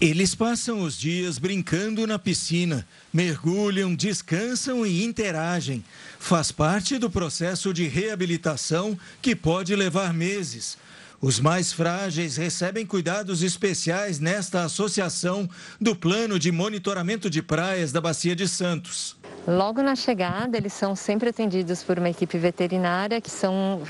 Eles 0.00 0.34
passam 0.34 0.80
os 0.82 0.98
dias 0.98 1.38
brincando 1.38 2.04
na 2.04 2.18
piscina, 2.18 2.84
mergulham, 3.12 3.94
descansam 3.94 4.84
e 4.84 5.04
interagem. 5.04 5.84
Faz 6.18 6.50
parte 6.50 6.98
do 6.98 7.08
processo 7.08 7.72
de 7.72 7.86
reabilitação 7.86 8.98
que 9.22 9.36
pode 9.36 9.76
levar 9.76 10.12
meses. 10.12 10.76
Os 11.20 11.38
mais 11.38 11.72
frágeis 11.72 12.36
recebem 12.36 12.86
cuidados 12.86 13.42
especiais 13.42 14.18
nesta 14.18 14.64
associação 14.64 15.48
do 15.80 15.94
Plano 15.94 16.40
de 16.40 16.50
Monitoramento 16.50 17.30
de 17.30 17.40
Praias 17.42 17.92
da 17.92 18.00
Bacia 18.00 18.34
de 18.34 18.48
Santos. 18.48 19.16
Logo 19.50 19.80
na 19.80 19.96
chegada, 19.96 20.58
eles 20.58 20.74
são 20.74 20.94
sempre 20.94 21.30
atendidos 21.30 21.82
por 21.82 21.98
uma 21.98 22.10
equipe 22.10 22.36
veterinária 22.36 23.18
que 23.18 23.30
são 23.30 23.80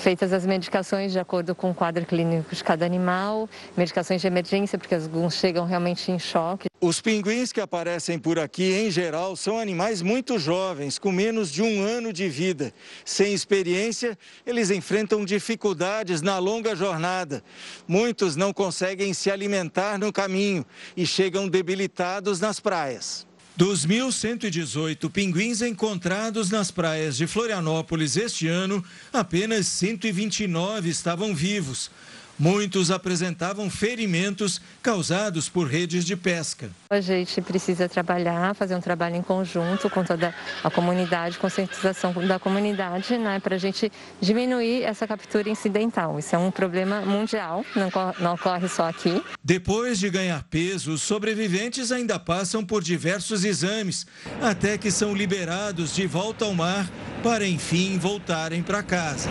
feitas 0.00 0.32
as 0.32 0.46
medicações 0.46 1.12
de 1.12 1.18
acordo 1.18 1.54
com 1.54 1.72
o 1.72 1.74
quadro 1.74 2.06
clínico 2.06 2.54
de 2.54 2.64
cada 2.64 2.86
animal, 2.86 3.46
medicações 3.76 4.22
de 4.22 4.26
emergência, 4.26 4.78
porque 4.78 4.94
alguns 4.94 5.34
chegam 5.34 5.66
realmente 5.66 6.10
em 6.10 6.18
choque. 6.18 6.68
Os 6.80 7.02
pinguins 7.02 7.52
que 7.52 7.60
aparecem 7.60 8.18
por 8.18 8.38
aqui, 8.38 8.72
em 8.72 8.90
geral, 8.90 9.36
são 9.36 9.58
animais 9.58 10.00
muito 10.00 10.38
jovens, 10.38 10.98
com 10.98 11.12
menos 11.12 11.52
de 11.52 11.60
um 11.60 11.82
ano 11.82 12.10
de 12.10 12.26
vida. 12.30 12.72
Sem 13.04 13.34
experiência, 13.34 14.16
eles 14.46 14.70
enfrentam 14.70 15.22
dificuldades 15.22 16.22
na 16.22 16.38
longa 16.38 16.74
jornada. 16.74 17.44
Muitos 17.86 18.36
não 18.36 18.54
conseguem 18.54 19.12
se 19.12 19.30
alimentar 19.30 19.98
no 19.98 20.10
caminho 20.10 20.64
e 20.96 21.06
chegam 21.06 21.46
debilitados 21.46 22.40
nas 22.40 22.58
praias. 22.58 23.26
Dos 23.56 23.86
1.118 23.86 25.08
pinguins 25.08 25.62
encontrados 25.62 26.50
nas 26.50 26.72
praias 26.72 27.16
de 27.16 27.24
Florianópolis 27.28 28.16
este 28.16 28.48
ano, 28.48 28.84
apenas 29.12 29.68
129 29.68 30.88
estavam 30.88 31.32
vivos. 31.32 31.88
Muitos 32.38 32.90
apresentavam 32.90 33.70
ferimentos 33.70 34.60
causados 34.82 35.48
por 35.48 35.68
redes 35.68 36.04
de 36.04 36.16
pesca. 36.16 36.68
A 36.90 37.00
gente 37.00 37.40
precisa 37.40 37.88
trabalhar, 37.88 38.54
fazer 38.54 38.74
um 38.74 38.80
trabalho 38.80 39.16
em 39.16 39.22
conjunto 39.22 39.88
com 39.88 40.02
toda 40.02 40.34
a 40.62 40.70
comunidade, 40.70 41.38
conscientização 41.38 42.12
da 42.26 42.38
comunidade, 42.38 43.16
né, 43.16 43.38
para 43.38 43.54
a 43.54 43.58
gente 43.58 43.90
diminuir 44.20 44.82
essa 44.82 45.06
captura 45.06 45.48
incidental. 45.48 46.18
Isso 46.18 46.34
é 46.34 46.38
um 46.38 46.50
problema 46.50 47.02
mundial, 47.02 47.64
não, 47.76 47.90
não 48.18 48.34
ocorre 48.34 48.68
só 48.68 48.88
aqui. 48.88 49.22
Depois 49.42 49.98
de 49.98 50.10
ganhar 50.10 50.42
peso, 50.44 50.92
os 50.92 51.02
sobreviventes 51.02 51.92
ainda 51.92 52.18
passam 52.18 52.64
por 52.64 52.82
diversos 52.82 53.44
exames, 53.44 54.06
até 54.42 54.76
que 54.76 54.90
são 54.90 55.14
liberados 55.14 55.94
de 55.94 56.06
volta 56.06 56.44
ao 56.44 56.54
mar 56.54 56.90
para 57.22 57.46
enfim 57.46 57.96
voltarem 57.98 58.62
para 58.62 58.82
casa. 58.82 59.30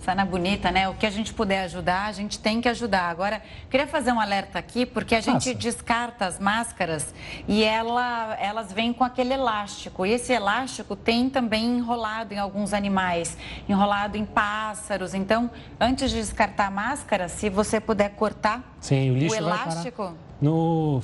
Cena 0.00 0.24
bonita, 0.24 0.70
né? 0.70 0.88
O 0.88 0.94
que 0.94 1.04
a 1.04 1.10
gente 1.10 1.34
puder 1.34 1.64
ajudar, 1.64 2.06
a 2.06 2.12
gente 2.12 2.38
tem 2.38 2.60
que 2.60 2.68
ajudar. 2.68 3.10
Agora, 3.10 3.42
queria 3.68 3.86
fazer 3.86 4.12
um 4.12 4.20
alerta 4.20 4.58
aqui, 4.58 4.86
porque 4.86 5.14
a 5.14 5.20
gente 5.20 5.48
Nossa. 5.48 5.54
descarta 5.54 6.24
as 6.26 6.38
máscaras 6.38 7.12
e 7.48 7.64
ela, 7.64 8.36
elas 8.40 8.72
vêm 8.72 8.92
com 8.92 9.02
aquele 9.02 9.34
elástico. 9.34 10.06
E 10.06 10.12
esse 10.12 10.32
elástico 10.32 10.94
tem 10.94 11.28
também 11.28 11.78
enrolado 11.78 12.32
em 12.32 12.38
alguns 12.38 12.72
animais, 12.72 13.36
enrolado 13.68 14.16
em 14.16 14.24
pássaros. 14.24 15.14
Então, 15.14 15.50
antes 15.80 16.10
de 16.10 16.16
descartar 16.16 16.66
a 16.66 16.70
máscara, 16.70 17.28
se 17.28 17.50
você 17.50 17.80
puder 17.80 18.10
cortar 18.10 18.62
Sim, 18.80 19.10
o, 19.10 19.16
lixo 19.16 19.34
o 19.34 19.38
elástico. 19.38 20.14
no 20.40 21.02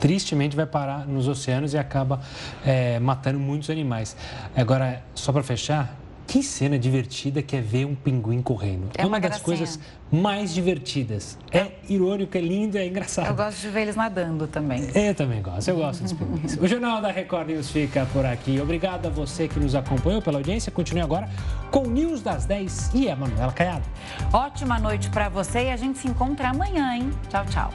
tristemente 0.00 0.56
vai 0.56 0.64
parar 0.64 1.06
nos 1.06 1.28
oceanos 1.28 1.74
e 1.74 1.78
acaba 1.78 2.20
é, 2.64 2.98
matando 2.98 3.38
muitos 3.38 3.68
animais. 3.68 4.16
Agora, 4.56 5.04
só 5.14 5.30
para 5.30 5.42
fechar, 5.42 5.94
que 6.30 6.44
cena 6.44 6.78
divertida 6.78 7.42
que 7.42 7.56
é 7.56 7.60
ver 7.60 7.84
um 7.84 7.94
pinguim 7.96 8.40
correndo. 8.40 8.88
É, 8.96 9.02
uma, 9.02 9.16
uma 9.16 9.20
das 9.20 9.40
coisas 9.40 9.80
mais 10.12 10.54
divertidas. 10.54 11.36
É 11.50 11.72
irônico, 11.88 12.38
é 12.38 12.40
lindo, 12.40 12.78
é 12.78 12.86
engraçado. 12.86 13.26
Eu 13.26 13.34
gosto 13.34 13.60
de 13.60 13.68
ver 13.68 13.82
eles 13.82 13.96
nadando 13.96 14.46
também. 14.46 14.88
Eu 14.94 15.12
também 15.12 15.42
gosto, 15.42 15.66
eu 15.66 15.76
gosto 15.78 16.04
dos 16.04 16.12
pinguins. 16.12 16.56
o 16.56 16.68
Jornal 16.68 17.02
da 17.02 17.10
Record 17.10 17.48
News 17.48 17.72
fica 17.72 18.06
por 18.12 18.24
aqui. 18.24 18.60
Obrigado 18.60 19.06
a 19.06 19.10
você 19.10 19.48
que 19.48 19.58
nos 19.58 19.74
acompanhou 19.74 20.22
pela 20.22 20.38
audiência. 20.38 20.70
Continue 20.70 21.02
agora 21.02 21.28
com 21.68 21.88
News 21.88 22.22
das 22.22 22.46
10 22.46 22.92
e 22.94 23.10
a 23.10 23.16
Manuela 23.16 23.52
Caiado. 23.52 23.84
Ótima 24.32 24.78
noite 24.78 25.10
para 25.10 25.28
você 25.28 25.64
e 25.64 25.70
a 25.72 25.76
gente 25.76 25.98
se 25.98 26.06
encontra 26.06 26.50
amanhã, 26.50 26.94
hein? 26.94 27.10
Tchau, 27.28 27.44
tchau. 27.46 27.70